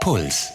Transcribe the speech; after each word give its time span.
Puls. 0.00 0.50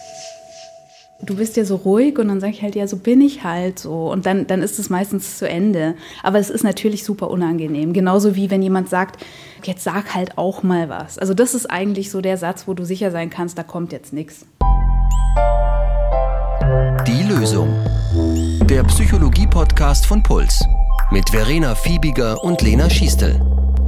Du 1.22 1.36
bist 1.36 1.56
ja 1.56 1.64
so 1.64 1.76
ruhig 1.76 2.18
und 2.18 2.28
dann 2.28 2.40
sage 2.40 2.52
ich 2.52 2.62
halt, 2.62 2.74
ja, 2.74 2.86
so 2.88 2.96
bin 2.96 3.20
ich 3.20 3.44
halt 3.44 3.78
so. 3.78 4.10
Und 4.10 4.26
dann, 4.26 4.46
dann 4.48 4.60
ist 4.60 4.78
es 4.78 4.90
meistens 4.90 5.38
zu 5.38 5.48
Ende. 5.48 5.94
Aber 6.22 6.38
es 6.38 6.50
ist 6.50 6.64
natürlich 6.64 7.04
super 7.04 7.30
unangenehm. 7.30 7.92
Genauso 7.92 8.34
wie 8.34 8.50
wenn 8.50 8.60
jemand 8.60 8.90
sagt, 8.90 9.24
jetzt 9.62 9.84
sag 9.84 10.14
halt 10.14 10.36
auch 10.36 10.62
mal 10.62 10.88
was. 10.88 11.18
Also 11.18 11.32
das 11.32 11.54
ist 11.54 11.70
eigentlich 11.70 12.10
so 12.10 12.20
der 12.20 12.36
Satz, 12.36 12.66
wo 12.66 12.74
du 12.74 12.84
sicher 12.84 13.12
sein 13.12 13.30
kannst, 13.30 13.56
da 13.56 13.62
kommt 13.62 13.92
jetzt 13.92 14.12
nichts. 14.12 14.44
Die 17.06 17.22
Lösung. 17.22 17.68
Der 18.68 18.82
Psychologie-Podcast 18.82 20.06
von 20.06 20.22
Puls. 20.22 20.62
Mit 21.12 21.30
Verena 21.30 21.76
Fiebiger 21.76 22.42
und 22.42 22.60
Lena 22.62 22.90
Schiestel. 22.90 23.40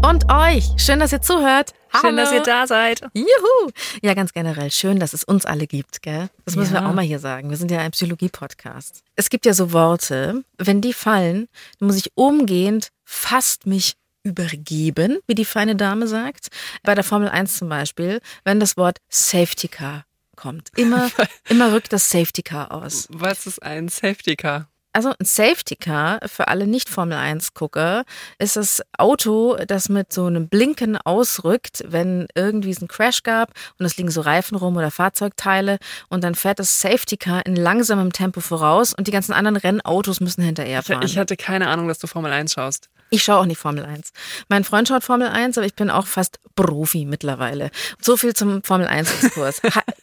Und 0.03 0.31
euch. 0.31 0.71
Schön, 0.77 1.01
dass 1.01 1.13
ihr 1.13 1.21
zuhört. 1.21 1.73
Schön, 2.01 2.17
dass 2.17 2.33
ihr 2.33 2.43
da 2.43 2.67
seid. 2.67 3.01
Juhu. 3.15 3.71
Ja, 4.03 4.15
ganz 4.15 4.33
generell. 4.33 4.71
Schön, 4.71 5.01
dass 5.01 5.13
es 5.13 5.25
uns 5.25 5.45
alle 5.45 5.67
gibt, 5.67 6.03
gell? 6.03 6.29
Das 6.45 6.57
müssen 6.57 6.75
Ja. 6.75 6.83
wir 6.83 6.89
auch 6.89 6.95
mal 6.95 7.05
hier 7.05 7.19
sagen. 7.19 7.51
Wir 7.51 7.57
sind 7.57 7.71
ja 7.71 7.81
ein 7.81 7.91
Psychologie-Podcast. 7.91 9.03
Es 9.17 9.29
gibt 9.31 9.47
ja 9.47 9.53
so 9.55 9.73
Worte, 9.73 10.45
wenn 10.59 10.81
die 10.81 10.93
fallen, 10.93 11.49
dann 11.79 11.89
muss 11.89 11.97
ich 11.97 12.13
umgehend 12.15 12.91
fast 13.05 13.67
mich 13.67 13.95
übergeben, 14.23 15.19
wie 15.27 15.35
die 15.35 15.45
feine 15.45 15.77
Dame 15.77 16.07
sagt. 16.07 16.49
Bei 16.83 16.95
der 16.95 17.05
Formel 17.05 17.29
1 17.29 17.59
zum 17.59 17.69
Beispiel, 17.69 18.21
wenn 18.45 18.61
das 18.61 18.77
Wort 18.77 18.99
Safety 19.09 19.69
Car 19.69 20.05
kommt. 20.37 20.71
Immer, 20.77 21.11
immer 21.49 21.73
rückt 21.73 21.93
das 21.93 22.09
Safety 22.11 22.43
Car 22.43 22.73
aus. 22.73 23.09
Was 23.11 23.47
ist 23.47 23.63
ein 23.63 23.89
Safety 23.89 24.37
Car? 24.37 24.69
Also 24.99 25.11
ein 25.11 25.27
Safety 25.27 25.77
Car 25.77 26.19
für 26.27 26.49
alle 26.49 26.67
Nicht-Formel-1-Gucker 26.67 28.03
ist 28.41 28.57
das 28.57 28.83
Auto, 28.99 29.57
das 29.69 29.89
mit 29.89 30.13
so 30.13 30.25
einem 30.25 30.49
Blinken 30.49 30.97
ausrückt, 30.97 31.85
wenn 31.87 32.27
irgendwie 32.35 32.73
es 32.73 32.79
einen 32.79 32.89
Crash 32.89 33.23
gab 33.23 33.53
und 33.79 33.87
es 33.87 33.97
liegen 33.97 34.11
so 34.11 34.23
Reifen 34.23 34.57
rum 34.57 34.77
oder 34.77 34.91
Fahrzeugteile 34.91 35.79
und 36.09 36.25
dann 36.25 36.35
fährt 36.35 36.59
das 36.59 36.81
Safety 36.81 37.17
Car 37.17 37.47
in 37.47 37.55
langsamem 37.55 38.13
Tempo 38.13 38.41
voraus 38.41 38.93
und 38.93 39.07
die 39.07 39.13
ganzen 39.13 39.33
anderen 39.33 39.57
Rennautos 39.57 40.19
müssen 40.19 40.43
hinterher 40.43 40.83
fahren. 40.83 41.05
Ich 41.05 41.17
hatte 41.17 41.37
keine 41.37 41.69
Ahnung, 41.69 41.87
dass 41.87 42.01
du 42.01 42.09
Formel 42.09 42.33
1 42.33 42.55
schaust. 42.55 42.89
Ich 43.11 43.23
schaue 43.23 43.39
auch 43.39 43.47
nicht 43.47 43.59
Formel 43.59 43.85
1. 43.85 44.13
Mein 44.49 44.65
Freund 44.65 44.89
schaut 44.89 45.05
Formel 45.05 45.29
1, 45.29 45.57
aber 45.57 45.67
ich 45.67 45.75
bin 45.75 45.91
auch 45.91 46.07
fast 46.07 46.41
Profi 46.57 47.05
mittlerweile. 47.05 47.71
So 48.01 48.17
viel 48.17 48.35
zum 48.35 48.63
Formel 48.65 48.89
1-Diskurs. 48.89 49.63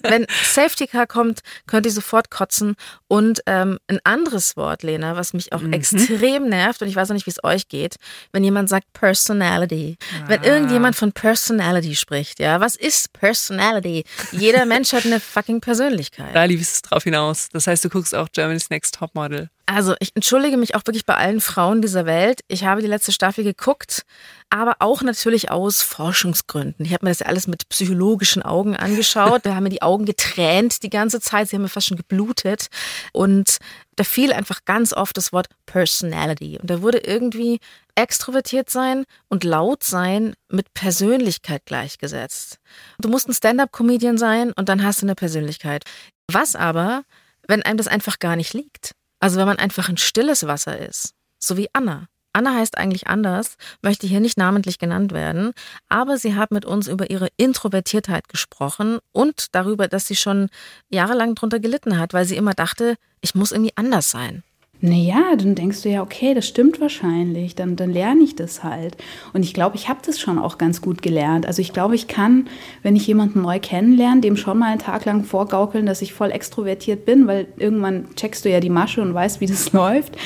Wenn 0.10 0.26
Safety 0.44 0.88
Car 0.88 1.08
kommt, 1.08 1.42
könnt 1.68 1.86
ihr 1.86 1.92
sofort 1.92 2.30
kotzen. 2.30 2.76
Und 3.08 3.42
ähm, 3.46 3.80
ein 3.88 4.00
anderes 4.04 4.58
Wort, 4.58 4.84
Lena, 4.84 5.16
was 5.16 5.34
mich 5.34 5.54
auch 5.54 5.62
extrem 5.72 6.50
nervt, 6.50 6.82
und 6.82 6.88
ich 6.88 6.96
weiß 6.96 7.10
auch 7.10 7.14
nicht, 7.14 7.26
wie 7.26 7.32
es 7.32 7.44
euch 7.44 7.68
geht, 7.68 7.96
wenn 8.32 8.44
jemand 8.44 8.70
sagt 8.70 8.92
Personality. 8.94 9.98
Wenn 10.28 10.44
irgendjemand 10.44 10.96
von 10.96 11.12
Personality 11.12 11.96
spricht, 11.96 12.40
ja. 12.40 12.60
Was 12.60 12.76
ist 12.76 13.14
Personality? 13.14 14.04
Jeder 14.32 14.66
Mensch 14.66 14.94
hat 14.94 15.06
eine 15.06 15.20
fucking 15.20 15.62
Persönlichkeit. 15.62 16.34
Da 16.34 16.44
lief 16.46 16.62
es 16.62 16.82
drauf 16.82 17.04
hinaus. 17.04 17.50
Das 17.52 17.68
heißt, 17.68 17.84
du 17.86 17.90
guckst 17.90 18.16
auch 18.16 18.28
Germany's 18.32 18.70
Next 18.70 18.96
Topmodel. 18.96 19.50
Also, 19.68 19.96
ich 20.00 20.12
entschuldige 20.16 20.58
mich 20.58 20.76
auch 20.76 20.82
wirklich 20.86 21.06
bei 21.06 21.16
allen 21.16 21.42
Frauen 21.42 21.82
dieser 21.82 22.06
Welt. 22.06 22.42
Ich 22.48 22.66
habe 22.66 22.82
die 22.82 22.88
letzte 22.88 23.12
Staffel 23.12 23.44
geguckt, 23.44 24.04
aber 24.52 24.76
auch 24.80 25.02
natürlich 25.02 25.50
aus 25.50 25.82
Forschungsgründen. 25.82 26.86
Ich 26.86 26.94
habe 26.94 27.04
mir 27.06 27.10
das 27.10 27.20
ja 27.20 27.26
alles 27.26 27.48
mit 27.48 27.68
psychologischen 27.70 28.44
Augen 28.44 28.76
angeschaut. 28.76 29.44
Da 29.44 29.56
haben 29.56 29.64
mir 29.64 29.70
die 29.70 29.82
Augen 29.82 30.06
getränt 30.06 30.84
die 30.84 30.92
ganze 30.92 31.20
Zeit. 31.20 31.50
Sie 31.50 31.56
haben 31.56 31.64
mir 31.64 31.70
fast 31.70 31.88
schon 31.88 31.98
geblutet. 31.98 32.68
Und 33.12 33.58
da 33.96 34.04
fiel 34.04 34.34
einfach 34.34 34.66
ganz 34.66 34.94
oft 34.94 35.18
das 35.18 35.34
Wort 35.34 35.48
Personality. 35.66 36.60
Und 36.62 36.70
da 36.70 36.84
wurde 36.84 37.00
irgendwie 37.00 37.60
extrovertiert 37.96 38.70
sein 38.70 39.06
und 39.30 39.44
laut 39.44 39.84
sein 39.84 40.36
mit 40.48 40.74
Persönlichkeit 40.76 41.66
gleichgesetzt. 41.66 42.60
Du 43.00 43.10
musst 43.10 43.28
ein 43.28 43.34
Stand-up-Comedian 43.34 44.20
sein 44.20 44.52
und 44.52 44.70
dann 44.70 44.84
hast 44.84 45.02
du 45.02 45.08
eine 45.08 45.16
Persönlichkeit. 45.16 45.86
Was 46.32 46.56
aber, 46.56 47.04
wenn 47.48 47.64
einem 47.64 47.78
das 47.78 47.88
einfach 47.88 48.20
gar 48.20 48.36
nicht 48.36 48.54
liegt? 48.54 48.92
Also 49.26 49.40
wenn 49.40 49.48
man 49.48 49.58
einfach 49.58 49.90
ein 49.90 49.98
stilles 49.98 50.46
Wasser 50.46 50.78
ist, 50.78 51.16
so 51.40 51.58
wie 51.58 51.68
Anna. 51.74 52.10
Anna 52.32 52.54
heißt 52.54 52.78
eigentlich 52.78 53.08
anders, 53.08 53.58
möchte 53.82 54.06
hier 54.06 54.20
nicht 54.20 54.38
namentlich 54.38 54.78
genannt 54.78 55.14
werden, 55.14 55.54
aber 55.90 56.20
sie 56.20 56.36
hat 56.36 56.52
mit 56.52 56.64
uns 56.64 56.88
über 56.88 57.10
ihre 57.10 57.30
Introvertiertheit 57.36 58.30
gesprochen 58.30 59.00
und 59.14 59.56
darüber, 59.56 59.88
dass 59.88 60.06
sie 60.06 60.16
schon 60.16 60.50
jahrelang 60.90 61.34
drunter 61.34 61.60
gelitten 61.60 61.98
hat, 61.98 62.14
weil 62.14 62.26
sie 62.26 62.38
immer 62.38 62.54
dachte, 62.54 62.98
ich 63.20 63.34
muss 63.34 63.52
irgendwie 63.52 63.76
anders 63.76 64.12
sein. 64.12 64.44
Naja, 64.82 65.36
dann 65.38 65.56
denkst 65.56 65.82
du 65.82 65.90
ja, 65.90 66.02
okay, 66.02 66.34
das 66.34 66.48
stimmt 66.48 66.82
wahrscheinlich, 66.82 67.56
dann, 67.56 67.76
dann 67.76 67.92
lerne 67.92 68.22
ich 68.24 68.36
das 68.36 68.64
halt. 68.64 68.98
Und 69.34 69.44
ich 69.44 69.54
glaube, 69.54 69.78
ich 69.78 69.90
habe 69.90 70.02
das 70.06 70.20
schon 70.20 70.38
auch 70.38 70.58
ganz 70.58 70.82
gut 70.82 71.02
gelernt. 71.02 71.46
Also 71.46 71.62
ich 71.62 71.74
glaube, 71.74 71.96
ich 71.96 72.08
kann, 72.08 72.48
wenn 72.84 72.96
ich 72.96 73.08
jemanden 73.08 73.42
neu 73.42 73.60
kennenlerne, 73.60 74.22
dem 74.22 74.38
schon 74.38 74.60
mal 74.60 74.72
einen 74.72 74.80
Tag 74.80 75.06
lang 75.06 75.24
vorgaukeln, 75.24 75.86
dass 75.86 76.02
ich 76.02 76.14
voll 76.14 76.32
extrovertiert 76.32 77.06
bin, 77.06 77.26
weil 77.26 77.48
irgendwann 77.58 78.14
checkst 78.16 78.46
du 78.46 78.50
ja 78.50 78.60
die 78.60 78.70
Masche 78.70 79.02
und 79.02 79.14
weißt, 79.14 79.42
wie 79.42 79.46
das 79.48 79.72
läuft. 79.72 80.18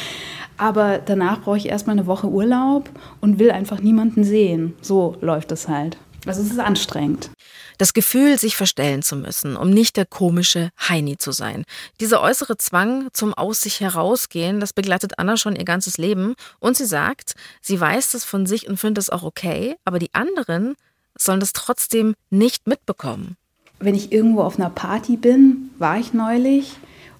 Aber 0.58 0.98
danach 0.98 1.42
brauche 1.42 1.58
ich 1.58 1.70
erstmal 1.70 1.98
eine 1.98 2.08
Woche 2.08 2.28
Urlaub 2.28 2.90
und 3.22 3.40
will 3.40 3.52
einfach 3.52 3.80
niemanden 3.80 4.26
sehen. 4.26 4.74
So 4.82 5.16
läuft 5.22 5.52
es 5.54 5.70
halt. 5.70 5.98
Also 6.26 6.42
es 6.42 6.52
ist 6.52 6.60
anstrengend. 6.60 7.32
Das 7.80 7.94
Gefühl, 7.94 8.38
sich 8.38 8.58
verstellen 8.58 9.02
zu 9.04 9.16
müssen, 9.16 9.56
um 9.56 9.70
nicht 9.70 9.96
der 9.96 10.06
komische 10.06 10.70
Heini 10.78 11.18
zu 11.18 11.32
sein. 11.32 11.64
Dieser 12.02 12.22
äußere 12.22 12.58
Zwang 12.58 13.08
zum 13.14 13.34
Aus 13.34 13.62
sich 13.62 13.80
herausgehen, 13.80 14.60
das 14.60 14.74
begleitet 14.74 15.14
Anna 15.18 15.38
schon 15.38 15.56
ihr 15.56 15.64
ganzes 15.64 15.98
Leben. 15.98 16.36
Und 16.60 16.76
sie 16.76 16.86
sagt, 16.86 17.36
sie 17.62 17.80
weiß 17.80 18.12
das 18.12 18.26
von 18.26 18.46
sich 18.46 18.68
und 18.68 18.78
findet 18.78 19.02
es 19.04 19.10
auch 19.10 19.24
okay, 19.24 19.78
aber 19.86 19.98
die 19.98 20.14
anderen 20.14 20.76
sollen 21.18 21.40
das 21.40 21.54
trotzdem 21.54 22.16
nicht 22.30 22.68
mitbekommen. 22.68 23.38
wenn 23.80 23.96
ich 23.96 24.12
irgendwo 24.12 24.42
auf 24.42 24.60
einer 24.60 24.70
Party 24.70 25.16
bin, 25.16 25.70
war 25.78 25.98
ich 25.98 26.14
neulich, 26.14 26.76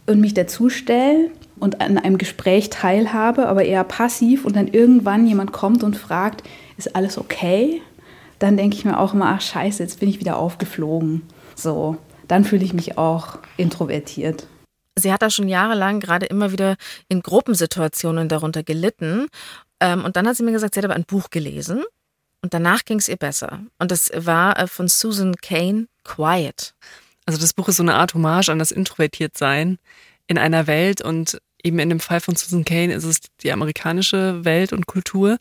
und 0.10 0.20
mich 0.20 0.34
dazustelle 0.34 1.32
und 1.60 1.82
an 1.82 1.98
einem 1.98 2.18
Gespräch 2.18 2.70
teilhabe, 2.70 3.48
aber 3.48 3.64
eher 3.64 3.84
passiv 3.84 4.44
und 4.44 4.56
dann 4.56 4.68
irgendwann 4.68 5.28
jemand 5.28 5.54
kommt 5.54 5.84
und 5.84 5.96
fragt, 5.96 6.44
ist 6.78 6.96
alles 6.96 7.18
okay? 7.18 7.82
Dann 8.40 8.58
denke 8.58 8.76
ich 8.78 8.86
mir 8.86 9.00
auch 9.00 9.14
immer, 9.14 9.28
ach 9.28 9.42
scheiße, 9.42 9.84
jetzt 9.84 10.00
bin 10.00 10.10
ich 10.10 10.20
wieder 10.20 10.38
aufgeflogen. 10.38 11.24
So, 11.56 11.98
dann 12.28 12.46
fühle 12.46 12.64
ich 12.64 12.74
mich 12.74 12.98
auch 12.98 13.40
introvertiert. 13.58 14.48
Sie 14.98 15.12
hat 15.14 15.22
da 15.22 15.30
schon 15.30 15.48
jahrelang 15.48 16.00
gerade 16.00 16.26
immer 16.26 16.52
wieder 16.52 16.76
in 17.08 17.22
Gruppensituationen 17.22 18.30
darunter 18.30 18.64
gelitten. 18.64 19.28
Ähm, 19.80 20.04
und 20.04 20.16
dann 20.16 20.28
hat 20.28 20.36
sie 20.36 20.44
mir 20.44 20.52
gesagt, 20.52 20.74
sie 20.74 20.80
hat 20.80 20.86
aber 20.86 20.96
ein 20.96 21.06
Buch 21.06 21.30
gelesen 21.30 21.84
und 22.42 22.54
danach 22.54 22.86
ging 22.86 23.00
es 23.00 23.10
ihr 23.10 23.18
besser. 23.18 23.62
Und 23.78 23.92
das 23.92 24.12
war 24.16 24.58
äh, 24.60 24.68
von 24.68 24.88
Susan 24.88 25.36
Kane, 25.36 25.88
Quiet. 26.04 26.74
Also 27.26 27.40
das 27.40 27.54
Buch 27.54 27.68
ist 27.68 27.78
so 27.78 27.84
eine 27.84 27.96
Art 27.96 28.14
Hommage 28.14 28.50
an 28.50 28.60
das 28.60 28.72
Introvertiertsein 28.72 29.78
in 30.28 30.38
einer 30.38 30.68
Welt 30.68 31.02
und 31.02 31.42
eben 31.64 31.80
in 31.80 31.90
dem 31.90 32.00
Fall 32.00 32.20
von 32.20 32.36
Susan 32.36 32.66
Kane 32.66 32.94
ist 32.94 33.04
es 33.04 33.20
die 33.42 33.52
amerikanische 33.52 34.44
Welt 34.46 34.74
und 34.74 34.88
Kultur, 34.88 35.38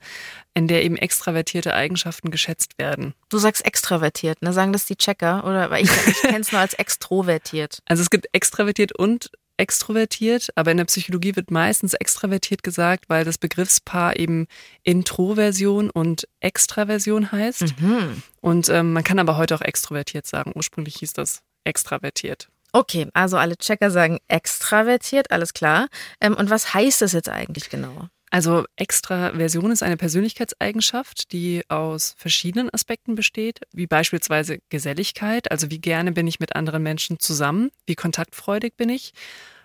in 0.55 0.67
der 0.69 0.85
eben 0.85 0.97
extravertierte 0.97 1.75
Eigenschaften 1.75 2.31
geschätzt 2.31 2.79
werden. 2.79 3.15
Du 3.29 3.39
sagst 3.39 3.65
extravertiert, 3.65 4.43
ne? 4.43 4.53
Sagen 4.53 4.73
das 4.73 4.87
die 4.87 4.97
Checker? 4.97 5.45
Oder 5.45 5.71
weil 5.71 5.85
ich, 5.85 5.91
ich 6.07 6.21
kenne 6.23 6.41
es 6.41 6.53
nur 6.53 6.61
als 6.61 6.75
extrovertiert. 6.75 7.79
Also 7.89 8.03
es 8.03 8.11
gibt 8.11 8.29
extravertiert 8.33 8.93
und 8.93 9.31
extrovertiert, 9.57 10.49
aber 10.55 10.71
in 10.71 10.77
der 10.77 10.85
Psychologie 10.85 11.37
wird 11.37 11.51
meistens 11.51 11.95
extravertiert 11.95 12.63
gesagt, 12.63 13.09
weil 13.09 13.25
das 13.25 13.39
Begriffspaar 13.39 14.17
eben 14.17 14.47
Introversion 14.83 15.91
und 15.91 16.29
Extraversion 16.41 17.33
heißt. 17.33 17.81
Mhm. 17.81 18.23
Und 18.41 18.69
ähm, 18.69 18.93
man 18.93 19.05
kann 19.05 19.19
aber 19.19 19.37
heute 19.37 19.55
auch 19.55 19.61
extrovertiert 19.61 20.27
sagen. 20.27 20.53
Ursprünglich 20.55 20.97
hieß 20.97 21.13
das 21.13 21.43
extravertiert. 21.65 22.49
Okay, 22.79 23.09
also 23.13 23.37
alle 23.39 23.57
Checker 23.57 23.91
sagen 23.91 24.21
extravertiert, 24.29 25.33
alles 25.33 25.53
klar. 25.53 25.89
Ähm, 26.21 26.35
und 26.35 26.49
was 26.49 26.75
heißt 26.75 27.03
das 27.03 27.13
jetzt 27.13 27.29
eigentlich 27.29 27.71
genau? 27.71 28.07
Also 28.31 28.67
Extraversion 28.77 29.73
ist 29.73 29.83
eine 29.83 29.97
Persönlichkeitseigenschaft, 29.97 31.33
die 31.33 31.65
aus 31.69 32.15
verschiedenen 32.17 32.73
Aspekten 32.73 33.17
besteht, 33.17 33.63
wie 33.73 33.89
beispielsweise 33.89 34.61
Geselligkeit, 34.69 35.51
also 35.51 35.73
wie 35.73 35.81
gerne 35.81 36.13
bin 36.13 36.29
ich 36.29 36.39
mit 36.39 36.55
anderen 36.55 36.85
Menschen 36.85 37.19
zusammen, 37.19 37.73
wie 37.87 37.97
kontaktfreudig 37.97 38.77
bin 38.77 38.91
ich, 38.91 39.13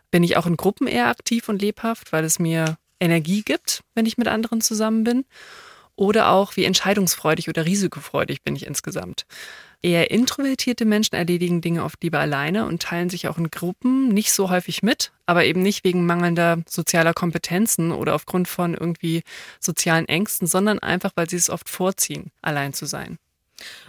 bin 0.09 0.23
ich 0.23 0.35
auch 0.35 0.47
in 0.47 0.57
Gruppen 0.57 0.88
eher 0.88 1.09
aktiv 1.09 1.49
und 1.49 1.61
lebhaft, 1.61 2.13
weil 2.13 2.23
es 2.23 2.39
mir 2.39 2.79
Energie 2.99 3.43
gibt, 3.43 3.81
wenn 3.93 4.07
ich 4.07 4.17
mit 4.17 4.27
anderen 4.27 4.59
zusammen 4.59 5.03
bin, 5.03 5.25
oder 5.95 6.29
auch 6.29 6.55
wie 6.55 6.65
entscheidungsfreudig 6.65 7.47
oder 7.47 7.65
risikofreudig 7.67 8.41
bin 8.41 8.55
ich 8.55 8.65
insgesamt. 8.65 9.27
Eher 9.85 10.12
introvertierte 10.12 10.85
Menschen 10.85 11.15
erledigen 11.15 11.59
Dinge 11.59 11.83
oft 11.83 12.01
lieber 12.01 12.19
alleine 12.19 12.65
und 12.65 12.81
teilen 12.81 13.09
sich 13.09 13.27
auch 13.27 13.38
in 13.38 13.51
Gruppen 13.51 14.07
nicht 14.07 14.31
so 14.31 14.50
häufig 14.50 14.81
mit, 14.81 15.12
aber 15.25 15.44
eben 15.44 15.62
nicht 15.62 15.83
wegen 15.83 16.06
mangelnder 16.06 16.59
sozialer 16.65 17.13
Kompetenzen 17.13 17.91
oder 17.91 18.15
aufgrund 18.15 18.47
von 18.47 18.75
irgendwie 18.75 19.24
sozialen 19.59 20.07
Ängsten, 20.07 20.47
sondern 20.47 20.80
einfach, 20.80 21.12
weil 21.15 21.30
sie 21.30 21.35
es 21.35 21.50
oft 21.50 21.68
vorziehen, 21.68 22.31
allein 22.41 22.71
zu 22.71 22.85
sein. 22.85 23.18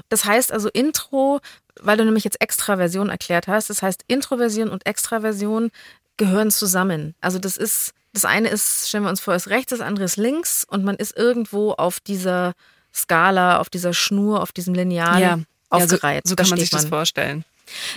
Das 0.08 0.24
heißt 0.24 0.50
also 0.50 0.68
Intro, 0.68 1.40
weil 1.80 1.96
du 1.96 2.04
nämlich 2.04 2.24
jetzt 2.24 2.40
Extraversion 2.40 3.08
erklärt 3.08 3.46
hast, 3.46 3.70
das 3.70 3.80
heißt 3.80 4.02
Introversion 4.08 4.70
und 4.70 4.86
Extraversion 4.86 5.70
gehören 6.16 6.50
zusammen. 6.50 7.14
Also 7.20 7.38
das 7.38 7.56
ist, 7.56 7.92
das 8.12 8.24
eine 8.24 8.48
ist, 8.48 8.88
stellen 8.88 9.04
wir 9.04 9.10
uns 9.10 9.20
vor, 9.20 9.36
ist 9.36 9.48
rechts, 9.48 9.70
das 9.70 9.80
andere 9.80 10.06
ist 10.06 10.16
links 10.16 10.66
und 10.68 10.82
man 10.82 10.96
ist 10.96 11.16
irgendwo 11.16 11.70
auf 11.70 12.00
dieser 12.00 12.54
Skala, 12.92 13.60
auf 13.60 13.70
dieser 13.70 13.92
Schnur, 13.92 14.42
auf 14.42 14.50
diesem 14.50 14.74
Lineal 14.74 15.20
Ja, 15.20 15.38
aufgereiht. 15.74 16.26
so, 16.26 16.30
so 16.30 16.34
Da 16.36 16.42
kann 16.42 16.50
man 16.50 16.58
sich 16.58 16.70
das 16.70 16.86
vorstellen. 16.86 17.44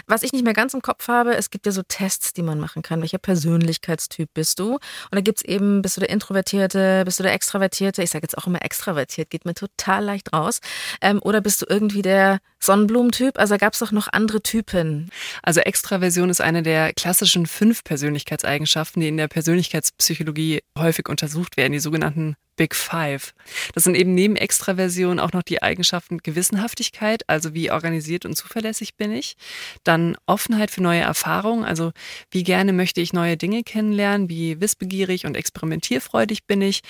Was 0.06 0.24
ich 0.24 0.34
nicht 0.34 0.44
mehr 0.44 0.54
ganz 0.54 0.74
im 0.74 0.82
Kopf 0.82 1.08
habe, 1.08 1.36
es 1.36 1.50
gibt 1.50 1.66
ja 1.66 1.72
so 1.72 1.84
Tests, 1.84 2.34
die 2.34 2.42
man 2.42 2.60
machen 2.60 2.82
kann. 2.82 3.02
Welcher 3.02 3.18
Persönlichkeitstyp 3.18 4.30
bist 4.34 4.60
du? 4.60 4.74
Und 4.76 4.82
da 5.12 5.22
gibt 5.22 5.40
es 5.40 5.46
eben, 5.46 5.82
bist 5.82 5.98
du 5.98 6.02
der 6.02 6.10
Introvertierte, 6.10 7.04
bist 7.06 7.20
du 7.20 7.24
der 7.24 7.34
Extravertierte? 7.34 8.04
Ich 8.04 8.12
sage 8.12 8.24
jetzt 8.24 8.38
auch 8.38 8.48
immer 8.48 8.64
extravertiert, 8.64 9.30
geht 9.30 9.46
mir 9.46 9.54
total 9.54 10.04
leicht 10.04 10.34
raus. 10.34 10.60
Ähm, 11.02 11.20
oder 11.22 11.42
bist 11.42 11.62
du 11.62 11.66
irgendwie 11.68 12.02
der 12.02 12.40
Sonnenblumentyp? 12.60 13.38
Also 13.38 13.58
gab 13.58 13.74
es 13.74 13.80
doch 13.80 13.92
noch 13.92 14.08
andere 14.12 14.42
Typen. 14.42 15.10
Also 15.44 15.60
Extraversion 15.62 16.30
ist 16.30 16.42
eine 16.42 16.64
der 16.64 16.94
klassischen 16.94 17.46
fünf 17.46 17.84
Persönlichkeitseigenschaften, 17.84 19.02
die 19.02 19.10
in 19.10 19.18
der 19.18 19.28
Persönlichkeitspsychologie 19.28 20.62
häufig 20.78 21.10
untersucht 21.10 21.58
werden, 21.58 21.74
die 21.74 21.80
sogenannten 21.80 22.36
Big 22.58 22.76
Five. 22.76 23.34
Das 23.74 23.86
sind 23.86 23.96
eben 23.96 24.14
neben 24.14 24.36
Extraversion 24.36 25.20
auch 25.20 25.32
noch 25.32 25.44
die 25.44 25.62
Eigenschaften 25.62 26.18
Gewissenhaftigkeit, 26.18 27.24
also 27.28 27.54
wie 27.54 27.72
organisiert 27.72 28.26
und 28.26 28.36
zuverlässig 28.36 28.96
bin 28.96 29.14
ich. 29.14 29.38
Dann 29.84 30.18
Offenheit 30.26 30.72
für 30.72 30.82
neue 30.82 31.02
Erfahrungen, 31.02 31.64
also 31.64 31.94
wie 32.32 32.44
gerne 32.44 32.74
möchte 32.74 33.00
ich 33.00 33.14
neue 33.14 33.38
Dinge 33.38 33.64
kennenlernen, 33.64 34.28
wie 34.28 34.60
wissbegierig 34.60 35.26
und 35.26 35.38
experimentierfreudig 35.38 36.46
bin 36.46 36.62
ich. 36.62 36.82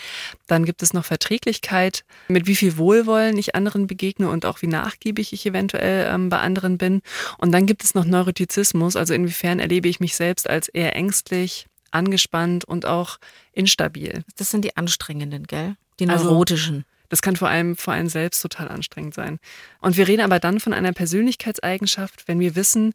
Dann 0.47 0.65
gibt 0.65 0.81
es 0.81 0.93
noch 0.93 1.05
Verträglichkeit, 1.05 2.03
mit 2.29 2.47
wie 2.47 2.55
viel 2.55 2.77
Wohlwollen 2.77 3.37
ich 3.37 3.53
anderen 3.53 3.85
begegne 3.87 4.29
und 4.29 4.45
auch 4.45 4.61
wie 4.61 4.67
nachgiebig 4.67 5.33
ich 5.33 5.45
eventuell 5.45 6.09
ähm, 6.11 6.29
bei 6.29 6.39
anderen 6.39 6.77
bin. 6.77 7.01
Und 7.37 7.51
dann 7.51 7.65
gibt 7.65 7.83
es 7.83 7.93
noch 7.93 8.05
Neurotizismus, 8.05 8.95
also 8.95 9.13
inwiefern 9.13 9.59
erlebe 9.59 9.89
ich 9.89 9.99
mich 9.99 10.15
selbst 10.15 10.49
als 10.49 10.69
eher 10.69 10.95
ängstlich, 10.95 11.67
angespannt 11.92 12.66
und 12.66 12.86
auch 12.86 13.18
instabil. 13.54 14.24
Das 14.38 14.51
sind 14.51 14.63
die 14.63 14.78
anstrengenden, 14.78 15.44
gell? 15.45 15.75
Die 16.00 16.07
also 16.10 16.25
neurotischen. 16.25 16.75
Also, 16.75 16.88
das 17.10 17.22
kann 17.22 17.36
vor 17.36 17.50
allem 17.50 17.78
vor 17.78 17.94
allem 17.94 18.10
selbst 18.10 18.42
total 18.42 18.68
anstrengend 18.68 19.13
sein. 19.13 19.39
Und 19.80 19.98
wir 19.98 20.07
reden 20.07 20.22
aber 20.22 20.39
dann 20.39 20.60
von 20.60 20.74
einer 20.74 20.92
Persönlichkeitseigenschaft, 20.92 22.28
wenn 22.28 22.39
wir 22.39 22.56
wissen, 22.56 22.94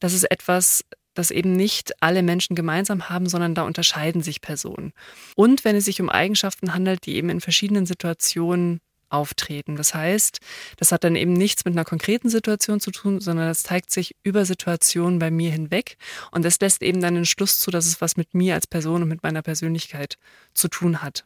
dass 0.00 0.12
es 0.12 0.24
etwas 0.24 0.84
das 1.14 1.30
eben 1.30 1.54
nicht 1.54 2.02
alle 2.02 2.22
Menschen 2.22 2.56
gemeinsam 2.56 3.08
haben, 3.08 3.28
sondern 3.28 3.54
da 3.54 3.62
unterscheiden 3.62 4.22
sich 4.22 4.40
Personen. 4.40 4.92
Und 5.36 5.64
wenn 5.64 5.76
es 5.76 5.84
sich 5.84 6.00
um 6.00 6.10
Eigenschaften 6.10 6.74
handelt, 6.74 7.06
die 7.06 7.14
eben 7.14 7.30
in 7.30 7.40
verschiedenen 7.40 7.86
Situationen 7.86 8.80
auftreten. 9.08 9.76
Das 9.76 9.94
heißt, 9.94 10.40
das 10.76 10.92
hat 10.92 11.04
dann 11.04 11.16
eben 11.16 11.32
nichts 11.32 11.64
mit 11.64 11.74
einer 11.74 11.84
konkreten 11.84 12.28
Situation 12.28 12.80
zu 12.80 12.90
tun, 12.90 13.20
sondern 13.20 13.48
das 13.48 13.62
zeigt 13.62 13.90
sich 13.90 14.16
über 14.22 14.44
Situationen 14.44 15.18
bei 15.18 15.30
mir 15.30 15.50
hinweg 15.50 15.96
und 16.30 16.44
das 16.44 16.60
lässt 16.60 16.82
eben 16.82 17.00
dann 17.00 17.14
den 17.14 17.26
Schluss 17.26 17.58
zu, 17.58 17.70
dass 17.70 17.86
es 17.86 18.00
was 18.00 18.16
mit 18.16 18.34
mir 18.34 18.54
als 18.54 18.66
Person 18.66 19.02
und 19.02 19.08
mit 19.08 19.22
meiner 19.22 19.42
Persönlichkeit 19.42 20.18
zu 20.54 20.68
tun 20.68 21.02
hat. 21.02 21.24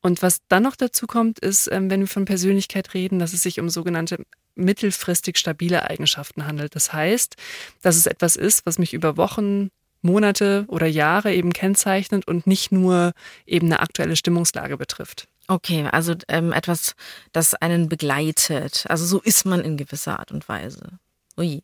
Und 0.00 0.22
was 0.22 0.40
dann 0.48 0.62
noch 0.62 0.76
dazu 0.76 1.06
kommt, 1.06 1.40
ist, 1.40 1.68
ähm, 1.72 1.90
wenn 1.90 2.00
wir 2.00 2.06
von 2.06 2.26
Persönlichkeit 2.26 2.94
reden, 2.94 3.18
dass 3.18 3.32
es 3.32 3.42
sich 3.42 3.58
um 3.58 3.68
sogenannte 3.68 4.24
mittelfristig 4.54 5.36
stabile 5.36 5.88
Eigenschaften 5.90 6.46
handelt. 6.46 6.76
Das 6.76 6.92
heißt, 6.92 7.36
dass 7.82 7.96
es 7.96 8.06
etwas 8.06 8.36
ist, 8.36 8.66
was 8.66 8.78
mich 8.78 8.94
über 8.94 9.16
Wochen, 9.16 9.70
Monate 10.02 10.64
oder 10.68 10.86
Jahre 10.86 11.34
eben 11.34 11.52
kennzeichnet 11.52 12.26
und 12.26 12.46
nicht 12.46 12.72
nur 12.72 13.12
eben 13.46 13.66
eine 13.66 13.80
aktuelle 13.80 14.16
Stimmungslage 14.16 14.76
betrifft. 14.76 15.28
Okay, 15.48 15.88
also 15.90 16.14
ähm, 16.28 16.52
etwas, 16.52 16.94
das 17.32 17.54
einen 17.54 17.88
begleitet. 17.88 18.84
Also 18.88 19.06
so 19.06 19.20
ist 19.20 19.46
man 19.46 19.60
in 19.60 19.76
gewisser 19.76 20.18
Art 20.18 20.32
und 20.32 20.48
Weise. 20.48 20.98
Ui. 21.38 21.62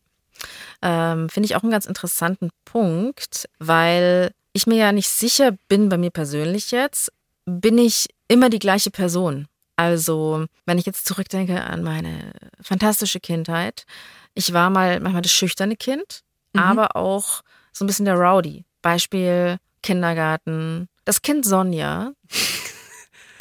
Ähm, 0.81 1.29
Finde 1.29 1.45
ich 1.45 1.55
auch 1.55 1.63
einen 1.63 1.71
ganz 1.71 1.85
interessanten 1.85 2.49
Punkt, 2.65 3.49
weil 3.59 4.31
ich 4.53 4.67
mir 4.67 4.77
ja 4.77 4.91
nicht 4.91 5.09
sicher 5.09 5.51
bin, 5.67 5.89
bei 5.89 5.97
mir 5.97 6.11
persönlich 6.11 6.71
jetzt, 6.71 7.11
bin 7.45 7.77
ich 7.77 8.07
immer 8.27 8.49
die 8.49 8.59
gleiche 8.59 8.91
Person. 8.91 9.47
Also, 9.75 10.45
wenn 10.65 10.77
ich 10.77 10.85
jetzt 10.85 11.05
zurückdenke 11.05 11.63
an 11.63 11.83
meine 11.83 12.31
fantastische 12.61 13.19
Kindheit, 13.19 13.85
ich 14.33 14.53
war 14.53 14.69
mal 14.69 14.99
manchmal 14.99 15.23
das 15.23 15.31
schüchterne 15.31 15.75
Kind, 15.75 16.21
mhm. 16.53 16.61
aber 16.61 16.95
auch 16.95 17.41
so 17.71 17.83
ein 17.83 17.87
bisschen 17.87 18.05
der 18.05 18.15
Rowdy. 18.15 18.65
Beispiel 18.81 19.57
Kindergarten. 19.81 20.87
Das 21.05 21.21
Kind 21.21 21.45
Sonja 21.45 22.13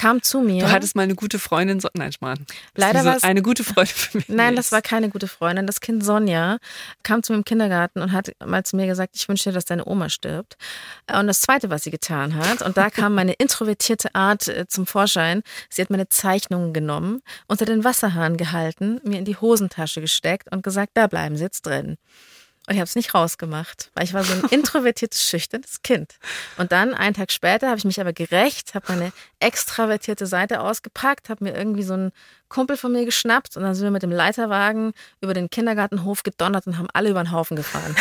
kam 0.02 0.20
zu 0.20 0.40
mir. 0.40 0.64
Du 0.64 0.70
hattest 0.72 0.96
mal 0.96 1.02
eine 1.02 1.14
gute 1.14 1.38
Freundin. 1.38 1.78
So 1.78 1.88
Nein, 1.94 2.10
Schmarrn. 2.10 2.44
Leider 2.74 3.04
war 3.04 3.16
es 3.16 3.22
eine 3.22 3.40
gute 3.40 3.62
Freundin 3.62 3.94
für 3.94 4.18
mich. 4.18 4.28
Nein, 4.28 4.56
das 4.56 4.72
war 4.72 4.82
keine 4.82 5.08
gute 5.08 5.28
Freundin. 5.28 5.66
Das 5.68 5.80
Kind 5.80 6.04
Sonja 6.04 6.58
kam 7.04 7.22
zu 7.22 7.32
mir 7.32 7.38
im 7.38 7.44
Kindergarten 7.44 8.02
und 8.02 8.10
hat 8.10 8.32
mal 8.44 8.64
zu 8.64 8.74
mir 8.74 8.86
gesagt, 8.86 9.14
ich 9.14 9.28
wünsche 9.28 9.50
dir, 9.50 9.52
dass 9.52 9.64
deine 9.64 9.86
Oma 9.86 10.08
stirbt. 10.08 10.56
Und 11.12 11.28
das 11.28 11.40
Zweite, 11.40 11.70
was 11.70 11.84
sie 11.84 11.92
getan 11.92 12.34
hat, 12.34 12.62
und 12.62 12.76
da 12.76 12.90
kam 12.90 13.14
meine 13.14 13.34
introvertierte 13.34 14.12
Art 14.14 14.48
äh, 14.48 14.66
zum 14.66 14.86
Vorschein, 14.86 15.42
sie 15.70 15.82
hat 15.82 15.90
meine 15.90 16.08
Zeichnungen 16.08 16.72
genommen, 16.72 17.22
unter 17.46 17.64
den 17.64 17.84
Wasserhahn 17.84 18.36
gehalten, 18.36 19.00
mir 19.04 19.20
in 19.20 19.24
die 19.24 19.36
Hosentasche 19.36 20.00
gesteckt 20.00 20.50
und 20.50 20.64
gesagt, 20.64 20.92
da 20.94 21.06
bleiben 21.06 21.36
sie 21.36 21.44
jetzt 21.44 21.64
drin. 21.64 21.96
Und 22.72 22.76
ich 22.76 22.80
habe 22.80 22.88
es 22.88 22.96
nicht 22.96 23.12
rausgemacht, 23.12 23.90
weil 23.92 24.04
ich 24.04 24.14
war 24.14 24.24
so 24.24 24.32
ein 24.32 24.44
introvertiertes, 24.50 25.22
schüchternes 25.28 25.82
Kind. 25.82 26.14
Und 26.56 26.72
dann, 26.72 26.94
einen 26.94 27.14
Tag 27.14 27.30
später, 27.30 27.68
habe 27.68 27.76
ich 27.76 27.84
mich 27.84 28.00
aber 28.00 28.14
gerecht, 28.14 28.74
habe 28.74 28.86
meine 28.88 29.12
extravertierte 29.40 30.24
Seite 30.24 30.62
ausgepackt, 30.62 31.28
habe 31.28 31.44
mir 31.44 31.54
irgendwie 31.54 31.82
so 31.82 31.92
einen 31.92 32.12
Kumpel 32.48 32.78
von 32.78 32.90
mir 32.90 33.04
geschnappt 33.04 33.58
und 33.58 33.62
dann 33.62 33.74
sind 33.74 33.84
wir 33.84 33.90
mit 33.90 34.02
dem 34.02 34.10
Leiterwagen 34.10 34.94
über 35.20 35.34
den 35.34 35.50
Kindergartenhof 35.50 36.22
gedonnert 36.22 36.66
und 36.66 36.78
haben 36.78 36.88
alle 36.94 37.10
über 37.10 37.22
den 37.22 37.30
Haufen 37.30 37.58
gefahren. 37.58 37.94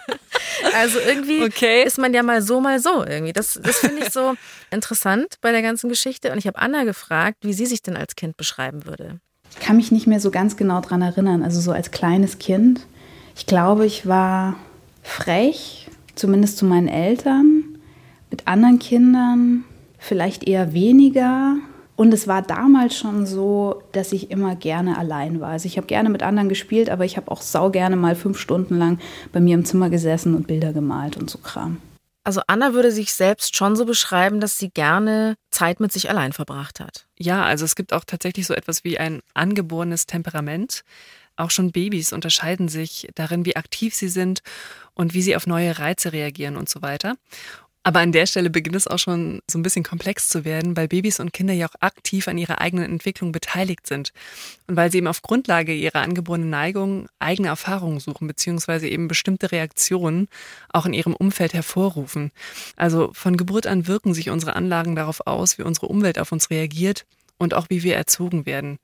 also 0.74 0.98
irgendwie 1.00 1.44
okay. 1.44 1.82
ist 1.82 1.98
man 1.98 2.14
ja 2.14 2.22
mal 2.22 2.40
so, 2.40 2.62
mal 2.62 2.80
so 2.80 3.04
irgendwie. 3.04 3.34
Das, 3.34 3.60
das 3.62 3.76
finde 3.76 4.06
ich 4.06 4.10
so 4.10 4.36
interessant 4.70 5.36
bei 5.42 5.52
der 5.52 5.60
ganzen 5.60 5.90
Geschichte. 5.90 6.32
Und 6.32 6.38
ich 6.38 6.46
habe 6.46 6.56
Anna 6.56 6.84
gefragt, 6.84 7.40
wie 7.42 7.52
sie 7.52 7.66
sich 7.66 7.82
denn 7.82 7.98
als 7.98 8.16
Kind 8.16 8.38
beschreiben 8.38 8.86
würde. 8.86 9.20
Ich 9.50 9.60
kann 9.60 9.76
mich 9.76 9.92
nicht 9.92 10.06
mehr 10.06 10.20
so 10.20 10.30
ganz 10.30 10.56
genau 10.56 10.80
dran 10.80 11.02
erinnern. 11.02 11.42
Also 11.42 11.60
so 11.60 11.72
als 11.72 11.90
kleines 11.90 12.38
Kind 12.38 12.86
ich 13.38 13.46
glaube, 13.46 13.86
ich 13.86 14.06
war 14.06 14.56
frech, 15.02 15.88
zumindest 16.16 16.58
zu 16.58 16.64
meinen 16.64 16.88
Eltern, 16.88 17.78
mit 18.30 18.48
anderen 18.48 18.80
Kindern 18.80 19.64
vielleicht 19.96 20.46
eher 20.48 20.72
weniger. 20.72 21.56
Und 21.94 22.12
es 22.12 22.26
war 22.26 22.42
damals 22.42 22.96
schon 22.96 23.26
so, 23.26 23.82
dass 23.92 24.12
ich 24.12 24.32
immer 24.32 24.56
gerne 24.56 24.98
allein 24.98 25.40
war. 25.40 25.50
Also 25.50 25.66
ich 25.66 25.76
habe 25.76 25.86
gerne 25.86 26.10
mit 26.10 26.24
anderen 26.24 26.48
gespielt, 26.48 26.90
aber 26.90 27.04
ich 27.04 27.16
habe 27.16 27.30
auch 27.30 27.40
sau 27.40 27.70
gerne 27.70 27.96
mal 27.96 28.16
fünf 28.16 28.38
Stunden 28.38 28.76
lang 28.76 28.98
bei 29.32 29.38
mir 29.38 29.54
im 29.54 29.64
Zimmer 29.64 29.88
gesessen 29.88 30.34
und 30.34 30.48
Bilder 30.48 30.72
gemalt 30.72 31.16
und 31.16 31.30
so 31.30 31.38
Kram. 31.38 31.78
Also 32.24 32.40
Anna 32.48 32.74
würde 32.74 32.90
sich 32.90 33.12
selbst 33.12 33.56
schon 33.56 33.76
so 33.76 33.86
beschreiben, 33.86 34.40
dass 34.40 34.58
sie 34.58 34.68
gerne 34.68 35.36
Zeit 35.50 35.78
mit 35.78 35.92
sich 35.92 36.10
allein 36.10 36.32
verbracht 36.32 36.80
hat. 36.80 37.06
Ja, 37.16 37.44
also 37.44 37.64
es 37.64 37.76
gibt 37.76 37.92
auch 37.92 38.04
tatsächlich 38.04 38.46
so 38.48 38.54
etwas 38.54 38.84
wie 38.84 38.98
ein 38.98 39.20
angeborenes 39.34 40.06
Temperament. 40.06 40.82
Auch 41.38 41.50
schon 41.50 41.72
Babys 41.72 42.12
unterscheiden 42.12 42.68
sich 42.68 43.08
darin, 43.14 43.46
wie 43.46 43.56
aktiv 43.56 43.94
sie 43.94 44.08
sind 44.08 44.42
und 44.94 45.14
wie 45.14 45.22
sie 45.22 45.36
auf 45.36 45.46
neue 45.46 45.78
Reize 45.78 46.12
reagieren 46.12 46.56
und 46.56 46.68
so 46.68 46.82
weiter. 46.82 47.16
Aber 47.84 48.00
an 48.00 48.12
der 48.12 48.26
Stelle 48.26 48.50
beginnt 48.50 48.76
es 48.76 48.88
auch 48.88 48.98
schon 48.98 49.40
so 49.48 49.58
ein 49.58 49.62
bisschen 49.62 49.84
komplex 49.84 50.28
zu 50.28 50.44
werden, 50.44 50.76
weil 50.76 50.88
Babys 50.88 51.20
und 51.20 51.32
Kinder 51.32 51.54
ja 51.54 51.68
auch 51.68 51.74
aktiv 51.80 52.28
an 52.28 52.36
ihrer 52.36 52.60
eigenen 52.60 52.84
Entwicklung 52.84 53.32
beteiligt 53.32 53.86
sind. 53.86 54.12
Und 54.66 54.76
weil 54.76 54.90
sie 54.90 54.98
eben 54.98 55.06
auf 55.06 55.22
Grundlage 55.22 55.72
ihrer 55.72 56.00
angeborenen 56.00 56.50
Neigung 56.50 57.08
eigene 57.18 57.48
Erfahrungen 57.48 58.00
suchen, 58.00 58.26
beziehungsweise 58.26 58.88
eben 58.88 59.08
bestimmte 59.08 59.52
Reaktionen 59.52 60.28
auch 60.70 60.86
in 60.86 60.92
ihrem 60.92 61.14
Umfeld 61.14 61.54
hervorrufen. 61.54 62.32
Also 62.76 63.10
von 63.14 63.36
Geburt 63.36 63.66
an 63.66 63.86
wirken 63.86 64.12
sich 64.12 64.28
unsere 64.28 64.56
Anlagen 64.56 64.96
darauf 64.96 65.26
aus, 65.26 65.56
wie 65.56 65.62
unsere 65.62 65.86
Umwelt 65.86 66.18
auf 66.18 66.32
uns 66.32 66.50
reagiert 66.50 67.06
und 67.38 67.54
auch 67.54 67.70
wie 67.70 67.84
wir 67.84 67.96
erzogen 67.96 68.44
werden. 68.44 68.80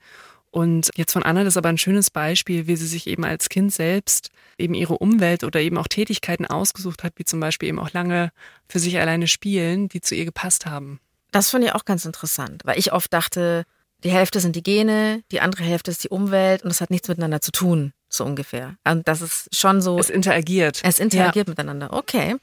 Und 0.55 0.91
jetzt 0.95 1.13
von 1.13 1.25
Anna, 1.25 1.43
das 1.43 1.55
ist 1.55 1.57
aber 1.57 1.69
ein 1.69 1.79
schönes 1.79 2.13
Beispiel, 2.13 2.69
wie 2.69 2.77
sie 2.77 2.87
sich 2.87 3.09
eben 3.09 3.25
als 3.25 3.49
Kind 3.49 3.73
selbst 3.73 4.31
eben 4.57 4.75
ihre 4.75 4.99
Umwelt 4.99 5.43
oder 5.43 5.61
eben 5.61 5.77
auch 5.77 5.89
Tätigkeiten 5.89 6.47
ausgesucht 6.47 7.03
hat, 7.03 7.15
wie 7.17 7.25
zum 7.25 7.41
Beispiel 7.41 7.69
eben 7.69 7.81
auch 7.81 7.93
lange 7.93 8.31
für 8.69 8.79
sich 8.79 9.01
alleine 9.01 9.27
spielen, 9.27 9.89
die 9.89 10.01
zu 10.01 10.15
ihr 10.15 10.25
gepasst 10.25 10.65
haben. 10.65 11.01
Das 11.33 11.51
fand 11.51 11.65
ich 11.65 11.73
auch 11.73 11.85
ganz 11.85 12.05
interessant, 12.05 12.63
weil 12.65 12.79
ich 12.79 12.93
oft 12.93 13.13
dachte, 13.13 13.65
die 14.05 14.13
Hälfte 14.13 14.39
sind 14.39 14.55
die 14.55 14.63
Gene, 14.63 15.25
die 15.33 15.41
andere 15.41 15.65
Hälfte 15.65 15.91
ist 15.91 16.05
die 16.05 16.11
Umwelt 16.11 16.63
und 16.63 16.69
das 16.69 16.81
hat 16.81 16.91
nichts 16.91 17.09
miteinander 17.09 17.41
zu 17.41 17.51
tun, 17.51 17.93
so 18.17 18.25
ungefähr. 18.25 18.77
Und 18.85 19.07
das 19.09 19.21
ist 19.21 19.55
schon 19.55 19.81
so. 19.83 19.99
Es 19.99 20.11
interagiert. 20.11 20.81
Es 20.83 20.99
interagiert 20.99 21.49
ja. 21.49 21.53
miteinander. 21.53 21.93
Okay. 21.93 22.37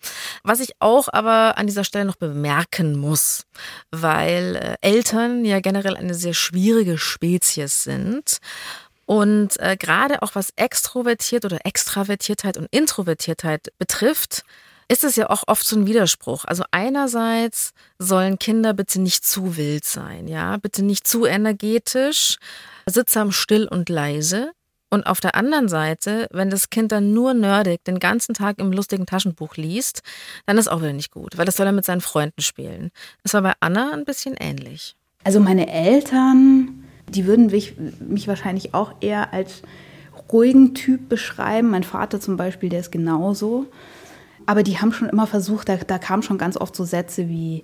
Was 0.44 0.60
ich 0.60 0.74
auch 0.80 1.08
aber 1.12 1.58
an 1.58 1.68
dieser 1.68 1.84
Stelle 1.84 2.06
noch 2.06 2.16
bemerken 2.16 2.98
muss, 2.98 3.46
weil 3.92 4.56
äh, 4.56 4.75
Eltern 4.82 5.46
ja 5.46 5.60
generell 5.60 5.96
eine 5.96 6.13
sehr 6.13 6.34
schwierige 6.34 6.98
Spezies 6.98 7.84
sind 7.84 8.40
und 9.06 9.60
äh, 9.60 9.75
gerade 9.75 10.22
auch 10.22 10.36
was 10.36 10.54
Extrovertiert 10.56 11.44
oder 11.44 11.66
Extravertiertheit 11.66 12.56
und 12.56 12.68
Introvertiertheit 12.72 13.74
betrifft, 13.78 14.44
ist 14.88 15.04
es 15.04 15.16
ja 15.16 15.30
auch 15.30 15.44
oft 15.48 15.66
so 15.66 15.78
ein 15.78 15.86
Widerspruch. 15.86 16.46
Also 16.46 16.63
einerseits 16.72 17.74
sollen 17.98 18.40
Kinder 18.40 18.74
bitte 18.74 19.01
nicht 19.01 19.25
zu 19.25 19.58
wild 19.58 19.86
sein, 19.86 20.28
ja, 20.28 20.58
bitte 20.58 20.84
nicht 20.84 21.08
zu 21.08 21.25
energetisch, 21.25 22.38
sittsam, 22.86 23.32
still 23.32 23.68
und 23.68 23.90
leise. 23.90 24.51
Und 24.93 25.07
auf 25.07 25.21
der 25.21 25.36
anderen 25.36 25.69
Seite, 25.69 26.27
wenn 26.31 26.50
das 26.50 26.69
Kind 26.69 26.91
dann 26.91 27.13
nur 27.13 27.33
nerdig 27.33 27.83
den 27.86 27.98
ganzen 27.98 28.36
Tag 28.36 28.60
im 28.60 28.74
lustigen 28.74 29.05
Taschenbuch 29.05 29.55
liest, 29.55 30.01
dann 30.45 30.57
ist 30.57 30.67
auch 30.67 30.81
wieder 30.81 30.91
nicht 30.91 31.12
gut, 31.12 31.38
weil 31.38 31.45
das 31.45 31.55
soll 31.55 31.65
er 31.65 31.71
mit 31.71 31.86
seinen 31.86 32.01
Freunden 32.01 32.41
spielen. 32.41 32.91
Das 33.24 33.33
war 33.33 33.41
bei 33.41 33.53
Anna 33.62 33.93
ein 33.93 34.03
bisschen 34.03 34.36
ähnlich. 34.38 34.98
Also 35.24 35.39
meine 35.39 35.71
Eltern, 35.71 36.83
die 37.07 37.25
würden 37.25 37.48
mich, 37.48 37.75
mich 38.00 38.27
wahrscheinlich 38.27 38.74
auch 38.74 38.93
eher 39.00 39.33
als 39.33 39.62
ruhigen 40.31 40.74
Typ 40.74 41.07
beschreiben. 41.07 41.69
Mein 41.69 41.83
Vater 41.83 42.19
zum 42.19 42.36
Beispiel, 42.36 42.67
der 42.67 42.81
ist 42.81 42.91
genauso. 42.91 43.67
Aber 44.45 44.62
die 44.62 44.79
haben 44.79 44.91
schon 44.91 45.07
immer 45.07 45.27
versucht, 45.27 45.69
da, 45.69 45.77
da 45.77 46.00
kamen 46.00 46.24
schon 46.24 46.38
ganz 46.38 46.57
oft 46.57 46.75
so 46.75 46.83
Sätze 46.83 47.29
wie, 47.29 47.63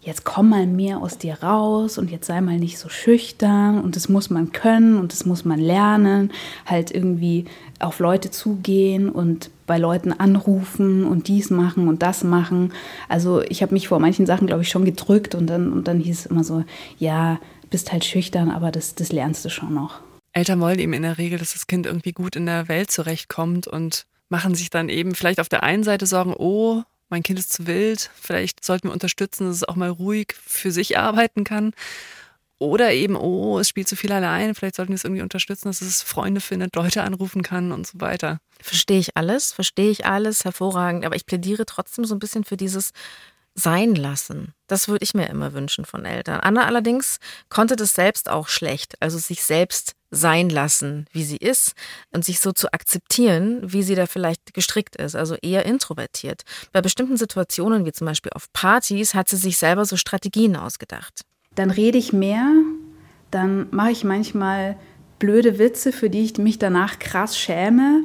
jetzt 0.00 0.24
komm 0.24 0.50
mal 0.50 0.66
mehr 0.66 0.98
aus 0.98 1.18
dir 1.18 1.42
raus 1.42 1.98
und 1.98 2.10
jetzt 2.10 2.26
sei 2.26 2.40
mal 2.40 2.58
nicht 2.58 2.78
so 2.78 2.88
schüchtern 2.88 3.80
und 3.80 3.96
das 3.96 4.08
muss 4.08 4.30
man 4.30 4.52
können 4.52 4.96
und 4.96 5.12
das 5.12 5.26
muss 5.26 5.44
man 5.44 5.58
lernen, 5.58 6.32
halt 6.66 6.90
irgendwie 6.90 7.46
auf 7.80 7.98
Leute 7.98 8.30
zugehen 8.30 9.08
und 9.08 9.50
bei 9.66 9.76
Leuten 9.76 10.12
anrufen 10.12 11.04
und 11.04 11.28
dies 11.28 11.50
machen 11.50 11.88
und 11.88 12.02
das 12.02 12.24
machen. 12.24 12.72
Also 13.08 13.42
ich 13.42 13.62
habe 13.62 13.74
mich 13.74 13.88
vor 13.88 13.98
manchen 13.98 14.26
Sachen, 14.26 14.46
glaube 14.46 14.62
ich, 14.62 14.68
schon 14.68 14.84
gedrückt 14.84 15.34
und 15.34 15.46
dann, 15.46 15.72
und 15.72 15.88
dann 15.88 16.00
hieß 16.00 16.20
es 16.20 16.26
immer 16.26 16.44
so, 16.44 16.64
ja, 16.98 17.38
bist 17.70 17.92
halt 17.92 18.04
schüchtern, 18.04 18.50
aber 18.50 18.70
das, 18.70 18.94
das 18.94 19.12
lernst 19.12 19.44
du 19.44 19.50
schon 19.50 19.74
noch. 19.74 20.00
Eltern 20.32 20.60
wollen 20.60 20.78
eben 20.78 20.92
in 20.92 21.02
der 21.02 21.18
Regel, 21.18 21.38
dass 21.38 21.52
das 21.52 21.66
Kind 21.66 21.86
irgendwie 21.86 22.12
gut 22.12 22.36
in 22.36 22.46
der 22.46 22.68
Welt 22.68 22.90
zurechtkommt 22.90 23.66
und 23.66 24.06
machen 24.28 24.54
sich 24.54 24.70
dann 24.70 24.88
eben 24.88 25.14
vielleicht 25.14 25.40
auf 25.40 25.48
der 25.48 25.62
einen 25.62 25.82
Seite 25.82 26.06
Sorgen, 26.06 26.34
oh, 26.36 26.82
mein 27.08 27.22
Kind 27.22 27.38
ist 27.38 27.52
zu 27.52 27.66
wild, 27.66 28.10
vielleicht 28.14 28.64
sollten 28.64 28.88
wir 28.88 28.92
unterstützen, 28.92 29.46
dass 29.46 29.56
es 29.56 29.64
auch 29.64 29.76
mal 29.76 29.90
ruhig 29.90 30.34
für 30.44 30.70
sich 30.70 30.98
arbeiten 30.98 31.44
kann. 31.44 31.72
Oder 32.60 32.92
eben, 32.92 33.14
oh, 33.14 33.60
es 33.60 33.68
spielt 33.68 33.86
zu 33.86 33.94
viel 33.94 34.10
allein, 34.10 34.54
vielleicht 34.54 34.74
sollten 34.74 34.90
wir 34.90 34.96
es 34.96 35.04
irgendwie 35.04 35.22
unterstützen, 35.22 35.68
dass 35.68 35.80
es 35.80 36.02
Freunde 36.02 36.40
findet, 36.40 36.74
Leute 36.74 37.04
anrufen 37.04 37.42
kann 37.42 37.70
und 37.70 37.86
so 37.86 38.00
weiter. 38.00 38.40
Verstehe 38.60 38.98
ich 38.98 39.16
alles, 39.16 39.52
verstehe 39.52 39.90
ich 39.90 40.06
alles, 40.06 40.44
hervorragend, 40.44 41.04
aber 41.04 41.14
ich 41.14 41.24
plädiere 41.24 41.66
trotzdem 41.66 42.04
so 42.04 42.16
ein 42.16 42.18
bisschen 42.18 42.44
für 42.44 42.56
dieses 42.56 42.90
sein 43.54 43.94
lassen. 43.94 44.54
Das 44.66 44.88
würde 44.88 45.04
ich 45.04 45.14
mir 45.14 45.28
immer 45.28 45.52
wünschen 45.52 45.84
von 45.84 46.04
Eltern. 46.04 46.40
Anna 46.40 46.64
allerdings 46.64 47.18
konnte 47.48 47.76
das 47.76 47.94
selbst 47.94 48.28
auch 48.28 48.48
schlecht, 48.48 49.00
also 49.00 49.18
sich 49.18 49.42
selbst 49.44 49.94
sein 50.10 50.48
lassen, 50.48 51.06
wie 51.12 51.24
sie 51.24 51.36
ist 51.36 51.72
und 52.12 52.24
sich 52.24 52.40
so 52.40 52.52
zu 52.52 52.72
akzeptieren, 52.72 53.60
wie 53.62 53.82
sie 53.82 53.94
da 53.94 54.06
vielleicht 54.06 54.54
gestrickt 54.54 54.96
ist, 54.96 55.14
also 55.14 55.36
eher 55.42 55.66
introvertiert. 55.66 56.42
Bei 56.72 56.80
bestimmten 56.80 57.16
Situationen, 57.16 57.84
wie 57.84 57.92
zum 57.92 58.06
Beispiel 58.06 58.32
auf 58.34 58.52
Partys, 58.52 59.14
hat 59.14 59.28
sie 59.28 59.36
sich 59.36 59.58
selber 59.58 59.84
so 59.84 59.96
Strategien 59.96 60.56
ausgedacht. 60.56 61.22
Dann 61.54 61.70
rede 61.70 61.98
ich 61.98 62.12
mehr, 62.12 62.46
dann 63.30 63.66
mache 63.70 63.90
ich 63.90 64.04
manchmal 64.04 64.76
blöde 65.18 65.58
Witze, 65.58 65.92
für 65.92 66.08
die 66.08 66.24
ich 66.24 66.38
mich 66.38 66.58
danach 66.58 66.98
krass 66.98 67.38
schäme 67.38 68.04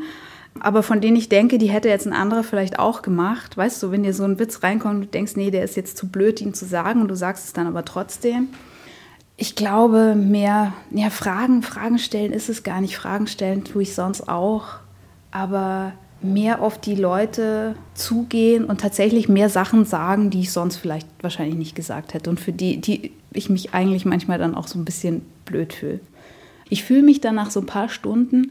aber 0.59 0.83
von 0.83 1.01
denen 1.01 1.17
ich 1.17 1.29
denke, 1.29 1.57
die 1.57 1.69
hätte 1.69 1.89
jetzt 1.89 2.05
ein 2.05 2.13
anderer 2.13 2.43
vielleicht 2.43 2.79
auch 2.79 3.01
gemacht. 3.01 3.57
Weißt 3.57 3.81
du, 3.81 3.91
wenn 3.91 4.03
dir 4.03 4.13
so 4.13 4.23
ein 4.23 4.39
Witz 4.39 4.63
reinkommt 4.63 4.95
und 4.95 5.01
du 5.01 5.07
denkst, 5.07 5.35
nee, 5.35 5.51
der 5.51 5.63
ist 5.63 5.75
jetzt 5.75 5.97
zu 5.97 6.07
blöd, 6.09 6.41
ihn 6.41 6.53
zu 6.53 6.65
sagen 6.65 7.01
und 7.01 7.07
du 7.07 7.15
sagst 7.15 7.45
es 7.45 7.53
dann 7.53 7.67
aber 7.67 7.85
trotzdem. 7.85 8.49
Ich 9.43 9.57
glaube, 9.57 10.15
mehr 10.15 10.71
ja, 10.91 11.09
Fragen, 11.09 11.63
Fragen 11.63 11.99
stellen 11.99 12.31
ist 12.31 12.47
es 12.47 12.63
gar 12.63 12.79
nicht. 12.79 12.95
Fragen 12.95 13.27
stellen 13.27 13.65
tue 13.65 13.81
ich 13.81 13.93
sonst 13.93 14.29
auch. 14.29 14.67
Aber 15.31 15.91
mehr 16.21 16.61
auf 16.61 16.79
die 16.79 16.95
Leute 16.95 17.75
zugehen 17.93 18.63
und 18.63 18.79
tatsächlich 18.79 19.27
mehr 19.27 19.49
Sachen 19.49 19.83
sagen, 19.83 20.29
die 20.29 20.39
ich 20.39 20.53
sonst 20.53 20.77
vielleicht 20.77 21.09
wahrscheinlich 21.21 21.57
nicht 21.57 21.75
gesagt 21.75 22.13
hätte 22.13 22.29
und 22.29 22.39
für 22.39 22.53
die, 22.53 22.79
die 22.79 23.11
ich 23.33 23.49
mich 23.49 23.73
eigentlich 23.73 24.05
manchmal 24.05 24.37
dann 24.37 24.55
auch 24.55 24.67
so 24.67 24.79
ein 24.79 24.85
bisschen 24.85 25.25
blöd 25.43 25.73
fühle. 25.73 25.99
Ich 26.69 26.85
fühle 26.85 27.03
mich 27.03 27.19
dann 27.19 27.35
nach 27.35 27.51
so 27.51 27.59
ein 27.59 27.65
paar 27.65 27.89
Stunden 27.89 28.49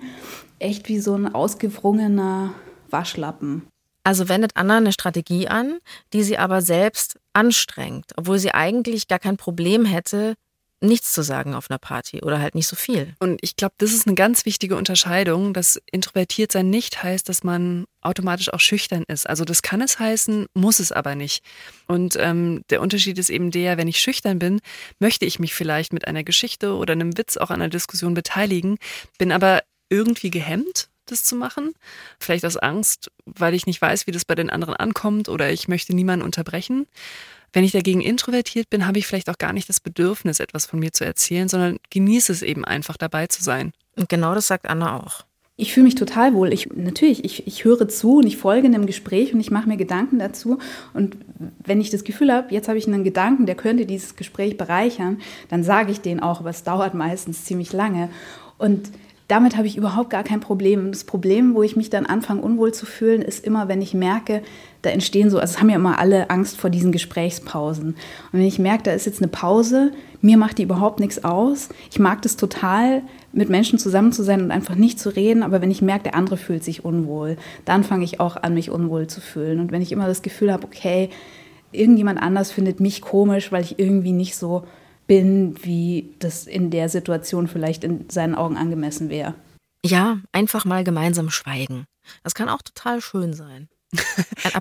echt 0.59 0.91
wie 0.91 0.99
so 0.99 1.15
ein 1.15 1.35
ausgewrungener 1.35 2.53
Waschlappen. 2.91 3.63
Also 4.05 4.29
wendet 4.29 4.57
Anna 4.57 4.77
eine 4.77 4.93
Strategie 4.93 5.49
an, 5.49 5.79
die 6.13 6.23
sie 6.23 6.37
aber 6.37 6.61
selbst 6.61 7.19
anstrengt, 7.33 8.13
obwohl 8.19 8.39
sie 8.39 8.53
eigentlich 8.53 9.09
gar 9.09 9.21
kein 9.21 9.39
Problem 9.39 9.87
hätte, 9.87 10.35
nichts 10.83 11.13
zu 11.13 11.23
sagen 11.23 11.55
auf 11.55 11.71
einer 11.71 11.79
Party 11.79 12.23
oder 12.23 12.41
halt 12.41 12.55
nicht 12.55 12.67
so 12.67 12.77
viel. 12.77 13.15
Und 13.19 13.39
ich 13.43 13.57
glaube, 13.57 13.75
das 13.79 13.93
ist 13.93 14.07
eine 14.07 14.15
ganz 14.15 14.45
wichtige 14.45 14.77
Unterscheidung, 14.77 15.55
dass 15.55 15.81
introvertiert 15.91 16.53
sein 16.53 16.71
nicht 16.71 17.03
heißt, 17.03 17.29
dass 17.29 17.45
man 17.45 17.87
automatisch 18.01 18.53
auch 18.53 18.61
schüchtern 18.61 19.05
ist. 19.09 19.29
Also 19.29 19.45
das 19.45 19.63
kann 19.63 19.81
es 19.81 19.99
heißen, 19.99 20.47
muss 20.55 20.81
es 20.81 20.93
aber 20.93 21.15
nicht. 21.15 21.45
Und 21.87 22.17
ähm, 22.19 22.63
der 22.71 22.81
Unterschied 22.81 23.19
ist 23.19 23.31
eben 23.31 23.51
der, 23.51 23.79
wenn 23.79 23.89
ich 23.89 24.01
schüchtern 24.01 24.39
bin, 24.39 24.61
möchte 24.99 25.25
ich 25.25 25.39
mich 25.39 25.55
vielleicht 25.55 25.93
mit 25.93 26.07
einer 26.07 26.25
Geschichte 26.25 26.75
oder 26.75 26.93
einem 26.93 27.17
Witz 27.17 27.37
auch 27.37 27.51
an 27.51 27.63
einer 27.63 27.71
Diskussion 27.71 28.15
beteiligen, 28.15 28.77
bin 29.19 29.33
aber 29.33 29.63
irgendwie 29.89 30.31
gehemmt, 30.31 30.89
das 31.07 31.25
zu 31.25 31.37
machen. 31.37 31.75
Vielleicht 32.19 32.45
aus 32.45 32.57
Angst, 32.57 33.11
weil 33.25 33.55
ich 33.55 33.67
nicht 33.67 33.81
weiß, 33.81 34.07
wie 34.07 34.13
das 34.13 34.25
bei 34.25 34.35
den 34.35 34.51
anderen 34.51 34.75
ankommt 34.75 35.29
oder 35.29 35.51
ich 35.51 35.69
möchte 35.69 35.95
niemanden 35.95 36.25
unterbrechen. 36.25 36.87
Wenn 37.53 37.65
ich 37.65 37.73
dagegen 37.73 38.01
introvertiert 38.01 38.71
bin, 38.71 38.87
habe 38.87 38.99
ich 38.99 39.07
vielleicht 39.07 39.29
auch 39.29 39.39
gar 39.39 39.53
nicht 39.53 39.69
das 39.69 39.81
Bedürfnis, 39.81 40.41
etwas 40.41 40.67
von 40.67 40.81
mir 40.81 40.93
zu 40.93 41.05
erzählen, 41.05 41.49
sondern 41.49 41.79
genieße 41.91 42.33
es 42.33 42.43
eben 42.43 42.65
einfach 42.65 42.97
dabei 42.97 43.27
zu 43.27 43.43
sein. 43.43 43.73
Und 43.97 44.09
genau 44.09 44.35
das 44.35 44.47
sagt 44.47 44.69
Anna 44.69 45.01
auch. 45.01 45.25
Ich 45.57 45.75
fühle 45.75 45.85
mich 45.85 45.95
total 45.95 46.33
wohl. 46.33 46.53
Ich, 46.53 46.71
natürlich, 46.75 47.25
ich, 47.25 47.47
ich 47.47 47.65
höre 47.65 47.87
zu 47.87 48.17
und 48.17 48.27
ich 48.27 48.39
folge 48.39 48.67
einem 48.67 48.87
Gespräch 48.87 49.35
und 49.35 49.41
ich 49.41 49.51
mache 49.51 49.69
mir 49.69 49.77
Gedanken 49.77 50.19
dazu. 50.19 50.59
Und 50.95 51.19
wenn 51.63 51.81
ich 51.81 51.91
das 51.91 52.05
Gefühl 52.05 52.33
habe, 52.33 52.53
jetzt 52.55 52.69
habe 52.69 52.79
ich 52.79 52.87
einen 52.87 53.05
Gedanken, 53.05 53.45
der 53.45 53.55
könnte 53.55 53.85
dieses 53.85 54.17
Gespräch 54.17 54.57
bereichern, 54.57 55.21
dann 55.51 55.63
sage 55.63 55.93
ich 55.93 56.01
den 56.01 56.21
auch, 56.21 56.41
aber 56.41 56.51
es 56.51 56.65
dauert 56.65 56.95
meistens 56.95 57.45
ziemlich 57.45 57.73
lange. 57.75 58.09
Und 58.57 58.91
damit 59.33 59.57
habe 59.57 59.67
ich 59.67 59.79
überhaupt 59.79 60.11
gar 60.11 60.25
kein 60.25 60.41
Problem. 60.41 60.93
Das 60.93 61.05
Problem, 61.05 61.55
wo 61.55 61.63
ich 61.63 61.75
mich 61.75 61.89
dann 61.89 62.05
anfange, 62.05 62.43
unwohl 62.43 62.75
zu 62.75 62.85
fühlen, 62.85 63.23
ist 63.23 63.47
immer, 63.47 63.67
wenn 63.67 63.81
ich 63.81 63.95
merke, 63.95 64.43
da 64.83 64.91
entstehen 64.91 65.31
so, 65.31 65.39
also 65.39 65.55
es 65.55 65.59
haben 65.59 65.71
ja 65.71 65.77
immer 65.77 65.99
alle 65.99 66.29
Angst 66.29 66.59
vor 66.59 66.69
diesen 66.69 66.93
Gesprächspausen. 66.93 67.95
Und 67.95 67.97
wenn 68.33 68.43
ich 68.43 68.59
merke, 68.59 68.83
da 68.83 68.93
ist 68.93 69.07
jetzt 69.07 69.23
eine 69.23 69.29
Pause, 69.29 69.93
mir 70.21 70.37
macht 70.37 70.59
die 70.59 70.65
überhaupt 70.65 71.01
nichts 71.01 71.25
aus. 71.25 71.71
Ich 71.91 71.99
mag 71.99 72.21
das 72.21 72.37
total, 72.37 73.05
mit 73.33 73.49
Menschen 73.49 73.79
zusammen 73.79 74.13
zu 74.13 74.23
sein 74.23 74.43
und 74.43 74.51
einfach 74.51 74.75
nicht 74.75 75.01
zu 75.01 75.09
reden, 75.09 75.43
aber 75.43 75.63
wenn 75.63 75.71
ich 75.71 75.81
merke, 75.81 76.05
der 76.05 76.15
andere 76.15 76.37
fühlt 76.37 76.63
sich 76.63 76.85
unwohl, 76.85 77.39
dann 77.65 77.85
fange 77.85 78.05
ich 78.05 78.21
auch 78.21 78.37
an, 78.37 78.53
mich 78.53 78.71
unwohl 78.71 79.07
zu 79.07 79.23
fühlen. 79.23 79.61
Und 79.61 79.73
wenn 79.73 79.81
ich 79.81 79.93
immer 79.93 80.09
das 80.09 80.21
Gefühl 80.21 80.53
habe, 80.53 80.65
okay, 80.65 81.09
irgendjemand 81.71 82.21
anders 82.21 82.53
findet 82.53 82.81
mich 82.81 83.01
komisch, 83.01 83.51
weil 83.51 83.65
ich 83.65 83.79
irgendwie 83.79 84.13
nicht 84.13 84.37
so 84.37 84.65
bin, 85.07 85.63
wie 85.65 86.15
das 86.19 86.47
in 86.47 86.71
der 86.71 86.89
Situation 86.89 87.49
vielleicht 87.49 87.85
in 87.85 88.09
seinen 88.11 88.35
Augen 88.35 88.57
angemessen 88.57 89.09
wäre. 89.09 89.35
Ja, 89.85 90.21
einfach 90.33 90.65
mal 90.65 90.85
gemeinsam 90.85 91.31
schweigen. 91.31 91.85
Das 92.23 92.35
kann 92.35 92.49
auch 92.49 92.63
total 92.63 93.01
schön 93.01 93.33
sein. 93.33 93.69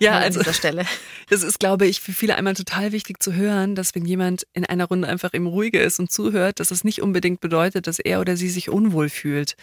ja, 0.02 0.18
also, 0.18 0.40
an 0.40 0.44
dieser 0.44 0.54
Stelle. 0.54 0.86
Das 1.30 1.44
ist, 1.44 1.60
glaube 1.60 1.88
ich, 1.88 2.02
für 2.02 2.12
viele 2.12 2.36
einmal 2.36 2.56
total 2.56 2.92
wichtig 2.92 3.24
zu 3.24 3.34
hören, 3.34 3.74
dass 3.74 3.96
wenn 3.96 4.04
jemand 4.04 4.46
in 4.52 4.66
einer 4.66 4.84
Runde 4.86 5.08
einfach 5.08 5.32
im 5.32 5.48
Ruhige 5.48 5.80
ist 5.80 5.98
und 5.98 6.12
zuhört, 6.12 6.60
dass 6.60 6.72
es 6.72 6.84
nicht 6.84 7.02
unbedingt 7.02 7.40
bedeutet, 7.40 7.88
dass 7.88 8.00
er 8.00 8.20
oder 8.20 8.36
sie 8.36 8.50
sich 8.50 8.70
unwohl 8.70 9.08
fühlt. 9.08 9.56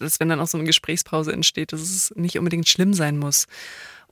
Dass 0.00 0.18
wenn 0.18 0.28
dann 0.28 0.40
auch 0.40 0.48
so 0.48 0.58
eine 0.58 0.66
Gesprächspause 0.66 1.32
entsteht, 1.32 1.72
dass 1.72 1.80
es 1.80 2.12
nicht 2.16 2.38
unbedingt 2.38 2.68
schlimm 2.68 2.92
sein 2.92 3.18
muss. 3.18 3.46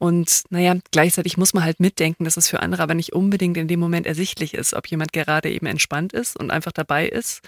Und 0.00 0.45
naja, 0.49 0.76
gleichzeitig 0.92 1.37
muss 1.37 1.52
man 1.52 1.62
halt 1.62 1.78
mitdenken, 1.78 2.25
dass 2.25 2.38
es 2.38 2.49
für 2.49 2.61
andere 2.61 2.83
aber 2.83 2.95
nicht 2.95 3.12
unbedingt 3.12 3.59
in 3.59 3.69
dem 3.69 3.78
Moment 3.80 4.07
ersichtlich 4.07 4.54
ist, 4.54 4.73
ob 4.73 4.87
jemand 4.87 5.12
gerade 5.12 5.50
eben 5.50 5.66
entspannt 5.66 6.14
ist 6.14 6.38
und 6.38 6.50
einfach 6.50 6.73
dabei 6.73 7.07
ist 7.07 7.42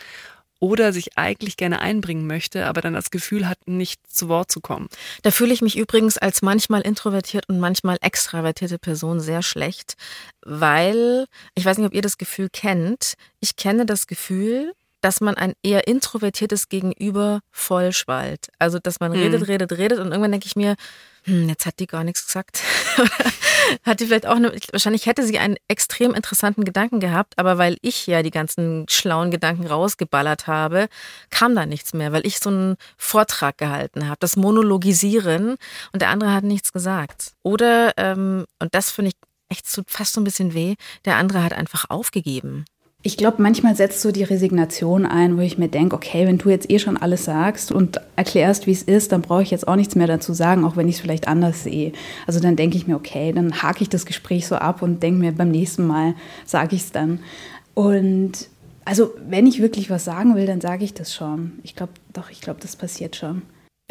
oder 0.61 0.93
sich 0.93 1.17
eigentlich 1.17 1.57
gerne 1.57 1.81
einbringen 1.81 2.27
möchte, 2.27 2.67
aber 2.67 2.83
dann 2.83 2.93
das 2.93 3.11
Gefühl 3.11 3.49
hat, 3.49 3.67
nicht 3.67 4.01
zu 4.07 4.29
Wort 4.29 4.53
zu 4.53 4.61
kommen. 4.61 4.89
Da 5.23 5.31
fühle 5.31 5.55
ich 5.55 5.63
mich 5.63 5.79
übrigens 5.79 6.19
als 6.19 6.43
manchmal 6.43 6.83
introvertiert 6.83 7.49
und 7.49 7.59
manchmal 7.59 7.97
extravertierte 8.03 8.79
Person 8.79 9.19
sehr 9.19 9.43
schlecht, 9.43 9.97
weil 10.43 11.25
ich 11.55 11.65
weiß 11.65 11.79
nicht, 11.79 11.87
ob 11.87 11.95
ihr 11.95 12.03
das 12.03 12.19
Gefühl 12.19 12.51
kennt. 12.51 13.15
Ich 13.41 13.57
kenne 13.57 13.87
das 13.87 14.07
Gefühl, 14.07 14.75
dass 15.03 15.21
man 15.21 15.35
ein 15.35 15.53
eher 15.63 15.87
introvertiertes 15.87 16.69
Gegenüber 16.69 17.41
vollschwallt. 17.51 18.49
Also, 18.59 18.79
dass 18.79 19.01
man 19.01 19.13
redet, 19.13 19.41
mhm. 19.41 19.47
redet, 19.47 19.73
redet 19.73 19.99
und 19.99 20.07
irgendwann 20.07 20.33
denke 20.33 20.47
ich 20.47 20.57
mir, 20.57 20.77
hm, 21.25 21.49
jetzt 21.49 21.67
hat 21.67 21.79
die 21.79 21.87
gar 21.87 22.05
nichts 22.05 22.27
gesagt. 22.27 22.63
hat 23.85 24.01
die 24.01 24.07
vielleicht 24.07 24.27
auch 24.27 24.37
eine, 24.37 24.53
wahrscheinlich 24.73 25.07
hätte 25.07 25.25
sie 25.25 25.39
einen 25.39 25.57
extrem 25.69 26.15
interessanten 26.15 26.65
Gedanken 26.65 27.01
gehabt, 27.01 27.35
aber 27.37 27.59
weil 27.59 27.77
ich 27.83 28.07
ja 28.07 28.23
die 28.23 28.31
ganzen 28.31 28.87
schlauen 28.89 29.31
Gedanken 29.31 29.67
rausgeballert 29.67 30.47
habe, 30.47 30.89
kam 31.31 31.55
da 31.55 31.67
nichts 31.67 31.93
mehr, 31.95 32.13
weil 32.13 32.27
ich 32.27 32.39
so 32.39 32.51
einen 32.51 32.77
Vortrag 32.97 33.59
gehalten 33.59 34.09
habe, 34.09 34.17
das 34.21 34.37
Monologisieren 34.37 35.57
und 35.93 36.03
der 36.03 36.09
andere 36.09 36.33
hat 36.33 36.45
nichts 36.45 36.73
gesagt. 36.73 37.33
Oder, 37.43 37.93
ähm, 37.97 38.47
und 38.59 38.75
das 38.75 38.91
finde 38.91 39.11
ich 39.11 39.17
echt 39.49 39.69
so, 39.69 39.83
fast 39.87 40.15
so 40.15 40.21
ein 40.21 40.25
bisschen 40.25 40.55
weh, 40.55 40.75
der 41.05 41.17
andere 41.17 41.43
hat 41.45 41.53
einfach 41.53 41.89
aufgegeben. 41.89 42.65
Ich 43.05 43.17
glaube, 43.17 43.43
manchmal 43.43 43.75
setzt 43.75 44.01
so 44.01 44.13
die 44.13 44.23
Resignation 44.23 45.07
ein, 45.07 45.37
wo 45.37 45.41
ich 45.41 45.59
mir 45.59 45.67
denke, 45.67 45.97
okay, 45.97 46.25
wenn 46.25 46.39
du 46.39 46.51
jetzt 46.51 46.71
eh 46.71 46.79
schon 46.79 46.97
alles 46.97 47.25
sagst 47.25 47.73
und 47.73 48.01
erklärst, 48.15 48.69
wie 48.69 48.73
es 48.73 48.85
ist, 48.85 49.11
dann 49.11 49.23
brauche 49.23 49.43
ich 49.43 49.51
jetzt 49.51 49.67
auch 49.67 49.75
nichts 49.75 49.97
mehr 49.97 50.07
dazu 50.07 50.33
sagen, 50.33 50.65
auch 50.65 50.77
wenn 50.77 50.89
ich 50.89 50.97
es 50.97 51.01
vielleicht 51.01 51.27
anders 51.27 51.65
sehe. 51.65 51.93
Also 52.29 52.39
dann 52.39 52.55
denke 52.55 52.77
ich 52.77 52.87
mir, 52.87 52.95
okay, 52.95 53.33
dann 53.33 53.61
hake 53.61 53.83
ich 53.83 53.89
das 53.89 54.07
Gespräch 54.07 54.47
so 54.47 54.55
ab 54.55 54.83
und 54.83 55.03
denke 55.03 55.19
mir, 55.19 55.33
beim 55.33 55.51
nächsten 55.51 55.85
Mal 55.85 56.15
sage 56.47 56.77
ich 56.77 56.83
es 56.83 56.93
dann. 56.93 57.19
Und 57.75 58.49
also 58.85 59.13
wenn 59.29 59.49
ich 59.49 59.61
wirklich 59.61 59.91
was 59.91 60.05
sagen 60.05 60.37
will, 60.37 60.47
dann 60.47 60.61
sage 60.61 60.85
ich 60.85 60.95
das 60.95 61.13
schon. 61.13 61.53
Ich 61.65 61.75
glaube, 61.75 61.93
doch, 62.13 62.31
ich 62.31 62.41
glaube, 62.41 62.61
das 62.61 62.77
passiert 62.77 63.17
schon. 63.17 63.43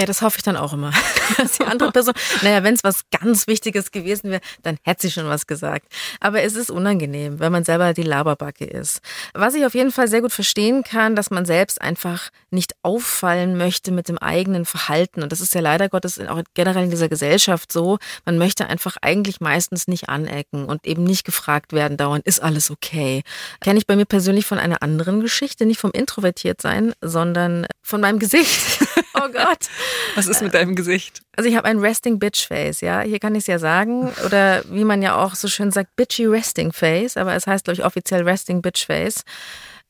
Ja, 0.01 0.08
das 0.08 0.24
hoffe 0.24 0.38
ich 0.38 0.43
dann 0.43 0.58
auch 0.58 0.74
immer. 0.74 0.91
Dass 1.38 1.60
die 1.60 1.63
andere 1.63 1.91
Person, 1.91 2.15
naja, 2.41 2.63
wenn 2.63 2.74
es 2.74 2.84
was 2.84 3.01
ganz 3.12 3.46
Wichtiges 3.46 3.91
gewesen 3.91 4.31
wäre, 4.31 4.41
dann 4.63 4.77
hätte 4.81 5.03
sie 5.03 5.12
schon 5.12 5.27
was 5.27 5.46
gesagt. 5.46 5.86
Aber 6.20 6.41
es 6.41 6.55
ist 6.55 6.72
unangenehm, 6.72 7.39
wenn 7.39 7.51
man 7.51 7.63
selber 7.63 7.93
die 7.93 8.01
Laberbacke 8.01 8.65
ist. 8.65 9.01
Was 9.36 9.53
ich 9.53 9.63
auf 9.63 9.75
jeden 9.75 9.91
Fall 9.91 10.08
sehr 10.08 10.22
gut 10.22 10.34
verstehen 10.34 10.84
kann, 10.84 11.15
dass 11.15 11.29
man 11.29 11.46
selbst 11.46 11.79
einfach 11.79 12.31
nicht 12.50 12.74
auffallen 12.81 13.58
möchte 13.58 13.91
mit 13.91 14.08
dem 14.08 14.17
eigenen 14.17 14.65
Verhalten. 14.65 15.22
Und 15.22 15.31
das 15.31 15.39
ist 15.39 15.53
ja 15.53 15.62
leider 15.62 15.88
Gottes 15.88 16.20
auch 16.20 16.41
generell 16.55 16.86
in 16.86 16.89
dieser 16.89 17.08
Gesellschaft 17.08 17.72
so. 17.72 18.00
Man 18.25 18.39
möchte 18.39 18.65
einfach 18.67 18.98
eigentlich 19.03 19.39
meistens 19.39 19.88
nicht 19.88 20.10
anecken 20.10 20.65
und 20.65 20.88
eben 20.88 21.03
nicht 21.03 21.25
gefragt 21.25 21.74
werden 21.74 21.96
dauernd, 21.96 22.25
ist 22.25 22.41
alles 22.41 22.72
okay? 22.72 23.22
Kenne 23.60 23.77
ich 23.77 23.86
bei 23.86 23.96
mir 23.96 24.05
persönlich 24.05 24.48
von 24.48 24.58
einer 24.58 24.81
anderen 24.81 25.22
Geschichte, 25.22 25.67
nicht 25.67 25.79
vom 25.79 25.91
Introvertiertsein, 25.91 26.93
sondern 27.01 27.67
von 27.84 28.01
meinem 28.01 28.17
Gesicht. 28.17 28.79
oh 29.13 29.29
Gott. 29.31 29.70
Was 30.15 30.27
ist 30.27 30.41
mit 30.41 30.53
deinem 30.53 30.75
Gesicht? 30.75 31.21
Also 31.36 31.50
ich 31.50 31.55
habe 31.55 31.67
ein 31.67 31.79
Resting 31.79 32.19
Bitch 32.19 32.48
Face, 32.48 32.81
ja. 32.81 33.01
Hier 33.01 33.19
kann 33.19 33.36
ich 33.36 33.41
es 33.41 33.48
ja 33.48 33.60
sagen. 33.60 34.12
Oder 34.25 34.63
wie 34.69 34.83
man 34.83 35.01
ja 35.01 35.15
auch 35.15 35.36
so 35.36 35.48
schön 35.48 35.71
sagt, 35.71 35.95
Bitchy 35.95 36.25
Resting 36.25 36.71
Face. 36.74 37.17
Aber 37.17 37.36
es 37.36 37.48
heißt, 37.48 37.65
glaube 37.65 37.79
ich, 37.79 37.86
offiziell 37.86 38.24
Resting 38.24 38.62
Bitch 38.62 38.86
Face. 38.86 39.24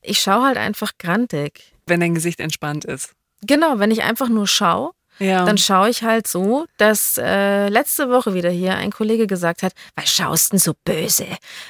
Ich 0.00 0.20
schaue 0.20 0.46
halt 0.46 0.56
einfach 0.56 0.92
grantig. 0.98 1.72
Wenn 1.86 2.00
dein 2.00 2.14
Gesicht 2.14 2.40
entspannt 2.40 2.84
ist. 2.84 3.12
Genau, 3.42 3.78
wenn 3.78 3.90
ich 3.90 4.02
einfach 4.02 4.28
nur 4.28 4.46
schaue, 4.46 4.92
Ja. 5.18 5.44
dann 5.44 5.58
schaue 5.58 5.90
ich 5.90 6.02
halt 6.02 6.26
so, 6.26 6.66
dass 6.78 7.16
äh, 7.18 7.68
letzte 7.68 8.08
Woche 8.10 8.34
wieder 8.34 8.50
hier 8.50 8.74
ein 8.76 8.90
Kollege 8.90 9.26
gesagt 9.26 9.62
hat, 9.62 9.72
was 9.94 10.10
schaust 10.10 10.52
denn 10.52 10.58
so 10.58 10.72
böse? 10.84 11.26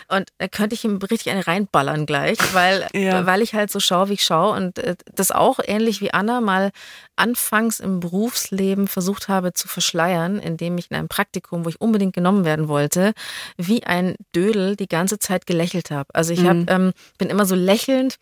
Und 0.08 0.28
da 0.38 0.48
könnte 0.48 0.74
ich 0.74 0.84
ihm 0.84 0.96
richtig 0.98 1.30
eine 1.32 1.46
reinballern 1.46 2.06
gleich, 2.06 2.38
weil, 2.54 2.86
Ja. 2.94 3.26
weil 3.26 3.42
ich 3.42 3.54
halt 3.54 3.70
so 3.70 3.80
schaue, 3.80 4.08
wie 4.08 4.14
ich 4.14 4.24
schaue 4.24 4.56
und 4.56 4.78
äh, 4.78 4.96
das 5.14 5.32
auch 5.32 5.58
ähnlich 5.64 6.00
wie 6.00 6.14
Anna 6.14 6.40
mal 6.40 6.70
anfangs 7.16 7.78
im 7.80 8.00
Berufsleben 8.00 8.88
versucht 8.88 9.28
habe 9.28 9.52
zu 9.52 9.68
verschleiern, 9.68 10.38
indem 10.38 10.78
ich 10.78 10.90
in 10.90 10.96
einem 10.96 11.08
Praktikum, 11.08 11.64
wo 11.64 11.68
ich 11.68 11.80
unbedingt 11.80 12.14
genommen 12.14 12.44
werden 12.44 12.68
wollte, 12.68 13.12
wie 13.58 13.84
ein 13.84 14.14
Dödel 14.34 14.76
die 14.76 14.88
ganze 14.88 15.18
Zeit 15.18 15.46
gelächelt 15.46 15.90
habe. 15.90 16.08
Also 16.14 16.32
ich 16.32 16.44
hab, 16.46 16.54
Mhm. 16.56 16.66
ähm, 16.68 16.92
bin 17.18 17.28
immer 17.28 17.44
so 17.44 17.54
lächelnd, 17.54 18.16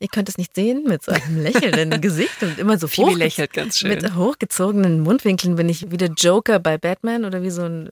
ihr 0.00 0.08
könnt 0.08 0.28
es 0.28 0.38
nicht 0.38 0.54
sehen, 0.54 0.84
mit 0.84 1.02
so 1.04 1.12
einem 1.12 1.42
lächelnden 1.42 2.00
Gesicht 2.00 2.42
und 2.42 2.58
immer 2.58 2.78
so 2.78 2.86
hochge- 2.88 3.16
lächelt 3.16 3.52
ganz 3.52 3.78
schön. 3.78 3.90
mit 3.90 4.14
hochgezogenen 4.16 5.00
Mundwinkeln 5.00 5.56
bin 5.56 5.68
ich 5.68 5.90
wie 5.90 5.96
der 5.98 6.08
Joker 6.10 6.58
bei 6.58 6.78
Batman 6.78 7.24
oder 7.24 7.42
wie 7.42 7.50
so 7.50 7.62
ein. 7.62 7.90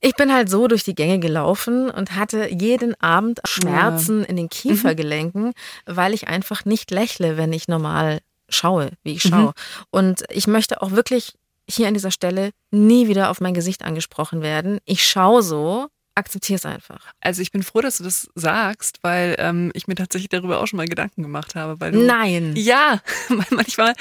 Ich 0.00 0.14
bin 0.14 0.32
halt 0.32 0.48
so 0.48 0.68
durch 0.68 0.84
die 0.84 0.94
Gänge 0.94 1.18
gelaufen 1.18 1.90
und 1.90 2.14
hatte 2.14 2.48
jeden 2.50 2.98
Abend 3.02 3.40
Schmerzen 3.44 4.24
in 4.24 4.36
den 4.36 4.48
Kiefergelenken, 4.48 5.52
weil 5.84 6.14
ich 6.14 6.28
einfach 6.28 6.64
nicht 6.64 6.90
lächle, 6.90 7.36
wenn 7.36 7.52
ich 7.52 7.68
normal 7.68 8.20
schaue, 8.48 8.90
wie 9.02 9.14
ich 9.14 9.22
schaue. 9.22 9.52
Und 9.90 10.22
ich 10.30 10.46
möchte 10.46 10.80
auch 10.80 10.92
wirklich 10.92 11.34
hier 11.68 11.88
an 11.88 11.94
dieser 11.94 12.12
Stelle 12.12 12.50
nie 12.70 13.08
wieder 13.08 13.28
auf 13.30 13.40
mein 13.40 13.54
Gesicht 13.54 13.82
angesprochen 13.84 14.40
werden. 14.40 14.78
Ich 14.84 15.04
schaue 15.04 15.42
so, 15.42 15.88
akzeptiere 16.16 16.56
es 16.56 16.66
einfach. 16.66 17.12
Also 17.20 17.42
ich 17.42 17.52
bin 17.52 17.62
froh, 17.62 17.82
dass 17.82 17.98
du 17.98 18.04
das 18.04 18.28
sagst, 18.34 18.98
weil 19.02 19.36
ähm, 19.38 19.70
ich 19.74 19.86
mir 19.86 19.94
tatsächlich 19.94 20.30
darüber 20.30 20.60
auch 20.60 20.66
schon 20.66 20.78
mal 20.78 20.88
Gedanken 20.88 21.22
gemacht 21.22 21.54
habe. 21.54 21.78
Weil 21.78 21.92
du, 21.92 22.00
Nein. 22.00 22.54
Ja, 22.56 23.02
manchmal 23.50 23.92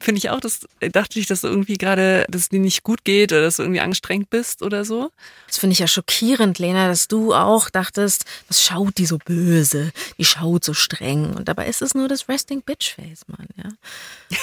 finde 0.00 0.18
ich 0.18 0.30
auch, 0.30 0.40
dass 0.40 0.60
dachte 0.80 1.18
ich, 1.18 1.26
dass 1.26 1.40
du 1.40 1.48
irgendwie 1.48 1.78
gerade, 1.78 2.26
dass 2.28 2.42
es 2.42 2.48
dir 2.50 2.60
nicht 2.60 2.82
gut 2.82 3.04
geht 3.04 3.32
oder 3.32 3.42
dass 3.42 3.56
du 3.56 3.62
irgendwie 3.62 3.80
angestrengt 3.80 4.28
bist 4.28 4.62
oder 4.62 4.84
so. 4.84 5.10
Das 5.46 5.58
finde 5.58 5.72
ich 5.72 5.78
ja 5.78 5.86
schockierend, 5.86 6.58
Lena, 6.58 6.88
dass 6.88 7.08
du 7.08 7.34
auch 7.34 7.70
dachtest, 7.70 8.26
was 8.48 8.62
schaut 8.62 8.98
die 8.98 9.06
so 9.06 9.18
böse? 9.18 9.92
Die 10.18 10.24
schaut 10.24 10.64
so 10.64 10.74
streng. 10.74 11.32
Und 11.34 11.48
dabei 11.48 11.66
ist 11.66 11.80
es 11.80 11.94
nur 11.94 12.08
das 12.08 12.28
Resting 12.28 12.62
Bitch 12.62 12.94
Face, 12.94 13.24
Mann, 13.28 13.48
ja. 13.56 13.70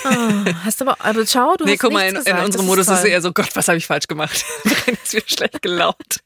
Ah, 0.03 0.45
hast 0.63 0.81
aber, 0.81 0.97
aber 0.99 1.25
schau, 1.27 1.55
du 1.57 1.65
nee, 1.65 1.73
hast 1.73 1.79
guck 1.79 1.93
mal, 1.93 2.07
in, 2.07 2.15
in 2.15 2.37
unserem 2.37 2.65
Modus 2.65 2.87
ist 2.87 2.93
es 2.93 3.01
toll. 3.01 3.09
eher 3.11 3.21
so, 3.21 3.31
Gott, 3.33 3.55
was 3.55 3.67
habe 3.67 3.77
ich 3.77 3.85
falsch 3.85 4.07
gemacht? 4.07 4.43
Ist 5.03 5.13
wieder 5.13 5.25
schlecht 5.27 5.61
gelaunt. 5.61 6.21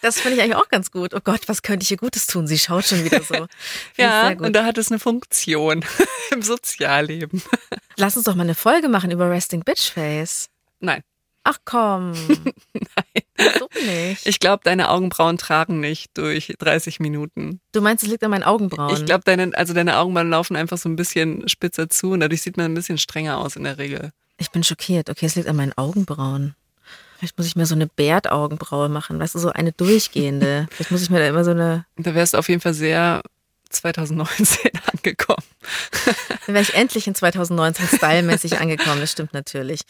Das 0.00 0.21
finde 0.22 0.36
ich 0.36 0.42
eigentlich 0.42 0.56
auch 0.56 0.68
ganz 0.68 0.90
gut. 0.90 1.14
Oh 1.14 1.20
Gott, 1.22 1.48
was 1.48 1.62
könnte 1.62 1.84
ich 1.84 1.90
ihr 1.90 1.96
Gutes 1.96 2.26
tun? 2.26 2.46
Sie 2.46 2.58
schaut 2.58 2.84
schon 2.84 3.04
wieder 3.04 3.22
so. 3.22 3.46
Ja, 3.96 4.30
und 4.30 4.54
da 4.54 4.64
hat 4.64 4.78
es 4.78 4.90
eine 4.90 4.98
Funktion 4.98 5.84
im 6.32 6.42
Sozialleben. 6.42 7.42
Lass 7.96 8.16
uns 8.16 8.24
doch 8.24 8.34
mal 8.34 8.44
eine 8.44 8.54
Folge 8.54 8.88
machen 8.88 9.10
über 9.10 9.30
Resting 9.30 9.62
Bitch 9.62 9.90
Face. 9.90 10.48
Nein, 10.80 11.02
Ach 11.44 11.58
komm. 11.64 12.12
Nein. 12.72 13.56
So 13.58 13.68
nicht. 13.84 14.26
ich 14.26 14.38
glaube, 14.38 14.60
deine 14.62 14.90
Augenbrauen 14.90 15.38
tragen 15.38 15.80
nicht 15.80 16.16
durch 16.16 16.54
30 16.58 17.00
Minuten. 17.00 17.60
Du 17.72 17.80
meinst, 17.80 18.04
es 18.04 18.10
liegt 18.10 18.22
an 18.22 18.30
meinen 18.30 18.44
Augenbrauen? 18.44 18.94
Ich 18.94 19.04
glaube, 19.04 19.24
deine, 19.24 19.50
also 19.56 19.74
deine 19.74 19.98
Augenbrauen 19.98 20.30
laufen 20.30 20.54
einfach 20.54 20.78
so 20.78 20.88
ein 20.88 20.94
bisschen 20.96 21.48
spitzer 21.48 21.88
zu 21.88 22.12
und 22.12 22.20
dadurch 22.20 22.42
sieht 22.42 22.56
man 22.56 22.66
ein 22.66 22.74
bisschen 22.74 22.98
strenger 22.98 23.38
aus 23.38 23.56
in 23.56 23.64
der 23.64 23.78
Regel. 23.78 24.10
Ich 24.38 24.50
bin 24.50 24.62
schockiert. 24.62 25.10
Okay, 25.10 25.26
es 25.26 25.34
liegt 25.34 25.48
an 25.48 25.56
meinen 25.56 25.72
Augenbrauen. 25.76 26.54
Vielleicht 27.22 27.38
muss 27.38 27.46
ich 27.46 27.54
mir 27.54 27.66
so 27.66 27.76
eine 27.76 27.86
Bärtaugenbraue 27.86 28.88
machen. 28.88 29.20
Weißt 29.20 29.36
du, 29.36 29.38
so 29.38 29.50
eine 29.50 29.70
durchgehende. 29.70 30.66
Vielleicht 30.72 30.90
muss 30.90 31.02
ich 31.02 31.10
mir 31.10 31.20
da 31.20 31.28
immer 31.28 31.44
so 31.44 31.52
eine 31.52 31.86
da 31.96 32.16
wärst 32.16 32.34
du 32.34 32.38
auf 32.38 32.48
jeden 32.48 32.60
Fall 32.60 32.74
sehr 32.74 33.22
2019 33.70 34.72
angekommen. 34.92 35.44
Dann 36.46 36.54
wäre 36.56 36.62
ich 36.62 36.74
endlich 36.74 37.06
in 37.06 37.14
2019 37.14 37.86
stylmäßig 37.86 38.58
angekommen, 38.58 38.98
das 38.98 39.12
stimmt 39.12 39.34
natürlich. 39.34 39.82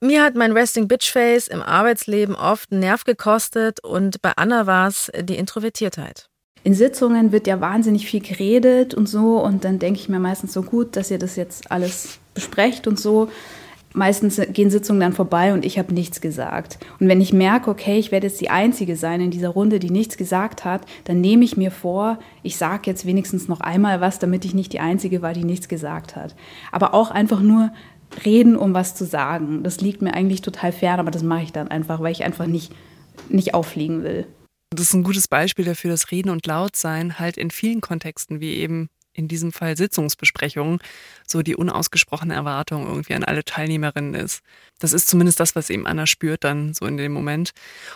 Mir 0.00 0.24
hat 0.24 0.34
mein 0.34 0.50
Resting 0.50 0.88
Bitch 0.88 1.12
Face 1.12 1.46
im 1.46 1.62
Arbeitsleben 1.62 2.34
oft 2.34 2.72
einen 2.72 2.80
Nerv 2.80 3.04
gekostet 3.04 3.78
und 3.84 4.20
bei 4.20 4.32
Anna 4.34 4.66
war 4.66 4.88
es 4.88 5.08
die 5.20 5.36
Introvertiertheit. 5.36 6.26
In 6.64 6.74
Sitzungen 6.74 7.30
wird 7.30 7.46
ja 7.46 7.60
wahnsinnig 7.60 8.06
viel 8.06 8.22
geredet 8.22 8.92
und 8.92 9.08
so 9.08 9.40
und 9.40 9.64
dann 9.64 9.78
denke 9.78 10.00
ich 10.00 10.08
mir 10.08 10.18
meistens 10.18 10.52
so 10.52 10.62
gut, 10.62 10.96
dass 10.96 11.12
ihr 11.12 11.20
das 11.20 11.36
jetzt 11.36 11.70
alles 11.70 12.18
besprecht 12.34 12.88
und 12.88 12.98
so. 12.98 13.30
Meistens 13.94 14.40
gehen 14.52 14.70
Sitzungen 14.70 15.00
dann 15.00 15.12
vorbei 15.12 15.52
und 15.52 15.64
ich 15.64 15.78
habe 15.78 15.92
nichts 15.92 16.20
gesagt. 16.20 16.78
Und 16.98 17.08
wenn 17.08 17.20
ich 17.20 17.32
merke, 17.32 17.70
okay, 17.70 17.98
ich 17.98 18.10
werde 18.10 18.26
jetzt 18.26 18.40
die 18.40 18.50
Einzige 18.50 18.96
sein 18.96 19.20
in 19.20 19.30
dieser 19.30 19.50
Runde, 19.50 19.78
die 19.78 19.90
nichts 19.90 20.16
gesagt 20.16 20.64
hat, 20.64 20.86
dann 21.04 21.20
nehme 21.20 21.44
ich 21.44 21.56
mir 21.56 21.70
vor, 21.70 22.18
ich 22.42 22.56
sage 22.56 22.82
jetzt 22.86 23.06
wenigstens 23.06 23.48
noch 23.48 23.60
einmal 23.60 24.00
was, 24.00 24.18
damit 24.18 24.44
ich 24.44 24.54
nicht 24.54 24.72
die 24.72 24.80
Einzige 24.80 25.22
war, 25.22 25.32
die 25.34 25.44
nichts 25.44 25.68
gesagt 25.68 26.16
hat. 26.16 26.34
Aber 26.70 26.94
auch 26.94 27.10
einfach 27.10 27.40
nur 27.40 27.70
reden, 28.24 28.56
um 28.56 28.74
was 28.74 28.94
zu 28.94 29.04
sagen. 29.04 29.62
Das 29.62 29.80
liegt 29.80 30.02
mir 30.02 30.14
eigentlich 30.14 30.42
total 30.42 30.72
fern, 30.72 31.00
aber 31.00 31.10
das 31.10 31.22
mache 31.22 31.42
ich 31.42 31.52
dann 31.52 31.68
einfach, 31.68 32.00
weil 32.00 32.12
ich 32.12 32.24
einfach 32.24 32.46
nicht, 32.46 32.72
nicht 33.28 33.54
auffliegen 33.54 34.02
will. 34.02 34.26
Das 34.70 34.86
ist 34.86 34.94
ein 34.94 35.02
gutes 35.02 35.28
Beispiel 35.28 35.64
dafür, 35.64 35.90
dass 35.90 36.10
Reden 36.10 36.30
und 36.30 36.46
Lautsein 36.46 37.18
halt 37.18 37.36
in 37.36 37.50
vielen 37.50 37.80
Kontexten, 37.82 38.40
wie 38.40 38.54
eben 38.54 38.88
in 39.12 39.28
diesem 39.28 39.52
Fall 39.52 39.76
Sitzungsbesprechungen, 39.76 40.78
so 41.26 41.42
die 41.42 41.56
unausgesprochene 41.56 42.34
Erwartung 42.34 42.86
irgendwie 42.86 43.14
an 43.14 43.24
alle 43.24 43.44
Teilnehmerinnen 43.44 44.14
ist. 44.14 44.42
Das 44.78 44.92
ist 44.92 45.08
zumindest 45.08 45.40
das, 45.40 45.54
was 45.54 45.70
eben 45.70 45.86
Anna 45.86 46.06
spürt 46.06 46.44
dann 46.44 46.74
so 46.74 46.86
in 46.86 46.96
dem 46.96 47.12
Moment. 47.12 47.52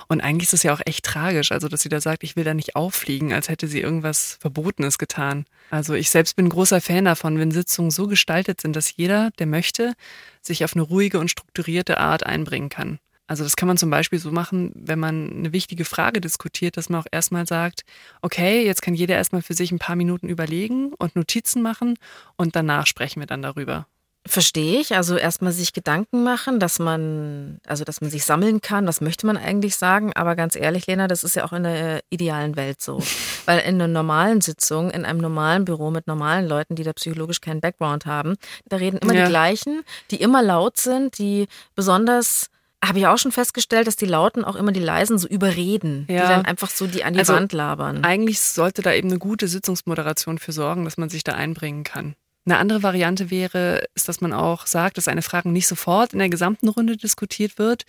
Und 0.08 0.20
eigentlich 0.20 0.48
ist 0.48 0.54
es 0.54 0.62
ja 0.62 0.72
auch 0.72 0.80
echt 0.84 1.04
tragisch, 1.04 1.52
also 1.52 1.68
dass 1.68 1.82
sie 1.82 1.88
da 1.88 2.00
sagt, 2.00 2.22
ich 2.22 2.36
will 2.36 2.44
da 2.44 2.54
nicht 2.54 2.76
auffliegen, 2.76 3.32
als 3.32 3.48
hätte 3.48 3.68
sie 3.68 3.80
irgendwas 3.80 4.38
Verbotenes 4.40 4.98
getan. 4.98 5.46
Also 5.70 5.94
ich 5.94 6.10
selbst 6.10 6.36
bin 6.36 6.48
großer 6.48 6.80
Fan 6.80 7.06
davon, 7.06 7.38
wenn 7.38 7.50
Sitzungen 7.50 7.90
so 7.90 8.06
gestaltet 8.06 8.60
sind, 8.60 8.76
dass 8.76 8.96
jeder, 8.96 9.30
der 9.38 9.46
möchte, 9.46 9.94
sich 10.42 10.64
auf 10.64 10.74
eine 10.74 10.82
ruhige 10.82 11.18
und 11.18 11.30
strukturierte 11.30 11.98
Art 11.98 12.24
einbringen 12.24 12.68
kann. 12.68 12.98
Also 13.26 13.42
das 13.44 13.56
kann 13.56 13.66
man 13.66 13.76
zum 13.76 13.90
Beispiel 13.90 14.18
so 14.18 14.30
machen, 14.30 14.72
wenn 14.74 14.98
man 14.98 15.30
eine 15.30 15.52
wichtige 15.52 15.84
Frage 15.84 16.20
diskutiert, 16.20 16.76
dass 16.76 16.88
man 16.88 17.00
auch 17.00 17.06
erstmal 17.10 17.46
sagt, 17.46 17.82
okay, 18.22 18.64
jetzt 18.64 18.82
kann 18.82 18.94
jeder 18.94 19.16
erstmal 19.16 19.42
für 19.42 19.54
sich 19.54 19.72
ein 19.72 19.78
paar 19.78 19.96
Minuten 19.96 20.28
überlegen 20.28 20.92
und 20.94 21.16
Notizen 21.16 21.62
machen 21.62 21.98
und 22.36 22.54
danach 22.54 22.86
sprechen 22.86 23.20
wir 23.20 23.26
dann 23.26 23.42
darüber. 23.42 23.86
Verstehe 24.28 24.80
ich. 24.80 24.96
Also 24.96 25.16
erstmal 25.16 25.52
sich 25.52 25.72
Gedanken 25.72 26.24
machen, 26.24 26.58
dass 26.58 26.80
man, 26.80 27.60
also 27.64 27.84
dass 27.84 28.00
man 28.00 28.10
sich 28.10 28.24
sammeln 28.24 28.60
kann, 28.60 28.84
das 28.84 29.00
möchte 29.00 29.24
man 29.24 29.36
eigentlich 29.36 29.76
sagen. 29.76 30.12
Aber 30.14 30.34
ganz 30.34 30.56
ehrlich, 30.56 30.88
Lena, 30.88 31.06
das 31.06 31.22
ist 31.22 31.36
ja 31.36 31.44
auch 31.44 31.52
in 31.52 31.62
der 31.62 32.00
idealen 32.10 32.56
Welt 32.56 32.82
so. 32.82 33.00
Weil 33.46 33.60
in 33.60 33.76
einer 33.76 33.86
normalen 33.86 34.40
Sitzung, 34.40 34.90
in 34.90 35.04
einem 35.04 35.20
normalen 35.20 35.64
Büro 35.64 35.92
mit 35.92 36.08
normalen 36.08 36.48
Leuten, 36.48 36.74
die 36.74 36.82
da 36.82 36.92
psychologisch 36.92 37.40
keinen 37.40 37.60
Background 37.60 38.04
haben, 38.04 38.34
da 38.68 38.78
reden 38.78 38.98
immer 38.98 39.14
Ja. 39.14 39.24
die 39.26 39.30
gleichen, 39.30 39.82
die 40.10 40.20
immer 40.20 40.42
laut 40.42 40.76
sind, 40.78 41.18
die 41.18 41.46
besonders 41.76 42.50
habe 42.84 42.98
ich 42.98 43.06
auch 43.06 43.18
schon 43.18 43.32
festgestellt, 43.32 43.86
dass 43.86 43.96
die 43.96 44.06
Lauten 44.06 44.44
auch 44.44 44.54
immer 44.56 44.72
die 44.72 44.80
Leisen 44.80 45.18
so 45.18 45.26
überreden, 45.28 46.06
die 46.08 46.14
Ja. 46.14 46.28
dann 46.28 46.44
einfach 46.44 46.70
so 46.70 46.86
die 46.86 47.04
an 47.04 47.14
die 47.14 47.20
Also, 47.20 47.32
Wand 47.34 47.52
labern. 47.52 48.04
Eigentlich 48.04 48.40
sollte 48.40 48.82
da 48.82 48.92
eben 48.92 49.08
eine 49.08 49.18
gute 49.18 49.48
Sitzungsmoderation 49.48 50.38
für 50.38 50.52
sorgen, 50.52 50.84
dass 50.84 50.96
man 50.96 51.08
sich 51.08 51.24
da 51.24 51.32
einbringen 51.32 51.84
kann. 51.84 52.14
Eine 52.48 52.58
andere 52.58 52.84
Variante 52.84 53.28
wäre, 53.30 53.82
ist, 53.96 54.08
dass 54.08 54.20
man 54.20 54.32
auch 54.32 54.66
sagt, 54.66 54.98
dass 54.98 55.08
eine 55.08 55.22
Frage 55.22 55.48
nicht 55.48 55.66
sofort 55.66 56.12
in 56.12 56.20
der 56.20 56.28
gesamten 56.28 56.68
Runde 56.68 56.96
diskutiert 56.96 57.58
wird, 57.58 57.82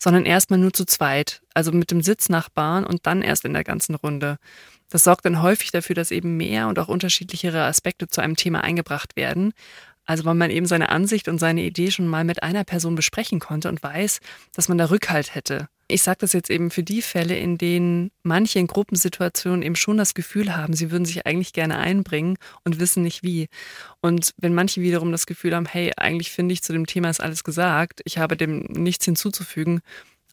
sondern 0.00 0.26
erstmal 0.26 0.58
nur 0.58 0.72
zu 0.72 0.84
zweit, 0.84 1.42
also 1.54 1.70
mit 1.70 1.92
dem 1.92 2.02
Sitznachbarn 2.02 2.84
und 2.84 3.06
dann 3.06 3.22
erst 3.22 3.44
in 3.44 3.52
der 3.52 3.62
ganzen 3.62 3.94
Runde. 3.94 4.38
Das 4.88 5.04
sorgt 5.04 5.24
dann 5.26 5.42
häufig 5.42 5.70
dafür, 5.70 5.94
dass 5.94 6.10
eben 6.10 6.36
mehr 6.36 6.66
und 6.66 6.80
auch 6.80 6.88
unterschiedlichere 6.88 7.62
Aspekte 7.62 8.08
zu 8.08 8.20
einem 8.20 8.34
Thema 8.34 8.64
eingebracht 8.64 9.14
werden. 9.14 9.52
Also 10.06 10.24
weil 10.24 10.34
man 10.34 10.50
eben 10.50 10.66
seine 10.66 10.88
Ansicht 10.88 11.28
und 11.28 11.38
seine 11.38 11.62
Idee 11.62 11.90
schon 11.90 12.08
mal 12.08 12.24
mit 12.24 12.42
einer 12.42 12.64
Person 12.64 12.94
besprechen 12.94 13.38
konnte 13.40 13.68
und 13.68 13.82
weiß, 13.82 14.20
dass 14.54 14.68
man 14.68 14.78
da 14.78 14.90
Rückhalt 14.90 15.34
hätte. 15.34 15.68
Ich 15.88 16.02
sage 16.02 16.18
das 16.20 16.32
jetzt 16.32 16.50
eben 16.50 16.70
für 16.70 16.82
die 16.82 17.02
Fälle, 17.02 17.36
in 17.36 17.58
denen 17.58 18.10
manche 18.22 18.60
in 18.60 18.68
Gruppensituationen 18.68 19.62
eben 19.62 19.74
schon 19.74 19.96
das 19.96 20.14
Gefühl 20.14 20.56
haben, 20.56 20.74
sie 20.74 20.90
würden 20.90 21.04
sich 21.04 21.26
eigentlich 21.26 21.52
gerne 21.52 21.78
einbringen 21.78 22.36
und 22.64 22.78
wissen 22.78 23.02
nicht 23.02 23.22
wie. 23.22 23.48
Und 24.00 24.32
wenn 24.36 24.54
manche 24.54 24.80
wiederum 24.80 25.10
das 25.10 25.26
Gefühl 25.26 25.54
haben, 25.54 25.66
hey, 25.66 25.92
eigentlich 25.96 26.30
finde 26.30 26.52
ich 26.52 26.62
zu 26.62 26.72
dem 26.72 26.86
Thema 26.86 27.10
ist 27.10 27.20
alles 27.20 27.42
gesagt, 27.42 28.00
ich 28.04 28.18
habe 28.18 28.36
dem 28.36 28.60
nichts 28.68 29.04
hinzuzufügen, 29.04 29.80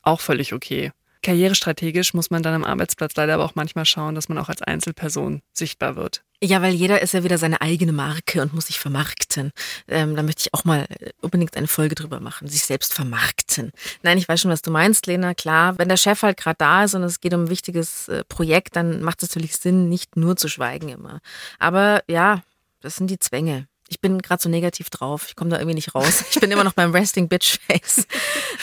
auch 0.03 0.21
völlig 0.21 0.53
okay. 0.53 0.91
Karrierestrategisch 1.23 2.13
muss 2.13 2.29
man 2.29 2.43
dann 2.43 2.53
am 2.53 2.63
Arbeitsplatz 2.63 3.15
leider 3.15 3.33
aber 3.33 3.45
auch 3.45 3.55
manchmal 3.55 3.85
schauen, 3.85 4.15
dass 4.15 4.29
man 4.29 4.37
auch 4.37 4.49
als 4.49 4.61
Einzelperson 4.61 5.41
sichtbar 5.53 5.95
wird. 5.95 6.23
Ja, 6.43 6.61
weil 6.61 6.75
jeder 6.75 7.01
ist 7.01 7.15
ja 7.15 7.23
wieder 7.23 7.39
seine 7.39 7.61
eigene 7.61 7.91
Marke 7.91 8.43
und 8.43 8.53
muss 8.53 8.67
sich 8.67 8.79
vermarkten. 8.79 9.51
Ähm, 9.87 10.15
da 10.15 10.21
möchte 10.21 10.41
ich 10.41 10.53
auch 10.53 10.65
mal 10.65 10.85
unbedingt 11.19 11.57
eine 11.57 11.67
Folge 11.67 11.95
drüber 11.95 12.19
machen, 12.19 12.47
sich 12.47 12.63
selbst 12.63 12.93
vermarkten. 12.93 13.71
Nein, 14.03 14.19
ich 14.19 14.29
weiß 14.29 14.41
schon, 14.41 14.51
was 14.51 14.61
du 14.61 14.69
meinst, 14.69 15.07
Lena. 15.07 15.33
Klar, 15.33 15.79
wenn 15.79 15.89
der 15.89 15.97
Chef 15.97 16.21
halt 16.21 16.37
gerade 16.37 16.57
da 16.59 16.83
ist 16.83 16.93
und 16.93 17.01
es 17.01 17.21
geht 17.21 17.33
um 17.33 17.45
ein 17.45 17.49
wichtiges 17.49 18.07
äh, 18.07 18.23
Projekt, 18.23 18.75
dann 18.75 19.01
macht 19.01 19.23
es 19.23 19.29
natürlich 19.29 19.57
Sinn, 19.57 19.89
nicht 19.89 20.15
nur 20.15 20.37
zu 20.37 20.47
schweigen 20.47 20.89
immer. 20.89 21.21
Aber 21.57 22.03
ja, 22.07 22.43
das 22.81 22.97
sind 22.97 23.09
die 23.09 23.19
Zwänge. 23.19 23.67
Ich 23.89 24.01
bin 24.01 24.21
gerade 24.21 24.41
so 24.41 24.49
negativ 24.49 24.89
drauf. 24.89 25.25
Ich 25.27 25.35
komme 25.35 25.49
da 25.49 25.57
irgendwie 25.57 25.75
nicht 25.75 25.95
raus. 25.95 26.25
Ich 26.31 26.39
bin 26.39 26.51
immer 26.51 26.63
noch 26.63 26.73
beim 26.73 26.91
Resting 26.91 27.27
Bitch 27.27 27.59
Face. 27.67 28.05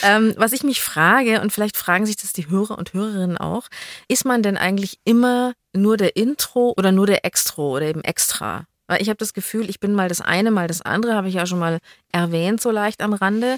Ähm, 0.03 0.35
was 0.37 0.53
ich 0.53 0.63
mich 0.63 0.83
frage, 0.83 1.41
und 1.41 1.53
vielleicht 1.53 1.77
fragen 1.77 2.07
sich 2.07 2.17
das 2.17 2.33
die 2.33 2.49
Hörer 2.49 2.79
und 2.79 2.93
Hörerinnen 2.93 3.39
auch, 3.39 3.69
ist 4.09 4.25
man 4.25 4.43
denn 4.43 4.57
eigentlich 4.57 4.99
immer 5.05 5.55
nur 5.75 5.97
der 5.97 6.17
Intro 6.17 6.75
oder 6.77 6.93
nur 6.93 7.07
der 7.07 7.25
Extro 7.25 7.77
oder 7.77 7.87
eben 7.87 8.03
Extra? 8.03 8.67
Weil 8.87 9.01
ich 9.01 9.09
habe 9.09 9.17
das 9.17 9.33
Gefühl, 9.33 9.71
ich 9.71 9.81
bin 9.81 9.95
mal 9.95 10.09
das 10.09 10.21
eine, 10.21 10.51
mal 10.51 10.69
das 10.69 10.83
andere, 10.83 11.15
habe 11.15 11.29
ich 11.29 11.35
ja 11.35 11.47
schon 11.47 11.59
mal 11.59 11.79
erwähnt, 12.13 12.61
so 12.61 12.71
leicht 12.71 13.01
am 13.01 13.15
Rande. 13.15 13.57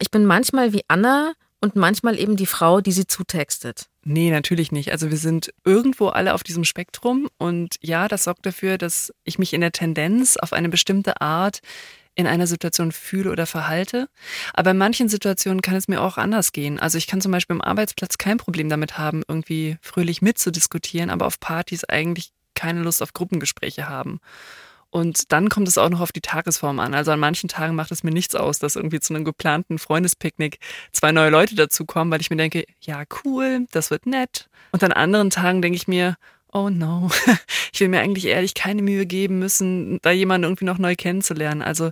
Ich 0.00 0.10
bin 0.10 0.26
manchmal 0.26 0.72
wie 0.72 0.82
Anna 0.88 1.32
und 1.64 1.76
manchmal 1.76 2.20
eben 2.20 2.36
die 2.36 2.44
Frau, 2.44 2.82
die 2.82 2.92
sie 2.92 3.06
zutextet. 3.06 3.86
Nee, 4.02 4.30
natürlich 4.30 4.70
nicht. 4.70 4.92
Also 4.92 5.10
wir 5.10 5.16
sind 5.16 5.50
irgendwo 5.64 6.08
alle 6.08 6.34
auf 6.34 6.42
diesem 6.42 6.64
Spektrum 6.64 7.30
und 7.38 7.76
ja, 7.80 8.06
das 8.06 8.24
sorgt 8.24 8.44
dafür, 8.44 8.76
dass 8.76 9.14
ich 9.24 9.38
mich 9.38 9.54
in 9.54 9.62
der 9.62 9.72
Tendenz 9.72 10.36
auf 10.36 10.52
eine 10.52 10.68
bestimmte 10.68 11.22
Art 11.22 11.60
in 12.14 12.26
einer 12.26 12.46
Situation 12.46 12.92
fühle 12.92 13.30
oder 13.30 13.46
verhalte. 13.46 14.10
Aber 14.52 14.72
in 14.72 14.76
manchen 14.76 15.08
Situationen 15.08 15.62
kann 15.62 15.74
es 15.74 15.88
mir 15.88 16.02
auch 16.02 16.18
anders 16.18 16.52
gehen. 16.52 16.78
Also 16.78 16.98
ich 16.98 17.06
kann 17.06 17.22
zum 17.22 17.32
Beispiel 17.32 17.56
im 17.56 17.62
Arbeitsplatz 17.62 18.18
kein 18.18 18.36
Problem 18.36 18.68
damit 18.68 18.98
haben, 18.98 19.22
irgendwie 19.26 19.78
fröhlich 19.80 20.20
mitzudiskutieren, 20.20 21.08
aber 21.08 21.24
auf 21.24 21.40
Partys 21.40 21.84
eigentlich 21.84 22.32
keine 22.54 22.82
Lust 22.82 23.02
auf 23.02 23.14
Gruppengespräche 23.14 23.88
haben. 23.88 24.20
Und 24.94 25.32
dann 25.32 25.48
kommt 25.48 25.66
es 25.66 25.76
auch 25.76 25.88
noch 25.90 26.00
auf 26.00 26.12
die 26.12 26.20
Tagesform 26.20 26.78
an. 26.78 26.94
Also 26.94 27.10
an 27.10 27.18
manchen 27.18 27.48
Tagen 27.48 27.74
macht 27.74 27.90
es 27.90 28.04
mir 28.04 28.12
nichts 28.12 28.36
aus, 28.36 28.60
dass 28.60 28.76
irgendwie 28.76 29.00
zu 29.00 29.12
einem 29.12 29.24
geplanten 29.24 29.80
Freundespicknick 29.80 30.60
zwei 30.92 31.10
neue 31.10 31.30
Leute 31.30 31.56
dazukommen, 31.56 32.12
weil 32.12 32.20
ich 32.20 32.30
mir 32.30 32.36
denke, 32.36 32.64
ja, 32.80 33.02
cool, 33.24 33.66
das 33.72 33.90
wird 33.90 34.06
nett. 34.06 34.48
Und 34.70 34.84
an 34.84 34.92
anderen 34.92 35.30
Tagen 35.30 35.62
denke 35.62 35.74
ich 35.74 35.88
mir, 35.88 36.14
oh 36.52 36.70
no, 36.70 37.10
ich 37.72 37.80
will 37.80 37.88
mir 37.88 38.02
eigentlich 38.02 38.26
ehrlich 38.26 38.54
keine 38.54 38.82
Mühe 38.82 39.04
geben 39.04 39.40
müssen, 39.40 39.98
da 40.02 40.12
jemanden 40.12 40.44
irgendwie 40.44 40.64
noch 40.64 40.78
neu 40.78 40.94
kennenzulernen. 40.94 41.60
Also 41.60 41.90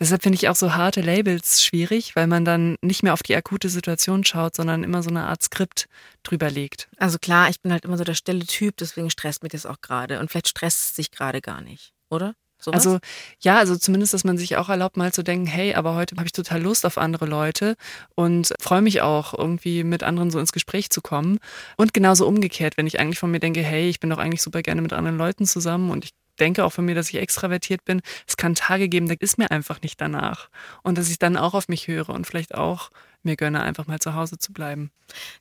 deshalb 0.00 0.24
finde 0.24 0.34
ich 0.34 0.48
auch 0.48 0.56
so 0.56 0.74
harte 0.74 1.02
Labels 1.02 1.62
schwierig, 1.62 2.16
weil 2.16 2.26
man 2.26 2.44
dann 2.44 2.74
nicht 2.82 3.04
mehr 3.04 3.12
auf 3.12 3.22
die 3.22 3.36
akute 3.36 3.68
Situation 3.68 4.24
schaut, 4.24 4.56
sondern 4.56 4.82
immer 4.82 5.04
so 5.04 5.10
eine 5.10 5.26
Art 5.26 5.44
Skript 5.44 5.86
drüber 6.24 6.50
legt. 6.50 6.88
Also 6.96 7.20
klar, 7.20 7.48
ich 7.48 7.60
bin 7.60 7.70
halt 7.70 7.84
immer 7.84 7.96
so 7.96 8.02
der 8.02 8.14
stille 8.14 8.44
Typ, 8.44 8.76
deswegen 8.78 9.08
stresst 9.08 9.44
mich 9.44 9.52
das 9.52 9.66
auch 9.66 9.80
gerade. 9.80 10.18
Und 10.18 10.32
vielleicht 10.32 10.48
stresst 10.48 10.80
es 10.80 10.96
sich 10.96 11.12
gerade 11.12 11.40
gar 11.40 11.60
nicht 11.60 11.92
oder? 12.10 12.34
Sowas? 12.62 12.86
Also 12.86 12.98
ja, 13.40 13.58
also 13.58 13.76
zumindest, 13.76 14.12
dass 14.12 14.24
man 14.24 14.36
sich 14.36 14.56
auch 14.56 14.68
erlaubt, 14.68 14.96
mal 14.96 15.12
zu 15.12 15.22
denken, 15.22 15.46
hey, 15.46 15.74
aber 15.74 15.94
heute 15.94 16.14
habe 16.16 16.26
ich 16.26 16.32
total 16.32 16.60
Lust 16.60 16.84
auf 16.84 16.98
andere 16.98 17.26
Leute 17.26 17.76
und 18.14 18.52
freue 18.60 18.82
mich 18.82 19.00
auch, 19.00 19.32
irgendwie 19.36 19.82
mit 19.82 20.02
anderen 20.02 20.30
so 20.30 20.38
ins 20.38 20.52
Gespräch 20.52 20.90
zu 20.90 21.00
kommen. 21.00 21.38
Und 21.76 21.94
genauso 21.94 22.26
umgekehrt, 22.26 22.76
wenn 22.76 22.86
ich 22.86 23.00
eigentlich 23.00 23.18
von 23.18 23.30
mir 23.30 23.40
denke, 23.40 23.62
hey, 23.62 23.88
ich 23.88 24.00
bin 24.00 24.10
doch 24.10 24.18
eigentlich 24.18 24.42
super 24.42 24.62
gerne 24.62 24.82
mit 24.82 24.92
anderen 24.92 25.16
Leuten 25.16 25.46
zusammen 25.46 25.90
und 25.90 26.04
ich 26.04 26.10
denke 26.38 26.64
auch 26.64 26.72
von 26.72 26.84
mir, 26.84 26.94
dass 26.94 27.10
ich 27.10 27.16
extravertiert 27.16 27.84
bin. 27.84 28.00
Es 28.26 28.36
kann 28.36 28.54
Tage 28.54 28.88
geben, 28.88 29.08
da 29.08 29.14
ist 29.18 29.38
mir 29.38 29.50
einfach 29.50 29.82
nicht 29.82 30.00
danach. 30.00 30.48
Und 30.82 30.98
dass 30.98 31.10
ich 31.10 31.18
dann 31.18 31.36
auch 31.36 31.54
auf 31.54 31.68
mich 31.68 31.86
höre 31.86 32.08
und 32.08 32.26
vielleicht 32.26 32.54
auch 32.54 32.90
mir 33.22 33.36
gönne, 33.36 33.62
einfach 33.62 33.86
mal 33.86 33.98
zu 33.98 34.14
Hause 34.14 34.38
zu 34.38 34.52
bleiben. 34.52 34.90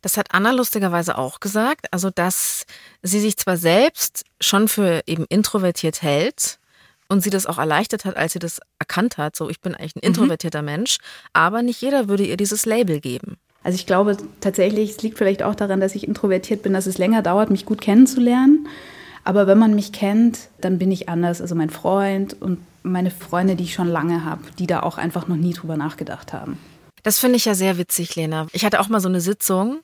Das 0.02 0.18
hat 0.18 0.34
Anna 0.34 0.52
lustigerweise 0.52 1.18
auch 1.18 1.40
gesagt. 1.40 1.88
Also, 1.92 2.10
dass 2.10 2.66
sie 3.02 3.20
sich 3.20 3.38
zwar 3.38 3.58
selbst 3.58 4.24
schon 4.42 4.68
für 4.68 5.02
eben 5.06 5.26
introvertiert 5.30 6.02
hält, 6.02 6.60
und 7.10 7.22
sie 7.22 7.32
das 7.32 7.48
auch 7.48 7.58
erleichtert 7.58 8.06
hat, 8.06 8.16
als 8.16 8.34
sie 8.34 8.40
das 8.40 8.62
erkannt 8.78 9.18
hat, 9.18 9.36
so 9.36 9.50
ich 9.50 9.60
bin 9.60 9.76
eigentlich 9.76 9.96
ein 9.96 10.02
mhm. 10.04 10.10
introvertierter 10.10 10.62
mhm. 10.62 10.68
Mensch, 10.68 11.00
aber 11.34 11.62
nicht 11.62 11.82
jeder 11.82 12.08
würde 12.08 12.24
ihr 12.24 12.38
dieses 12.38 12.66
Label 12.66 13.02
geben. 13.02 13.38
Also 13.64 13.76
ich 13.76 13.86
glaube 13.86 14.16
tatsächlich, 14.40 14.92
es 14.92 15.02
liegt 15.02 15.18
vielleicht 15.18 15.44
auch 15.44 15.56
daran, 15.56 15.82
dass 15.82 15.96
ich 15.96 16.08
introvertiert 16.08 16.64
bin, 16.64 16.72
dass 16.72 16.86
es 16.86 16.98
länger 16.98 17.22
dauert, 17.22 17.50
mich 17.50 17.66
gut 17.66 17.82
kennenzulernen. 17.82 18.68
Aber 19.26 19.48
wenn 19.48 19.58
man 19.58 19.76
mich 19.76 19.92
kennt, 19.92 20.48
dann 20.62 20.78
bin 20.78 20.92
ich 20.92 21.10
anders. 21.10 21.42
Also 21.42 21.56
mein 21.56 21.70
Freund 21.70 22.42
und 22.42 22.60
meine 22.84 23.12
Freunde, 23.12 23.58
die 23.58 23.66
ich 23.66 23.74
schon 23.74 23.90
lange 23.90 24.24
habe, 24.24 24.44
die 24.58 24.66
da 24.66 24.82
auch 24.82 24.98
einfach 24.98 25.28
noch 25.28 25.36
nie 25.36 25.54
drüber 25.54 25.76
nachgedacht 25.76 26.32
haben. 26.32 26.58
Das 27.10 27.18
finde 27.18 27.38
ich 27.38 27.46
ja 27.46 27.56
sehr 27.56 27.80
witzig, 27.80 28.16
Lena. 28.16 28.46
Ich 28.52 28.64
hatte 28.64 28.80
auch 28.80 28.88
mal 28.88 29.00
so 29.00 29.10
eine 29.10 29.20
Sitzung 29.20 29.80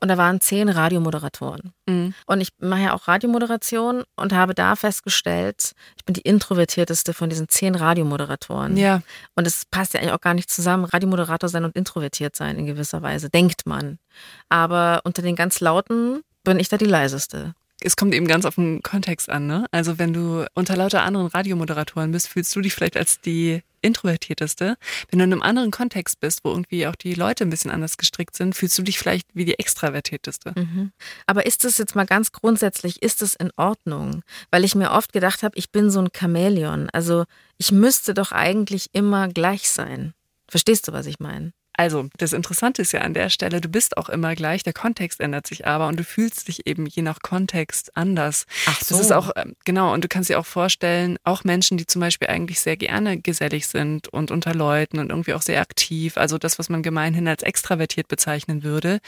und 0.00 0.08
da 0.08 0.18
waren 0.18 0.40
zehn 0.40 0.68
Radiomoderatoren. 0.68 1.72
Mhm. 1.86 2.14
Und 2.26 2.40
ich 2.40 2.48
mache 2.58 2.82
ja 2.82 2.94
auch 2.94 3.06
Radiomoderation 3.06 4.02
und 4.16 4.32
habe 4.32 4.56
da 4.56 4.74
festgestellt, 4.74 5.76
ich 5.96 6.04
bin 6.04 6.14
die 6.14 6.22
introvertierteste 6.22 7.14
von 7.14 7.30
diesen 7.30 7.48
zehn 7.48 7.76
Radiomoderatoren. 7.76 8.76
Ja. 8.76 9.02
Und 9.36 9.46
es 9.46 9.66
passt 9.66 9.94
ja 9.94 10.00
eigentlich 10.00 10.14
auch 10.14 10.20
gar 10.20 10.34
nicht 10.34 10.50
zusammen, 10.50 10.84
Radiomoderator 10.84 11.48
sein 11.48 11.64
und 11.64 11.76
introvertiert 11.76 12.34
sein 12.34 12.58
in 12.58 12.66
gewisser 12.66 13.02
Weise, 13.02 13.30
denkt 13.30 13.66
man. 13.66 14.00
Aber 14.48 15.00
unter 15.04 15.22
den 15.22 15.36
ganz 15.36 15.60
lauten 15.60 16.22
bin 16.42 16.58
ich 16.58 16.68
da 16.68 16.76
die 16.76 16.86
leiseste 16.86 17.54
es 17.80 17.96
kommt 17.96 18.14
eben 18.14 18.26
ganz 18.26 18.44
auf 18.46 18.54
den 18.54 18.82
Kontext 18.82 19.28
an, 19.28 19.46
ne? 19.46 19.66
Also 19.70 19.98
wenn 19.98 20.12
du 20.12 20.46
unter 20.54 20.76
lauter 20.76 21.02
anderen 21.02 21.26
Radiomoderatoren 21.26 22.12
bist, 22.12 22.28
fühlst 22.28 22.54
du 22.56 22.60
dich 22.60 22.74
vielleicht 22.74 22.96
als 22.96 23.20
die 23.20 23.62
introvertierteste. 23.84 24.76
Wenn 25.10 25.18
du 25.18 25.24
in 25.24 25.32
einem 25.32 25.42
anderen 25.42 25.70
Kontext 25.70 26.20
bist, 26.20 26.40
wo 26.44 26.50
irgendwie 26.50 26.86
auch 26.86 26.96
die 26.96 27.14
Leute 27.14 27.44
ein 27.44 27.50
bisschen 27.50 27.70
anders 27.70 27.96
gestrickt 27.96 28.36
sind, 28.36 28.54
fühlst 28.54 28.78
du 28.78 28.82
dich 28.82 28.98
vielleicht 28.98 29.28
wie 29.34 29.44
die 29.44 29.58
extravertierteste. 29.58 30.52
Mhm. 30.56 30.92
Aber 31.26 31.46
ist 31.46 31.64
es 31.64 31.78
jetzt 31.78 31.94
mal 31.94 32.06
ganz 32.06 32.32
grundsätzlich, 32.32 33.02
ist 33.02 33.22
es 33.22 33.34
in 33.34 33.50
Ordnung? 33.56 34.22
Weil 34.50 34.64
ich 34.64 34.74
mir 34.74 34.90
oft 34.90 35.12
gedacht 35.12 35.42
habe, 35.42 35.56
ich 35.56 35.70
bin 35.70 35.90
so 35.90 36.00
ein 36.00 36.08
Chamäleon. 36.16 36.88
Also 36.90 37.24
ich 37.58 37.72
müsste 37.72 38.14
doch 38.14 38.32
eigentlich 38.32 38.88
immer 38.92 39.28
gleich 39.28 39.68
sein. 39.68 40.14
Verstehst 40.48 40.88
du, 40.88 40.92
was 40.92 41.06
ich 41.06 41.20
meine? 41.20 41.52
Also, 41.76 42.08
das 42.18 42.32
Interessante 42.32 42.82
ist 42.82 42.92
ja 42.92 43.00
an 43.00 43.14
der 43.14 43.30
Stelle, 43.30 43.60
du 43.60 43.68
bist 43.68 43.96
auch 43.96 44.08
immer 44.08 44.34
gleich, 44.36 44.62
der 44.62 44.72
Kontext 44.72 45.20
ändert 45.20 45.46
sich 45.46 45.66
aber 45.66 45.88
und 45.88 45.98
du 45.98 46.04
fühlst 46.04 46.46
dich 46.46 46.66
eben 46.66 46.86
je 46.86 47.02
nach 47.02 47.20
Kontext 47.20 47.96
anders. 47.96 48.46
Ach 48.66 48.80
so. 48.80 48.94
Das 48.94 49.04
ist 49.04 49.12
auch, 49.12 49.30
ähm, 49.34 49.56
genau, 49.64 49.92
und 49.92 50.04
du 50.04 50.08
kannst 50.08 50.30
dir 50.30 50.38
auch 50.38 50.46
vorstellen, 50.46 51.18
auch 51.24 51.42
Menschen, 51.42 51.76
die 51.76 51.86
zum 51.86 52.00
Beispiel 52.00 52.28
eigentlich 52.28 52.60
sehr 52.60 52.76
gerne 52.76 53.20
gesellig 53.20 53.66
sind 53.66 54.08
und 54.08 54.30
unter 54.30 54.54
Leuten 54.54 55.00
und 55.00 55.10
irgendwie 55.10 55.34
auch 55.34 55.42
sehr 55.42 55.60
aktiv, 55.60 56.16
also 56.16 56.38
das, 56.38 56.60
was 56.60 56.68
man 56.68 56.82
gemeinhin 56.82 57.26
als 57.26 57.42
extravertiert 57.42 58.06
bezeichnen 58.06 58.62
würde. 58.62 59.00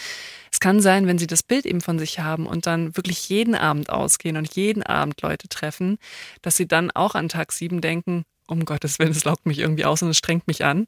Es 0.51 0.59
kann 0.59 0.81
sein, 0.81 1.07
wenn 1.07 1.19
sie 1.19 1.29
das 1.29 1.45
Bild 1.45 1.67
eben 1.67 1.81
von 1.81 2.01
sich 2.01 2.19
haben 2.19 2.47
und 2.47 2.67
dann 2.67 2.97
wirklich 2.97 3.29
jeden 3.29 3.55
Abend 3.55 3.91
ausgehen 3.91 4.37
und 4.37 4.55
jeden 4.57 4.83
Abend 4.83 5.23
Leute 5.23 5.49
treffen, 5.49 5.99
dass 6.43 6.57
sie 6.57 6.67
dann 6.67 6.91
auch 6.91 7.15
an 7.15 7.29
Tag 7.29 7.53
sieben 7.53 7.81
denken, 7.81 8.25
um 8.47 8.65
Gottes 8.65 8.99
Willen, 8.99 9.11
es 9.11 9.25
laugt 9.25 9.47
mich 9.47 9.59
irgendwie 9.59 9.85
aus 9.85 10.03
und 10.03 10.09
es 10.09 10.17
strengt 10.17 10.47
mich 10.47 10.65
an. 10.65 10.87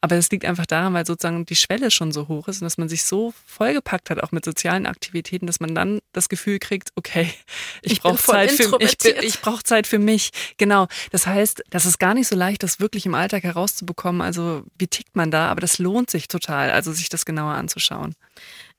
Aber 0.00 0.16
es 0.16 0.30
liegt 0.30 0.44
einfach 0.44 0.66
daran, 0.66 0.94
weil 0.94 1.06
sozusagen 1.06 1.46
die 1.46 1.56
Schwelle 1.56 1.90
schon 1.90 2.12
so 2.12 2.28
hoch 2.28 2.48
ist 2.48 2.60
und 2.60 2.66
dass 2.66 2.78
man 2.78 2.88
sich 2.88 3.04
so 3.04 3.32
vollgepackt 3.46 4.10
hat, 4.10 4.22
auch 4.22 4.32
mit 4.32 4.44
sozialen 4.44 4.86
Aktivitäten, 4.86 5.46
dass 5.46 5.60
man 5.60 5.74
dann 5.74 6.00
das 6.12 6.28
Gefühl 6.28 6.58
kriegt, 6.58 6.90
okay, 6.96 7.32
ich, 7.82 8.00
brauche 8.00 8.22
Zeit 8.22 8.50
für 8.52 8.76
ich, 8.80 8.96
ich 9.04 9.40
brauche 9.40 9.62
Zeit 9.62 9.86
für 9.86 9.98
mich. 9.98 10.30
Genau. 10.58 10.86
Das 11.10 11.26
heißt, 11.26 11.62
das 11.70 11.86
ist 11.86 11.98
gar 11.98 12.14
nicht 12.14 12.28
so 12.28 12.36
leicht, 12.36 12.62
das 12.62 12.80
wirklich 12.80 13.06
im 13.06 13.14
Alltag 13.14 13.42
herauszubekommen. 13.42 14.20
Also 14.20 14.64
wie 14.78 14.86
tickt 14.86 15.16
man 15.16 15.30
da? 15.30 15.48
Aber 15.48 15.60
das 15.60 15.78
lohnt 15.78 16.10
sich 16.10 16.28
total, 16.28 16.70
also 16.70 16.92
sich 16.92 17.08
das 17.08 17.24
genauer 17.24 17.54
anzuschauen. 17.54 18.14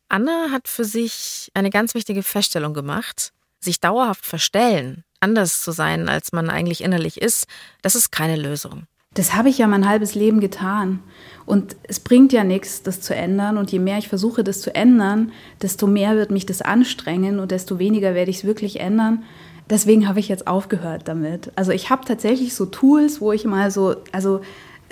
Anna 0.07 0.49
hat 0.51 0.67
für 0.67 0.85
sich 0.85 1.51
eine 1.53 1.69
ganz 1.69 1.93
wichtige 1.93 2.23
Feststellung 2.23 2.73
gemacht. 2.73 3.31
Sich 3.61 3.79
dauerhaft 3.79 4.25
verstellen 4.25 5.03
anders 5.19 5.61
zu 5.61 5.71
sein, 5.71 6.09
als 6.09 6.31
man 6.31 6.49
eigentlich 6.49 6.83
innerlich 6.83 7.21
ist, 7.21 7.45
das 7.81 7.95
ist 7.95 8.11
keine 8.11 8.35
Lösung. 8.35 8.83
Das 9.15 9.33
habe 9.33 9.49
ich 9.49 9.57
ja 9.57 9.67
mein 9.67 9.89
halbes 9.89 10.13
Leben 10.13 10.39
getan. 10.39 10.99
Und 11.45 11.75
es 11.83 11.99
bringt 11.99 12.31
ja 12.31 12.43
nichts, 12.43 12.83
das 12.83 13.01
zu 13.01 13.15
ändern. 13.15 13.57
Und 13.57 13.71
je 13.71 13.79
mehr 13.79 13.97
ich 13.97 14.07
versuche, 14.07 14.43
das 14.43 14.61
zu 14.61 14.73
ändern, 14.75 15.31
desto 15.61 15.87
mehr 15.87 16.15
wird 16.15 16.29
mich 16.29 16.45
das 16.45 16.61
anstrengen 16.61 17.39
und 17.39 17.49
desto 17.49 17.79
weniger 17.79 18.13
werde 18.13 18.29
ich 18.29 18.37
es 18.37 18.43
wirklich 18.43 18.79
ändern. 18.79 19.23
Deswegen 19.69 20.07
habe 20.07 20.19
ich 20.19 20.27
jetzt 20.27 20.47
aufgehört 20.47 21.03
damit. 21.07 21.51
Also 21.55 21.71
ich 21.71 21.89
habe 21.89 22.05
tatsächlich 22.05 22.53
so 22.53 22.67
Tools, 22.67 23.19
wo 23.19 23.31
ich 23.31 23.45
mal 23.45 23.71
so, 23.71 23.95
also 24.11 24.41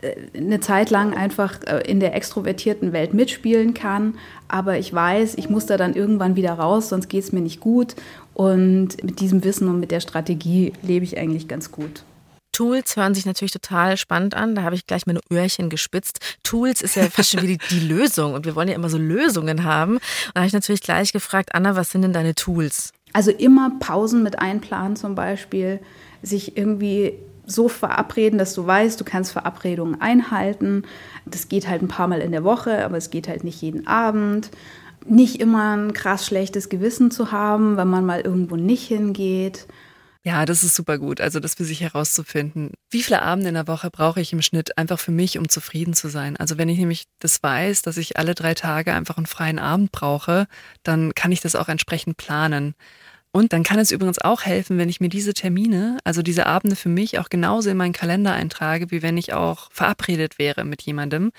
äh, 0.02 0.16
eine 0.38 0.60
Zeit 0.60 0.90
lang 0.90 1.16
einfach 1.16 1.60
äh, 1.66 1.80
in 1.90 2.00
der 2.00 2.16
extrovertierten 2.16 2.94
Welt 2.94 3.14
mitspielen 3.14 3.74
kann. 3.74 4.16
Aber 4.48 4.78
ich 4.78 4.94
weiß, 4.94 5.36
ich 5.36 5.50
muss 5.50 5.66
da 5.66 5.78
dann 5.78 5.96
irgendwann 5.96 6.36
wieder 6.36 6.54
raus, 6.54 6.90
sonst 6.90 7.08
geht 7.08 7.24
es 7.24 7.32
mir 7.32 7.42
nicht 7.42 7.60
gut. 7.60 7.96
Und 8.38 9.04
mit 9.04 9.20
diesem 9.20 9.44
Wissen 9.44 9.68
und 9.68 9.80
mit 9.80 9.90
der 9.90 10.00
Strategie 10.00 10.72
lebe 10.84 11.04
ich 11.04 11.18
eigentlich 11.18 11.48
ganz 11.48 11.72
gut. 11.72 12.04
Tools 12.52 12.96
hören 12.96 13.16
sich 13.16 13.26
natürlich 13.26 13.52
total 13.52 13.98
spannend 13.98 14.36
an. 14.36 14.54
Da 14.54 14.62
habe 14.62 14.76
ich 14.76 14.86
gleich 14.86 15.08
meine 15.08 15.22
Öhrchen 15.32 15.72
gespitzt. 15.72 16.20
Tools 16.44 16.84
ist 16.84 16.96
ja 16.96 17.10
fast 17.10 17.32
schon 17.32 17.42
wie 17.42 17.58
die, 17.58 17.60
die 17.72 17.80
Lösung 17.80 18.36
und 18.36 18.46
wir 18.46 18.56
wollen 18.56 18.68
ja 18.68 18.76
immer 18.76 18.92
so 18.92 19.00
Lösungen 19.00 19.64
haben. 19.64 19.94
Und 19.94 20.02
da 20.36 20.42
habe 20.42 20.48
ich 20.48 20.54
natürlich 20.54 20.82
gleich 20.82 21.14
gefragt, 21.14 21.56
Anna, 21.56 21.76
was 21.76 21.90
sind 21.90 22.04
denn 22.04 22.14
deine 22.14 22.36
Tools? 22.36 22.92
Also 23.12 23.32
immer 23.32 23.72
Pausen 23.80 24.22
mit 24.22 24.38
einplanen 24.38 24.96
zum 24.96 25.16
Beispiel, 25.16 25.80
sich 26.22 26.56
irgendwie 26.58 27.14
so 27.48 27.68
verabreden, 27.70 28.38
dass 28.38 28.54
du 28.54 28.68
weißt, 28.68 29.02
du 29.02 29.04
kannst 29.04 29.32
Verabredungen 29.32 30.00
einhalten. 30.00 30.84
Das 31.26 31.50
geht 31.50 31.68
halt 31.68 31.82
ein 31.82 31.88
paar 31.88 32.08
Mal 32.08 32.22
in 32.22 32.34
der 32.34 32.44
Woche, 32.44 32.86
aber 32.86 32.98
es 32.98 33.10
geht 33.10 33.28
halt 33.28 33.44
nicht 33.44 33.64
jeden 33.64 33.88
Abend. 33.88 34.52
Nicht 35.10 35.40
immer 35.40 35.76
ein 35.76 35.94
krass 35.94 36.26
schlechtes 36.26 36.70
Gewissen 36.70 37.12
zu 37.12 37.32
haben, 37.32 37.78
wenn 37.78 37.88
man 37.88 38.06
mal 38.06 38.22
irgendwo 38.22 38.56
nicht 38.56 38.88
hingeht. 38.88 39.68
Ja, 40.28 40.46
das 40.46 40.62
ist 40.62 40.76
super 40.76 40.98
gut. 40.98 41.22
Also 41.22 41.40
das 41.40 41.56
für 41.56 41.64
sich 41.64 41.80
herauszufinden. 41.80 42.72
Wie 42.90 43.02
viele 43.02 43.22
Abende 43.22 43.48
in 43.48 43.54
der 43.56 43.70
Woche 43.70 43.90
brauche 43.90 44.20
ich 44.20 44.34
im 44.34 44.42
Schnitt 44.42 44.78
einfach 44.78 45.00
für 45.00 45.14
mich, 45.14 45.38
um 45.38 45.48
zufrieden 45.48 45.94
zu 45.94 46.10
sein? 46.10 46.36
Also 46.36 46.58
wenn 46.58 46.68
ich 46.68 46.78
nämlich 46.78 47.06
das 47.20 47.42
weiß, 47.42 47.82
dass 47.84 47.96
ich 47.96 48.18
alle 48.18 48.36
drei 48.36 48.54
Tage 48.54 48.94
einfach 48.94 49.16
einen 49.16 49.26
freien 49.26 49.58
Abend 49.58 49.94
brauche, 49.94 50.48
dann 50.84 51.16
kann 51.16 51.32
ich 51.32 51.40
das 51.40 51.56
auch 51.56 51.70
entsprechend 51.70 52.18
planen. 52.18 52.76
Und 53.38 53.54
dann 53.54 53.62
kann 53.62 53.78
es 53.78 53.92
übrigens 53.92 54.18
auch 54.18 54.42
helfen, 54.42 54.80
wenn 54.80 54.90
ich 54.90 55.00
mir 55.00 55.10
diese 55.10 55.32
Termine, 55.32 56.00
also 56.04 56.24
diese 56.24 56.48
Abende 56.48 56.76
für 56.76 56.90
mich 56.90 57.20
auch 57.20 57.30
genauso 57.30 57.70
in 57.70 57.78
meinen 57.78 57.94
Kalender 57.94 58.34
eintrage, 58.34 58.90
wie 58.90 59.04
wenn 59.04 59.16
ich 59.16 59.32
auch 59.34 59.70
verabredet 59.72 60.40
wäre 60.40 60.66
mit 60.66 60.82
jemandem. 60.82 61.32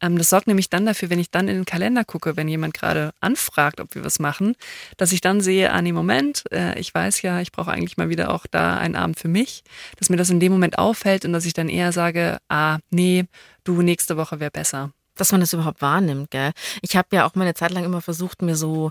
Ähm, 0.00 0.16
das 0.16 0.30
sorgt 0.30 0.46
nämlich 0.46 0.70
dann 0.70 0.86
dafür, 0.86 1.10
wenn 1.10 1.18
ich 1.18 1.32
dann 1.32 1.48
in 1.48 1.56
den 1.56 1.64
Kalender 1.64 2.04
gucke, 2.04 2.36
wenn 2.36 2.46
jemand 2.46 2.74
gerade 2.74 3.10
anfragt, 3.18 3.80
ob 3.80 3.96
wir 3.96 4.04
was 4.04 4.20
machen, 4.20 4.54
dass 4.96 5.10
ich 5.10 5.22
dann 5.22 5.40
sehe, 5.40 5.72
ah, 5.72 5.82
dem 5.82 5.96
Moment, 5.96 6.44
äh, 6.52 6.78
ich 6.78 6.94
weiß 6.94 7.20
ja, 7.22 7.40
ich 7.40 7.50
brauche 7.50 7.72
eigentlich 7.72 7.96
mal 7.96 8.10
wieder 8.10 8.32
auch 8.32 8.46
da 8.48 8.76
einen 8.76 8.94
Abend 8.94 9.18
für 9.18 9.26
mich, 9.26 9.64
dass 9.96 10.08
mir 10.08 10.16
das 10.16 10.30
in 10.30 10.38
dem 10.38 10.52
Moment 10.52 10.78
auffällt 10.78 11.24
und 11.24 11.32
dass 11.32 11.46
ich 11.46 11.52
dann 11.52 11.68
eher 11.68 11.90
sage, 11.90 12.38
ah, 12.48 12.78
nee, 12.90 13.24
du, 13.64 13.82
nächste 13.82 14.16
Woche 14.16 14.38
wäre 14.38 14.52
besser 14.52 14.92
dass 15.16 15.32
man 15.32 15.40
das 15.42 15.52
überhaupt 15.52 15.82
wahrnimmt, 15.82 16.30
gell? 16.30 16.52
Ich 16.80 16.96
habe 16.96 17.08
ja 17.12 17.26
auch 17.26 17.34
meine 17.34 17.52
Zeit 17.52 17.72
lang 17.72 17.84
immer 17.84 18.00
versucht, 18.00 18.40
mir 18.40 18.56
so 18.56 18.90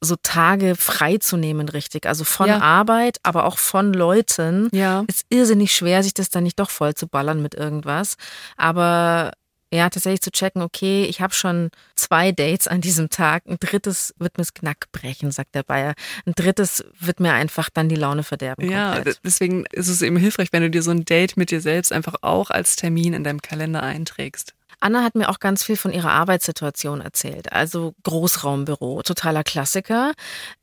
so 0.00 0.16
Tage 0.22 0.76
freizunehmen, 0.76 1.68
richtig. 1.68 2.06
Also 2.06 2.24
von 2.24 2.48
ja. 2.48 2.60
Arbeit, 2.60 3.18
aber 3.22 3.44
auch 3.44 3.58
von 3.58 3.92
Leuten. 3.92 4.68
Ja. 4.72 5.04
Ist 5.06 5.26
irrsinnig 5.30 5.72
schwer, 5.72 6.02
sich 6.02 6.14
das 6.14 6.28
dann 6.28 6.44
nicht 6.44 6.58
doch 6.58 6.70
voll 6.70 6.94
zu 6.94 7.08
ballern 7.08 7.42
mit 7.42 7.54
irgendwas. 7.54 8.16
Aber 8.56 9.32
ja, 9.72 9.90
tatsächlich 9.90 10.22
zu 10.22 10.30
checken, 10.30 10.62
okay, 10.62 11.04
ich 11.04 11.20
habe 11.20 11.34
schon 11.34 11.70
zwei 11.96 12.30
Dates 12.30 12.68
an 12.68 12.80
diesem 12.80 13.10
Tag. 13.10 13.44
Ein 13.46 13.56
drittes 13.58 14.14
wird 14.18 14.38
mir 14.38 14.42
das 14.42 14.54
Knack 14.54 14.86
brechen, 14.92 15.32
sagt 15.32 15.54
der 15.54 15.64
Bayer. 15.64 15.94
Ein 16.24 16.34
drittes 16.36 16.84
wird 17.00 17.18
mir 17.18 17.32
einfach 17.32 17.68
dann 17.70 17.88
die 17.88 17.96
Laune 17.96 18.22
verderben. 18.22 18.70
Ja, 18.70 19.02
deswegen 19.24 19.66
ist 19.72 19.88
es 19.88 20.02
eben 20.02 20.16
hilfreich, 20.16 20.48
wenn 20.52 20.62
du 20.62 20.70
dir 20.70 20.82
so 20.82 20.92
ein 20.92 21.04
Date 21.04 21.36
mit 21.36 21.50
dir 21.50 21.60
selbst 21.60 21.92
einfach 21.92 22.14
auch 22.22 22.50
als 22.50 22.76
Termin 22.76 23.12
in 23.12 23.24
deinem 23.24 23.42
Kalender 23.42 23.82
einträgst. 23.82 24.54
Anna 24.80 25.02
hat 25.02 25.14
mir 25.14 25.28
auch 25.30 25.40
ganz 25.40 25.62
viel 25.64 25.76
von 25.76 25.92
ihrer 25.92 26.12
Arbeitssituation 26.12 27.00
erzählt. 27.00 27.52
Also 27.52 27.94
Großraumbüro, 28.02 29.02
totaler 29.02 29.42
Klassiker. 29.42 30.12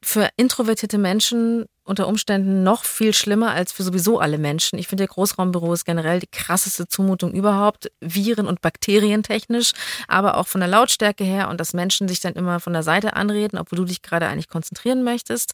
Für 0.02 0.30
introvertierte 0.38 0.98
Menschen 0.98 1.66
unter 1.86 2.08
Umständen 2.08 2.64
noch 2.64 2.86
viel 2.86 3.14
schlimmer 3.14 3.52
als 3.52 3.74
für 3.74 3.84
sowieso 3.84 4.20
alle 4.20 4.38
Menschen. 4.38 4.80
Ich 4.80 4.88
finde, 4.88 5.06
Großraumbüro 5.06 5.74
ist 5.74 5.84
generell 5.84 6.20
die 6.20 6.30
krasseste 6.32 6.88
Zumutung 6.88 7.34
überhaupt, 7.34 7.92
viren- 8.00 8.48
und 8.48 8.62
bakterientechnisch, 8.62 9.74
aber 10.08 10.38
auch 10.38 10.48
von 10.48 10.62
der 10.62 10.70
Lautstärke 10.70 11.24
her 11.24 11.50
und 11.50 11.60
dass 11.60 11.74
Menschen 11.74 12.08
sich 12.08 12.22
dann 12.22 12.34
immer 12.34 12.60
von 12.60 12.74
der 12.74 12.84
Seite 12.84 13.16
anreden, 13.16 13.58
obwohl 13.58 13.78
du 13.78 13.86
dich 13.86 14.02
gerade 14.02 14.28
eigentlich 14.28 14.48
konzentrieren 14.48 15.04
möchtest. 15.04 15.54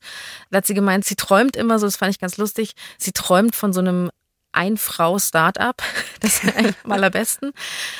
Da 0.52 0.58
hat 0.58 0.67
sie 0.67 0.76
gemeint, 0.76 1.06
sie 1.06 1.15
träumt 1.15 1.56
immer 1.56 1.80
so, 1.80 1.88
das 1.88 1.95
fand 1.95 2.12
ich 2.12 2.19
ganz 2.19 2.38
lustig, 2.38 2.74
sie 2.98 3.12
träumt 3.12 3.56
von 3.56 3.74
so 3.74 3.80
einem 3.80 4.12
ein-Frau-Startup. 4.52 5.76
Das 6.22 6.44
wäre 6.44 6.58
eigentlich 6.58 6.76
am 6.84 6.92
allerbesten. 6.92 7.54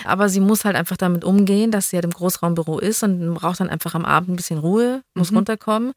Aber 0.04 0.28
sie 0.28 0.42
muss 0.42 0.66
halt 0.66 0.76
einfach 0.76 0.98
damit 0.98 1.24
umgehen, 1.24 1.72
dass 1.72 1.90
sie 1.90 1.96
halt 1.96 2.04
im 2.04 2.12
Großraumbüro 2.12 2.80
ist 2.80 3.02
und 3.02 3.34
braucht 3.36 3.62
dann 3.62 3.70
einfach 3.70 3.96
am 3.96 4.04
Abend 4.04 4.32
ein 4.32 4.36
bisschen 4.36 4.60
Ruhe, 4.60 5.04
muss 5.14 5.32
mhm. 5.32 5.38
runterkommen. 5.38 5.94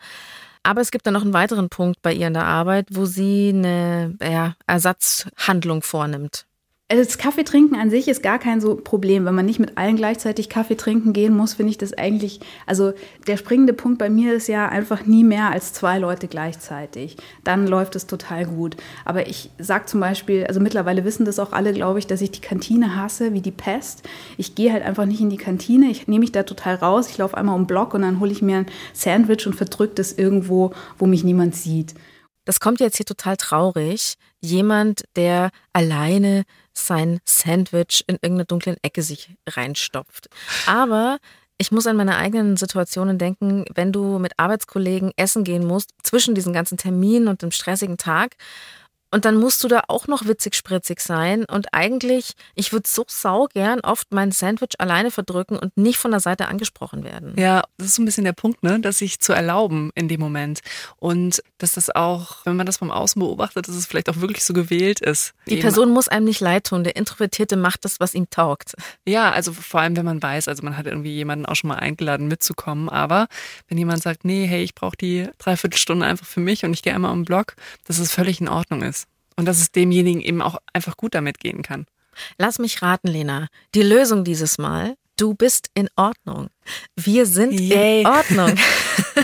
Aber 0.62 0.80
es 0.80 0.92
gibt 0.92 1.04
dann 1.04 1.14
noch 1.14 1.22
einen 1.22 1.32
weiteren 1.32 1.68
Punkt 1.68 2.00
bei 2.00 2.12
ihr 2.12 2.28
in 2.28 2.34
der 2.34 2.44
Arbeit, 2.44 2.86
wo 2.90 3.06
sie 3.06 3.48
eine 3.52 4.14
ja, 4.22 4.54
Ersatzhandlung 4.68 5.82
vornimmt. 5.82 6.46
Also 6.92 7.04
das 7.04 7.16
Kaffeetrinken 7.16 7.74
an 7.74 7.88
sich 7.88 8.06
ist 8.06 8.22
gar 8.22 8.38
kein 8.38 8.60
so 8.60 8.76
Problem. 8.76 9.24
Wenn 9.24 9.34
man 9.34 9.46
nicht 9.46 9.58
mit 9.58 9.78
allen 9.78 9.96
gleichzeitig 9.96 10.50
Kaffee 10.50 10.76
trinken 10.76 11.14
gehen 11.14 11.34
muss, 11.34 11.54
finde 11.54 11.70
ich 11.70 11.78
das 11.78 11.94
eigentlich, 11.94 12.40
also 12.66 12.92
der 13.26 13.38
springende 13.38 13.72
Punkt 13.72 13.98
bei 13.98 14.10
mir 14.10 14.34
ist 14.34 14.46
ja 14.46 14.68
einfach 14.68 15.06
nie 15.06 15.24
mehr 15.24 15.50
als 15.50 15.72
zwei 15.72 15.98
Leute 15.98 16.28
gleichzeitig. 16.28 17.16
Dann 17.44 17.66
läuft 17.66 17.96
es 17.96 18.06
total 18.06 18.44
gut. 18.44 18.76
Aber 19.06 19.26
ich 19.26 19.48
sage 19.58 19.86
zum 19.86 20.00
Beispiel, 20.00 20.44
also 20.44 20.60
mittlerweile 20.60 21.06
wissen 21.06 21.24
das 21.24 21.38
auch 21.38 21.52
alle, 21.52 21.72
glaube 21.72 21.98
ich, 21.98 22.06
dass 22.06 22.20
ich 22.20 22.30
die 22.30 22.42
Kantine 22.42 22.94
hasse 22.94 23.32
wie 23.32 23.40
die 23.40 23.52
Pest. 23.52 24.06
Ich 24.36 24.54
gehe 24.54 24.70
halt 24.70 24.84
einfach 24.84 25.06
nicht 25.06 25.22
in 25.22 25.30
die 25.30 25.38
Kantine. 25.38 25.86
Ich 25.86 26.08
nehme 26.08 26.20
mich 26.20 26.32
da 26.32 26.42
total 26.42 26.74
raus. 26.74 27.08
Ich 27.08 27.16
laufe 27.16 27.38
einmal 27.38 27.54
um 27.54 27.62
den 27.62 27.68
Block 27.68 27.94
und 27.94 28.02
dann 28.02 28.20
hole 28.20 28.32
ich 28.32 28.42
mir 28.42 28.58
ein 28.58 28.66
Sandwich 28.92 29.46
und 29.46 29.54
verdrücke 29.54 29.94
das 29.94 30.12
irgendwo, 30.12 30.74
wo 30.98 31.06
mich 31.06 31.24
niemand 31.24 31.56
sieht. 31.56 31.94
Das 32.44 32.60
kommt 32.60 32.80
jetzt 32.80 32.96
hier 32.96 33.06
total 33.06 33.38
traurig. 33.38 34.16
Jemand, 34.40 35.04
der 35.14 35.50
alleine 35.72 36.42
sein 36.74 37.20
Sandwich 37.24 38.04
in 38.06 38.16
irgendeine 38.16 38.46
dunklen 38.46 38.76
Ecke 38.82 39.02
sich 39.02 39.34
reinstopft. 39.48 40.28
Aber 40.66 41.18
ich 41.58 41.70
muss 41.70 41.86
an 41.86 41.96
meine 41.96 42.16
eigenen 42.16 42.56
Situationen 42.56 43.18
denken, 43.18 43.64
wenn 43.74 43.92
du 43.92 44.18
mit 44.18 44.32
Arbeitskollegen 44.36 45.12
essen 45.16 45.44
gehen 45.44 45.64
musst, 45.64 45.90
zwischen 46.02 46.34
diesen 46.34 46.52
ganzen 46.52 46.76
Terminen 46.76 47.28
und 47.28 47.42
dem 47.42 47.52
stressigen 47.52 47.98
Tag 47.98 48.36
und 49.12 49.26
dann 49.26 49.36
musst 49.36 49.62
du 49.62 49.68
da 49.68 49.82
auch 49.88 50.08
noch 50.08 50.26
witzig 50.26 50.54
spritzig 50.54 51.00
sein. 51.00 51.44
Und 51.44 51.72
eigentlich, 51.72 52.32
ich 52.54 52.72
würde 52.72 52.88
so 52.88 53.04
saugern 53.06 53.80
oft 53.80 54.10
mein 54.10 54.32
Sandwich 54.32 54.80
alleine 54.80 55.10
verdrücken 55.10 55.58
und 55.58 55.76
nicht 55.76 55.98
von 55.98 56.10
der 56.10 56.20
Seite 56.20 56.48
angesprochen 56.48 57.04
werden. 57.04 57.34
Ja, 57.36 57.62
das 57.76 57.88
ist 57.88 57.94
so 57.96 58.02
ein 58.02 58.06
bisschen 58.06 58.24
der 58.24 58.32
Punkt, 58.32 58.62
ne? 58.62 58.80
Das 58.80 58.98
sich 58.98 59.20
zu 59.20 59.34
erlauben 59.34 59.90
in 59.94 60.08
dem 60.08 60.18
Moment. 60.18 60.60
Und 60.96 61.42
dass 61.58 61.74
das 61.74 61.90
auch, 61.90 62.46
wenn 62.46 62.56
man 62.56 62.64
das 62.64 62.78
vom 62.78 62.90
Außen 62.90 63.20
beobachtet, 63.20 63.68
dass 63.68 63.76
es 63.76 63.86
vielleicht 63.86 64.08
auch 64.08 64.16
wirklich 64.16 64.44
so 64.44 64.54
gewählt 64.54 65.00
ist. 65.00 65.34
Die 65.46 65.56
Person 65.56 65.90
muss 65.90 66.08
einem 66.08 66.24
nicht 66.24 66.40
leid 66.40 66.68
tun. 66.68 66.82
Der 66.82 66.96
Introvertierte 66.96 67.56
macht 67.56 67.84
das, 67.84 68.00
was 68.00 68.14
ihm 68.14 68.30
taugt. 68.30 68.74
Ja, 69.06 69.30
also 69.30 69.52
vor 69.52 69.80
allem, 69.80 69.94
wenn 69.96 70.06
man 70.06 70.22
weiß, 70.22 70.48
also 70.48 70.62
man 70.62 70.78
hat 70.78 70.86
irgendwie 70.86 71.12
jemanden 71.12 71.44
auch 71.44 71.56
schon 71.56 71.68
mal 71.68 71.76
eingeladen 71.76 72.28
mitzukommen. 72.28 72.88
Aber 72.88 73.28
wenn 73.68 73.76
jemand 73.76 74.02
sagt, 74.02 74.24
nee, 74.24 74.46
hey, 74.46 74.62
ich 74.62 74.74
brauche 74.74 74.96
die 74.96 75.28
Dreiviertelstunde 75.36 76.06
einfach 76.06 76.26
für 76.26 76.40
mich 76.40 76.64
und 76.64 76.72
ich 76.72 76.82
gehe 76.82 76.94
einmal 76.94 77.12
um 77.12 77.20
den 77.20 77.24
Block, 77.26 77.56
dass 77.84 77.98
es 77.98 78.10
völlig 78.10 78.40
in 78.40 78.48
Ordnung 78.48 78.80
ist. 78.80 79.01
Und 79.42 79.46
dass 79.46 79.58
es 79.58 79.72
demjenigen 79.72 80.20
eben 80.20 80.40
auch 80.40 80.58
einfach 80.72 80.96
gut 80.96 81.16
damit 81.16 81.40
gehen 81.40 81.62
kann. 81.62 81.86
Lass 82.38 82.60
mich 82.60 82.80
raten, 82.80 83.08
Lena. 83.08 83.48
Die 83.74 83.82
Lösung 83.82 84.22
dieses 84.22 84.56
Mal, 84.56 84.94
du 85.16 85.34
bist 85.34 85.68
in 85.74 85.88
Ordnung. 85.96 86.46
Wir 86.94 87.26
sind 87.26 87.58
Yay. 87.58 88.02
in 88.02 88.06
Ordnung. 88.06 88.54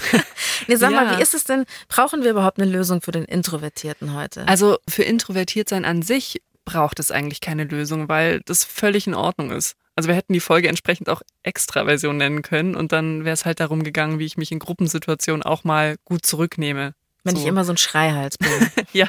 nee, 0.66 0.74
sag 0.74 0.90
ja. 0.90 1.04
mal, 1.04 1.16
wie 1.16 1.22
ist 1.22 1.34
es 1.34 1.44
denn, 1.44 1.66
brauchen 1.86 2.24
wir 2.24 2.32
überhaupt 2.32 2.60
eine 2.60 2.68
Lösung 2.68 3.00
für 3.00 3.12
den 3.12 3.26
Introvertierten 3.26 4.12
heute? 4.12 4.48
Also 4.48 4.78
für 4.88 5.04
introvertiert 5.04 5.68
sein 5.68 5.84
an 5.84 6.02
sich 6.02 6.42
braucht 6.64 6.98
es 6.98 7.12
eigentlich 7.12 7.40
keine 7.40 7.62
Lösung, 7.62 8.08
weil 8.08 8.40
das 8.44 8.64
völlig 8.64 9.06
in 9.06 9.14
Ordnung 9.14 9.52
ist. 9.52 9.76
Also 9.94 10.08
wir 10.08 10.16
hätten 10.16 10.32
die 10.32 10.40
Folge 10.40 10.66
entsprechend 10.66 11.08
auch 11.08 11.22
Extraversion 11.44 12.16
nennen 12.16 12.42
können 12.42 12.74
und 12.74 12.90
dann 12.90 13.24
wäre 13.24 13.34
es 13.34 13.44
halt 13.44 13.60
darum 13.60 13.84
gegangen, 13.84 14.18
wie 14.18 14.26
ich 14.26 14.36
mich 14.36 14.50
in 14.50 14.58
Gruppensituationen 14.58 15.44
auch 15.44 15.62
mal 15.62 15.94
gut 16.04 16.26
zurücknehme. 16.26 16.94
Wenn 17.28 17.36
so. 17.36 17.42
ich 17.42 17.48
immer 17.48 17.64
so 17.64 17.72
ein 17.72 17.76
Schreihals 17.76 18.38
bin. 18.38 18.50
ja, 18.92 19.06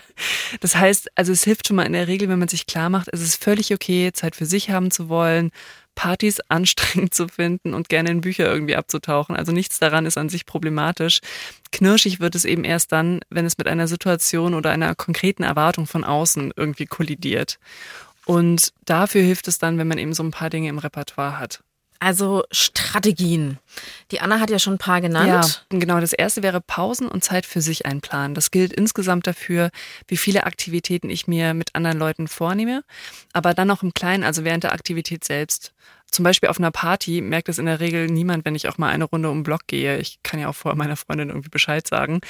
das 0.60 0.76
heißt, 0.76 1.10
also 1.16 1.32
es 1.32 1.44
hilft 1.44 1.68
schon 1.68 1.76
mal 1.76 1.86
in 1.86 1.94
der 1.94 2.08
Regel, 2.08 2.30
wenn 2.30 2.40
man 2.40 2.48
sich 2.48 2.66
klar 2.66 2.90
macht, 2.90 3.08
es 3.12 3.22
ist 3.22 3.44
völlig 3.44 3.74
okay, 3.74 4.12
Zeit 4.14 4.36
für 4.36 4.46
sich 4.46 4.70
haben 4.70 4.92
zu 4.92 5.10
wollen, 5.10 5.52
Partys 5.96 6.40
anstrengend 6.48 7.14
zu 7.14 7.28
finden 7.28 7.74
und 7.74 7.90
gerne 7.90 8.10
in 8.10 8.22
Bücher 8.22 8.46
irgendwie 8.46 8.76
abzutauchen. 8.76 9.36
Also 9.36 9.52
nichts 9.52 9.80
daran 9.80 10.06
ist 10.06 10.18
an 10.18 10.30
sich 10.30 10.46
problematisch. 10.46 11.20
Knirschig 11.72 12.20
wird 12.20 12.36
es 12.36 12.46
eben 12.46 12.64
erst 12.64 12.92
dann, 12.92 13.20
wenn 13.30 13.46
es 13.46 13.58
mit 13.58 13.68
einer 13.68 13.88
Situation 13.88 14.54
oder 14.54 14.72
einer 14.72 14.96
konkreten 14.96 15.44
Erwartung 15.44 15.88
von 15.88 16.04
außen 16.04 16.54
irgendwie 16.56 16.86
kollidiert. 16.86 17.60
Und 18.26 18.74
dafür 18.86 19.22
hilft 19.22 19.48
es 19.48 19.58
dann, 19.58 19.78
wenn 19.78 19.88
man 19.88 19.98
eben 19.98 20.14
so 20.14 20.24
ein 20.24 20.32
paar 20.32 20.50
Dinge 20.50 20.70
im 20.70 20.78
Repertoire 20.78 21.40
hat. 21.40 21.62
Also 22.00 22.44
Strategien. 22.52 23.60
Die 24.12 24.22
Anna 24.22 24.40
hat 24.40 24.50
ja 24.50 24.58
schon 24.58 24.76
ein 24.76 24.80
paar 24.80 25.02
genannt. 25.02 25.66
Ja, 25.70 25.78
genau. 25.78 26.00
Das 26.00 26.14
erste 26.14 26.42
wäre 26.44 26.62
Pausen 26.62 27.10
und 27.10 27.26
Zeit 27.26 27.46
für 27.46 27.60
sich 27.60 27.86
einplanen. 27.86 28.36
Das 28.36 28.52
gilt 28.52 28.72
insgesamt 28.72 29.28
dafür, 29.28 29.70
wie 30.08 30.16
viele 30.16 30.46
Aktivitäten 30.46 31.10
ich 31.10 31.28
mir 31.28 31.54
mit 31.54 31.76
anderen 31.76 31.98
Leuten 31.98 32.30
vornehme, 32.30 32.84
aber 33.34 33.54
dann 33.54 33.70
auch 33.70 33.84
im 33.84 33.94
Kleinen, 33.94 34.24
also 34.24 34.46
während 34.46 34.64
der 34.64 34.74
Aktivität 34.74 35.26
selbst. 35.26 35.74
Zum 36.12 36.24
Beispiel 36.24 36.50
auf 36.50 36.60
einer 36.60 36.72
Party 36.72 37.22
merkt 37.22 37.50
es 37.50 37.58
in 37.58 37.65
der 37.65 37.80
Regel 37.80 38.08
niemand, 38.08 38.45
wenn 38.45 38.56
ich 38.56 38.67
auch 38.67 38.78
mal 38.78 38.89
eine 38.89 39.06
Runde 39.06 39.30
um 39.30 39.39
den 39.39 39.43
Block 39.43 39.67
gehe. 39.67 39.98
Ich 40.00 40.19
kann 40.24 40.39
ja 40.39 40.50
auch 40.50 40.56
vor 40.56 40.76
meiner 40.76 40.95
Freundin 40.95 41.30
irgendwie 41.30 41.50
Bescheid 41.50 41.88
sagen. 41.88 42.22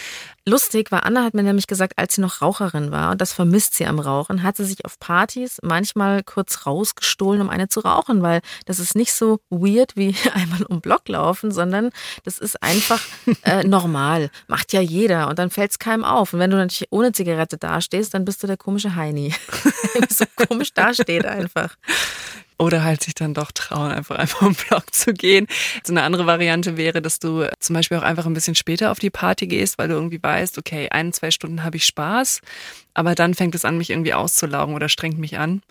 Lustig 0.45 0.91
war, 0.91 1.05
Anna 1.05 1.23
hat 1.23 1.33
mir 1.33 1.43
nämlich 1.43 1.67
gesagt, 1.67 1.93
als 1.97 2.15
sie 2.15 2.21
noch 2.21 2.41
Raucherin 2.41 2.91
war, 2.91 3.11
und 3.11 3.21
das 3.21 3.33
vermisst 3.33 3.75
sie 3.75 3.85
am 3.85 3.99
Rauchen, 3.99 4.43
hat 4.43 4.57
sie 4.57 4.65
sich 4.65 4.85
auf 4.85 4.99
Partys 4.99 5.59
manchmal 5.61 6.23
kurz 6.23 6.65
rausgestohlen, 6.65 7.41
um 7.41 7.49
eine 7.49 7.69
zu 7.69 7.79
rauchen, 7.79 8.21
weil 8.21 8.41
das 8.65 8.79
ist 8.79 8.95
nicht 8.95 9.13
so 9.13 9.39
weird 9.49 9.95
wie 9.95 10.15
einmal 10.33 10.63
um 10.63 10.77
den 10.77 10.81
Block 10.81 11.07
laufen, 11.07 11.51
sondern 11.51 11.91
das 12.23 12.37
ist 12.39 12.61
einfach 12.61 13.01
äh, 13.43 13.63
normal. 13.67 14.29
Macht 14.47 14.73
ja 14.73 14.81
jeder 14.81 15.27
und 15.29 15.39
dann 15.39 15.49
fällt 15.49 15.71
es 15.71 15.79
keinem 15.79 16.03
auf. 16.03 16.33
Und 16.33 16.39
wenn 16.39 16.51
du 16.51 16.57
natürlich 16.57 16.91
ohne 16.91 17.11
Zigarette 17.11 17.57
dastehst, 17.57 18.13
dann 18.13 18.25
bist 18.25 18.43
du 18.43 18.47
der 18.47 18.57
komische 18.57 18.95
Heini. 18.95 19.33
so 20.09 20.25
komisch 20.35 20.73
dasteht 20.73 21.25
einfach. 21.25 21.75
Oder 22.59 22.83
halt 22.83 23.01
sich 23.01 23.15
dann 23.15 23.33
doch 23.33 23.51
trauen, 23.51 23.91
einfach 23.91 24.15
einfach 24.19 24.41
um 24.41 24.53
Block 24.53 24.93
zu 24.93 25.13
gehen. 25.13 25.47
So 25.83 25.93
eine 25.93 26.03
andere 26.03 26.25
Variante 26.27 26.77
wäre, 26.77 27.01
dass 27.01 27.19
du 27.19 27.49
zum 27.59 27.73
Beispiel 27.73 27.97
auch 27.97 28.03
einfach 28.03 28.25
ein 28.25 28.33
bisschen 28.33 28.55
später 28.55 28.91
auf 28.91 28.99
die 28.99 29.09
Party 29.09 29.47
gehst, 29.47 29.77
weil 29.77 29.87
du 29.87 29.95
irgendwie 29.95 30.21
weißt, 30.21 30.57
okay, 30.57 30.89
ein, 30.91 31.13
zwei 31.13 31.31
Stunden 31.31 31.63
habe 31.63 31.77
ich 31.77 31.85
Spaß, 31.85 32.41
aber 32.93 33.15
dann 33.15 33.33
fängt 33.33 33.55
es 33.55 33.65
an, 33.65 33.77
mich 33.77 33.89
irgendwie 33.89 34.13
auszulaugen 34.13 34.75
oder 34.75 34.89
strengt 34.89 35.17
mich 35.17 35.39
an. 35.39 35.61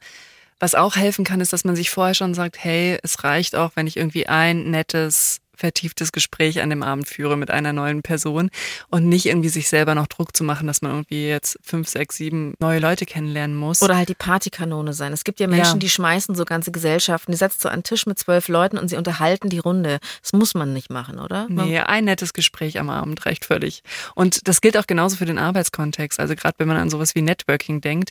Was 0.60 0.74
auch 0.74 0.96
helfen 0.96 1.24
kann, 1.24 1.40
ist, 1.40 1.52
dass 1.52 1.64
man 1.64 1.76
sich 1.76 1.90
vorher 1.90 2.14
schon 2.14 2.34
sagt, 2.34 2.56
hey, 2.64 2.98
es 3.02 3.22
reicht 3.22 3.54
auch, 3.54 3.72
wenn 3.74 3.86
ich 3.86 3.96
irgendwie 3.96 4.26
ein 4.26 4.70
nettes 4.70 5.40
vertieftes 5.58 6.12
Gespräch 6.12 6.60
an 6.62 6.70
dem 6.70 6.82
Abend 6.82 7.08
führe 7.08 7.36
mit 7.36 7.50
einer 7.50 7.72
neuen 7.72 8.02
Person 8.02 8.50
und 8.88 9.08
nicht 9.08 9.26
irgendwie 9.26 9.48
sich 9.48 9.68
selber 9.68 9.94
noch 9.94 10.06
Druck 10.06 10.36
zu 10.36 10.44
machen, 10.44 10.66
dass 10.66 10.82
man 10.82 10.92
irgendwie 10.92 11.28
jetzt 11.28 11.58
fünf, 11.62 11.88
sechs, 11.88 12.16
sieben 12.16 12.54
neue 12.60 12.78
Leute 12.78 13.06
kennenlernen 13.06 13.56
muss. 13.56 13.82
Oder 13.82 13.96
halt 13.96 14.08
die 14.08 14.14
Partykanone 14.14 14.92
sein. 14.92 15.12
Es 15.12 15.24
gibt 15.24 15.40
ja 15.40 15.48
Menschen, 15.48 15.74
ja. 15.74 15.78
die 15.78 15.90
schmeißen 15.90 16.34
so 16.34 16.44
ganze 16.44 16.70
Gesellschaften, 16.70 17.32
die 17.32 17.38
setzt 17.38 17.60
so 17.60 17.68
einen 17.68 17.82
Tisch 17.82 18.06
mit 18.06 18.18
zwölf 18.18 18.48
Leuten 18.48 18.78
und 18.78 18.88
sie 18.88 18.96
unterhalten 18.96 19.48
die 19.48 19.58
Runde. 19.58 19.98
Das 20.22 20.32
muss 20.32 20.54
man 20.54 20.72
nicht 20.72 20.90
machen, 20.90 21.18
oder? 21.18 21.46
Nee, 21.48 21.78
ein 21.80 22.04
nettes 22.04 22.32
Gespräch 22.32 22.78
am 22.78 22.90
Abend 22.90 23.26
reicht 23.26 23.44
völlig. 23.44 23.82
Und 24.14 24.46
das 24.46 24.60
gilt 24.60 24.76
auch 24.76 24.86
genauso 24.86 25.16
für 25.16 25.26
den 25.26 25.38
Arbeitskontext. 25.38 26.20
Also 26.20 26.36
gerade 26.36 26.54
wenn 26.58 26.68
man 26.68 26.76
an 26.76 26.90
sowas 26.90 27.14
wie 27.14 27.22
Networking 27.22 27.80
denkt, 27.80 28.10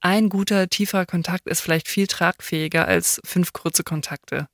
ein 0.00 0.28
guter, 0.28 0.68
tiefer 0.68 1.06
Kontakt 1.06 1.46
ist 1.46 1.60
vielleicht 1.60 1.88
viel 1.88 2.06
tragfähiger 2.06 2.86
als 2.86 3.20
fünf 3.24 3.52
kurze 3.52 3.84
Kontakte. 3.84 4.48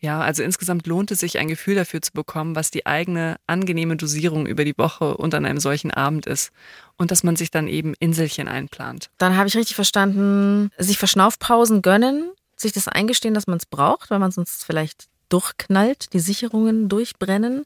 Ja, 0.00 0.20
also 0.20 0.42
insgesamt 0.42 0.86
lohnt 0.86 1.10
es 1.10 1.20
sich, 1.20 1.38
ein 1.38 1.48
Gefühl 1.48 1.74
dafür 1.74 2.00
zu 2.00 2.12
bekommen, 2.12 2.56
was 2.56 2.70
die 2.70 2.86
eigene 2.86 3.36
angenehme 3.46 3.96
Dosierung 3.96 4.46
über 4.46 4.64
die 4.64 4.76
Woche 4.78 5.16
und 5.16 5.34
an 5.34 5.44
einem 5.44 5.60
solchen 5.60 5.90
Abend 5.90 6.26
ist. 6.26 6.52
Und 6.96 7.10
dass 7.10 7.22
man 7.22 7.36
sich 7.36 7.50
dann 7.50 7.68
eben 7.68 7.94
Inselchen 7.98 8.48
einplant. 8.48 9.10
Dann 9.18 9.36
habe 9.36 9.48
ich 9.48 9.56
richtig 9.56 9.74
verstanden, 9.74 10.70
sich 10.78 10.98
Verschnaufpausen 10.98 11.82
gönnen, 11.82 12.30
sich 12.56 12.72
das 12.72 12.88
eingestehen, 12.88 13.34
dass 13.34 13.46
man 13.46 13.58
es 13.58 13.66
braucht, 13.66 14.10
weil 14.10 14.18
man 14.18 14.30
sonst 14.30 14.64
vielleicht 14.64 15.08
durchknallt, 15.28 16.12
die 16.14 16.18
Sicherungen 16.18 16.88
durchbrennen. 16.88 17.64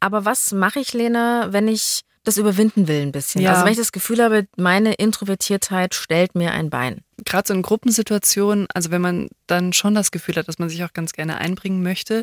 Aber 0.00 0.24
was 0.24 0.52
mache 0.52 0.80
ich, 0.80 0.94
Lena, 0.94 1.52
wenn 1.52 1.68
ich 1.68 2.00
das 2.24 2.38
überwinden 2.38 2.88
will 2.88 3.02
ein 3.02 3.12
bisschen? 3.12 3.42
Ja. 3.42 3.52
Also 3.52 3.64
wenn 3.64 3.72
ich 3.72 3.78
das 3.78 3.92
Gefühl 3.92 4.22
habe, 4.22 4.46
meine 4.56 4.94
Introvertiertheit 4.94 5.94
stellt 5.94 6.34
mir 6.34 6.52
ein 6.52 6.70
Bein 6.70 7.03
gerade 7.24 7.48
so 7.48 7.54
in 7.54 7.62
Gruppensituationen, 7.62 8.66
also 8.74 8.90
wenn 8.90 9.00
man 9.00 9.28
dann 9.46 9.72
schon 9.72 9.94
das 9.94 10.10
Gefühl 10.10 10.36
hat, 10.36 10.48
dass 10.48 10.58
man 10.58 10.68
sich 10.68 10.82
auch 10.84 10.92
ganz 10.92 11.12
gerne 11.12 11.38
einbringen 11.38 11.82
möchte 11.82 12.22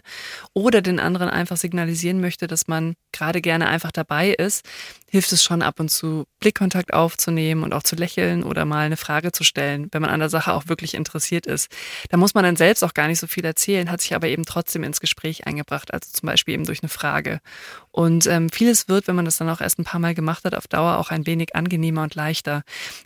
oder 0.53 0.81
den 0.81 0.99
anderen 0.99 1.29
einfach 1.29 1.57
signalisieren 1.57 2.19
möchte, 2.19 2.47
dass 2.47 2.67
man 2.67 2.95
gerade 3.11 3.41
gerne 3.41 3.67
einfach 3.67 3.91
dabei 3.91 4.29
ist, 4.29 4.65
hilft 5.07 5.31
es 5.31 5.43
schon 5.43 5.61
ab 5.61 5.79
und 5.79 5.89
zu 5.89 6.25
Blickkontakt 6.39 6.93
aufzunehmen 6.93 7.63
und 7.63 7.73
auch 7.73 7.83
zu 7.83 7.95
lächeln 7.95 8.43
oder 8.43 8.65
mal 8.65 8.85
eine 8.85 8.97
Frage 8.97 9.31
zu 9.31 9.43
stellen, 9.43 9.87
wenn 9.91 10.01
man 10.01 10.11
an 10.11 10.19
der 10.19 10.29
Sache 10.29 10.53
auch 10.53 10.67
wirklich 10.67 10.93
interessiert 10.93 11.45
ist. 11.45 11.69
Da 12.09 12.17
muss 12.17 12.33
man 12.33 12.43
dann 12.43 12.55
selbst 12.55 12.83
auch 12.83 12.93
gar 12.93 13.07
nicht 13.07 13.19
so 13.19 13.27
viel 13.27 13.45
erzählen, 13.45 13.91
hat 13.91 14.01
sich 14.01 14.15
aber 14.15 14.27
eben 14.27 14.45
trotzdem 14.45 14.83
ins 14.83 14.99
Gespräch 14.99 15.45
eingebracht, 15.45 15.93
also 15.93 16.09
zum 16.11 16.27
Beispiel 16.27 16.53
eben 16.53 16.65
durch 16.65 16.81
eine 16.81 16.89
Frage. 16.89 17.39
Und 17.91 18.25
ähm, 18.27 18.49
vieles 18.49 18.87
wird, 18.87 19.07
wenn 19.07 19.15
man 19.15 19.25
das 19.25 19.37
dann 19.37 19.49
auch 19.49 19.61
erst 19.61 19.79
ein 19.79 19.83
paar 19.83 19.99
Mal 19.99 20.15
gemacht 20.15 20.45
hat, 20.45 20.55
auf 20.55 20.67
Dauer 20.67 20.97
auch 20.97 21.11
ein 21.11 21.25
wenig 21.27 21.55
angenehmer 21.55 22.03
und 22.03 22.15
leichter. 22.15 22.63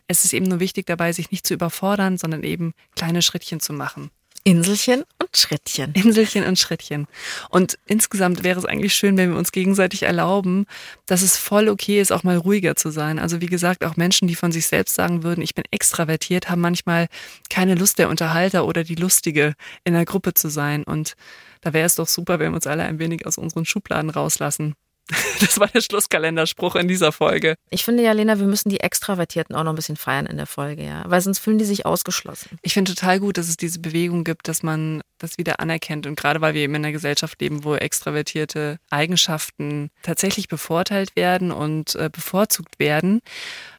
Es 0.08 0.26
ist 0.26 0.34
eben 0.34 0.46
nur 0.46 0.60
wichtig 0.60 0.86
dabei, 0.86 1.12
sich 1.12 1.32
nicht 1.32 1.46
zu 1.48 1.56
überfordern 1.56 1.75
überfordern, 1.76 2.18
sondern 2.18 2.44
eben 2.44 2.74
kleine 2.96 3.22
Schrittchen 3.22 3.60
zu 3.60 3.74
machen. 3.74 4.10
Inselchen 4.48 5.04
und 5.20 5.36
Schrittchen. 5.36 5.94
Inselchen 5.94 6.46
und 6.46 6.60
Schrittchen. 6.60 7.08
Und 7.50 7.80
insgesamt 7.88 8.44
wäre 8.44 8.60
es 8.60 8.66
eigentlich 8.66 8.94
schön, 8.94 9.18
wenn 9.18 9.32
wir 9.32 9.40
uns 9.40 9.52
gegenseitig 9.52 10.04
erlauben, 10.04 10.68
dass 11.08 11.24
es 11.24 11.36
voll 11.36 11.68
okay 11.68 12.00
ist, 12.00 12.12
auch 12.12 12.22
mal 12.22 12.38
ruhiger 12.38 12.76
zu 12.76 12.92
sein. 12.92 13.18
Also 13.18 13.42
wie 13.42 13.48
gesagt, 13.48 13.84
auch 13.84 13.96
Menschen, 13.96 14.28
die 14.28 14.36
von 14.36 14.52
sich 14.52 14.68
selbst 14.68 14.94
sagen 14.94 15.24
würden, 15.24 15.42
ich 15.42 15.56
bin 15.56 15.66
extravertiert, 15.72 16.48
haben 16.48 16.62
manchmal 16.62 17.08
keine 17.50 17.74
Lust, 17.74 17.98
der 17.98 18.08
Unterhalter 18.08 18.68
oder 18.68 18.84
die 18.84 18.96
Lustige 18.96 19.56
in 19.84 19.96
der 19.96 20.06
Gruppe 20.06 20.36
zu 20.36 20.50
sein. 20.50 20.84
Und 20.84 21.16
da 21.62 21.74
wäre 21.74 21.88
es 21.88 21.96
doch 21.96 22.08
super, 22.08 22.38
wenn 22.38 22.52
wir 22.52 22.58
uns 22.58 22.68
alle 22.68 22.84
ein 22.84 23.00
wenig 23.00 23.26
aus 23.26 23.40
unseren 23.40 23.66
Schubladen 23.66 24.12
rauslassen. 24.12 24.76
Das 25.40 25.60
war 25.60 25.68
der 25.68 25.82
Schlusskalenderspruch 25.82 26.76
in 26.76 26.88
dieser 26.88 27.12
Folge. 27.12 27.56
Ich 27.70 27.84
finde 27.84 28.04
ja, 28.04 28.12
Lena, 28.14 28.40
wir 28.40 28.48
müssen 28.48 28.70
die 28.70 28.80
Extravertierten 28.80 29.56
auch 29.56 29.64
noch 29.64 29.74
ein 29.74 29.76
bisschen 29.76 29.98
feiern 29.98 30.26
in 30.26 30.38
der 30.38 30.48
Folge, 30.48 30.84
ja. 30.84 31.04
Weil 31.08 31.22
sonst 31.22 31.40
fühlen 31.40 31.58
die 31.58 31.66
sich 31.66 31.86
ausgeschlossen. 31.86 32.58
Ich 32.62 32.74
finde 32.74 32.94
total 32.94 33.20
gut, 33.20 33.38
dass 33.38 33.48
es 33.48 33.58
diese 33.58 33.80
Bewegung 33.80 34.24
gibt, 34.24 34.48
dass 34.48 34.64
man 34.64 35.02
das 35.18 35.38
wieder 35.38 35.60
anerkennt. 35.60 36.08
Und 36.08 36.16
gerade 36.16 36.42
weil 36.42 36.54
wir 36.54 36.62
eben 36.62 36.76
in 36.76 36.84
einer 36.84 36.92
Gesellschaft 36.92 37.40
leben, 37.42 37.64
wo 37.64 37.76
extravertierte 37.76 38.80
Eigenschaften 38.90 39.90
tatsächlich 40.02 40.48
bevorteilt 40.48 41.16
werden 41.16 41.52
und 41.52 41.96
äh, 41.96 42.10
bevorzugt 42.12 42.80
werden, 42.80 43.22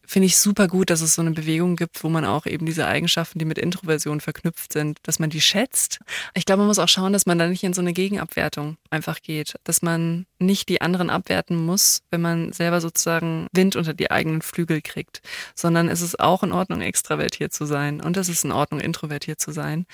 finde 0.07 0.27
ich 0.27 0.37
super 0.37 0.69
gut, 0.69 0.91
dass 0.91 1.01
es 1.01 1.15
so 1.15 1.23
eine 1.23 1.33
Bewegung 1.33 1.77
gibt, 1.77 2.03
wo 2.03 2.09
man 2.09 2.25
auch 2.25 2.47
eben 2.47 2.67
diese 2.67 2.87
Eigenschaften, 2.87 3.39
die 3.39 3.45
mit 3.45 3.59
Introversion 3.59 4.21
verknüpft 4.21 4.73
sind, 4.73 4.99
dass 5.03 5.19
man 5.19 5.31
die 5.31 5.41
schätzt. 5.41 5.99
Ich 6.35 6.47
glaube, 6.47 6.61
man 6.61 6.69
muss 6.69 6.79
auch 6.79 6.89
schauen, 6.89 7.13
dass 7.13 7.27
man 7.27 7.39
da 7.39 7.47
nicht 7.47 7.65
in 7.65 7.75
so 7.75 7.81
eine 7.81 7.93
Gegenabwertung 7.93 8.77
einfach 8.91 9.21
geht, 9.23 9.55
dass 9.65 9.83
man 9.83 10.27
nicht 10.39 10.69
die 10.69 10.81
anderen 10.81 11.11
abwerten 11.11 11.57
muss, 11.57 12.03
wenn 12.11 12.21
man 12.21 12.53
selber 12.53 12.81
sozusagen 12.81 13.47
Wind 13.53 13.77
unter 13.77 13.95
die 13.95 14.11
eigenen 14.11 14.43
Flügel 14.43 14.81
kriegt, 14.83 15.23
sondern 15.55 15.89
es 15.89 16.03
ist 16.03 16.21
auch 16.21 16.43
in 16.43 16.53
Ordnung, 16.53 16.81
extravertiert 16.81 17.53
zu 17.53 17.67
sein 17.67 18.01
und 18.01 18.17
es 18.17 18.29
ist 18.29 18.45
in 18.45 18.53
Ordnung, 18.53 18.81
introvertiert 18.81 19.41
zu 19.41 19.53
sein. 19.53 19.87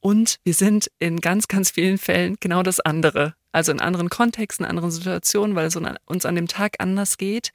Und 0.00 0.38
wir 0.44 0.54
sind 0.54 0.90
in 0.98 1.20
ganz, 1.20 1.48
ganz 1.48 1.70
vielen 1.70 1.98
Fällen 1.98 2.36
genau 2.38 2.62
das 2.62 2.80
andere. 2.80 3.34
Also 3.52 3.72
in 3.72 3.80
anderen 3.80 4.10
Kontexten, 4.10 4.66
anderen 4.66 4.90
Situationen, 4.90 5.56
weil 5.56 5.66
es 5.66 5.76
uns 5.76 6.26
an 6.26 6.34
dem 6.34 6.46
Tag 6.46 6.76
anders 6.78 7.16
geht. 7.16 7.50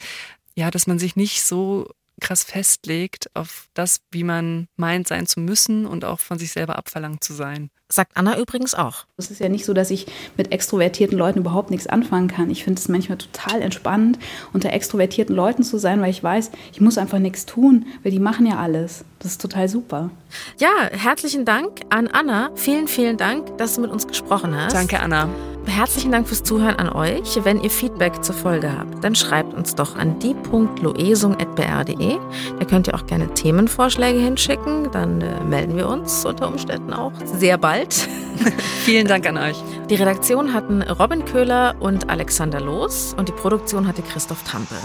Ja, 0.55 0.69
dass 0.69 0.87
man 0.87 0.99
sich 0.99 1.15
nicht 1.15 1.43
so 1.43 1.89
krass 2.21 2.43
festlegt 2.43 3.29
auf 3.35 3.67
das, 3.73 4.01
wie 4.11 4.23
man 4.23 4.67
meint 4.77 5.07
sein 5.09 5.27
zu 5.27 5.41
müssen 5.41 5.85
und 5.85 6.05
auch 6.05 6.21
von 6.21 6.39
sich 6.39 6.51
selber 6.51 6.77
abverlangt 6.77 7.23
zu 7.23 7.33
sein. 7.33 7.69
Sagt 7.91 8.15
Anna 8.15 8.37
übrigens 8.37 8.73
auch. 8.73 9.05
Es 9.17 9.29
ist 9.29 9.39
ja 9.39 9.49
nicht 9.49 9.65
so, 9.65 9.73
dass 9.73 9.91
ich 9.91 10.07
mit 10.37 10.51
extrovertierten 10.51 11.17
Leuten 11.17 11.39
überhaupt 11.39 11.71
nichts 11.71 11.87
anfangen 11.87 12.27
kann. 12.27 12.49
Ich 12.49 12.63
finde 12.63 12.79
es 12.79 12.87
manchmal 12.87 13.17
total 13.17 13.61
entspannend, 13.61 14.17
unter 14.53 14.71
extrovertierten 14.71 15.35
Leuten 15.35 15.63
zu 15.63 15.77
sein, 15.77 16.01
weil 16.01 16.09
ich 16.09 16.23
weiß, 16.23 16.51
ich 16.71 16.81
muss 16.81 16.97
einfach 16.97 17.19
nichts 17.19 17.45
tun, 17.45 17.85
weil 18.03 18.11
die 18.11 18.19
machen 18.19 18.45
ja 18.45 18.57
alles. 18.57 19.03
Das 19.19 19.33
ist 19.33 19.41
total 19.41 19.69
super. 19.69 20.09
Ja, 20.57 20.89
herzlichen 20.91 21.45
Dank 21.45 21.81
an 21.89 22.07
Anna. 22.07 22.49
Vielen, 22.55 22.87
vielen 22.87 23.17
Dank, 23.17 23.57
dass 23.57 23.75
du 23.75 23.81
mit 23.81 23.91
uns 23.91 24.07
gesprochen 24.07 24.55
hast. 24.55 24.73
Danke, 24.73 24.99
Anna. 24.99 25.29
Herzlichen 25.67 26.11
Dank 26.11 26.27
fürs 26.27 26.43
Zuhören 26.43 26.75
an 26.77 26.89
euch. 26.89 27.39
Wenn 27.43 27.61
ihr 27.61 27.69
Feedback 27.69 28.23
zur 28.23 28.33
Folge 28.33 28.75
habt, 28.77 29.03
dann 29.03 29.13
schreibt 29.13 29.53
uns 29.53 29.75
doch 29.75 29.95
an 29.95 30.17
die.loesung.br.de. 30.19 32.17
Da 32.59 32.65
könnt 32.65 32.87
ihr 32.87 32.95
auch 32.95 33.05
gerne 33.05 33.31
Themenvorschläge 33.33 34.19
hinschicken. 34.19 34.89
Dann 34.91 35.21
äh, 35.21 35.39
melden 35.43 35.77
wir 35.77 35.87
uns 35.87 36.25
unter 36.25 36.47
Umständen 36.47 36.93
auch 36.93 37.13
sehr 37.25 37.57
bald. 37.57 37.80
Vielen 38.85 39.07
Dank 39.07 39.27
an 39.27 39.37
euch. 39.37 39.57
Die 39.89 39.95
Redaktion 39.95 40.53
hatten 40.53 40.81
Robin 40.81 41.25
Köhler 41.25 41.75
und 41.79 42.09
Alexander 42.09 42.59
Loos 42.59 43.13
und 43.17 43.27
die 43.29 43.33
Produktion 43.33 43.87
hatte 43.87 44.01
Christoph 44.01 44.43
Tampel. 44.43 44.77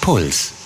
Puls 0.00 0.59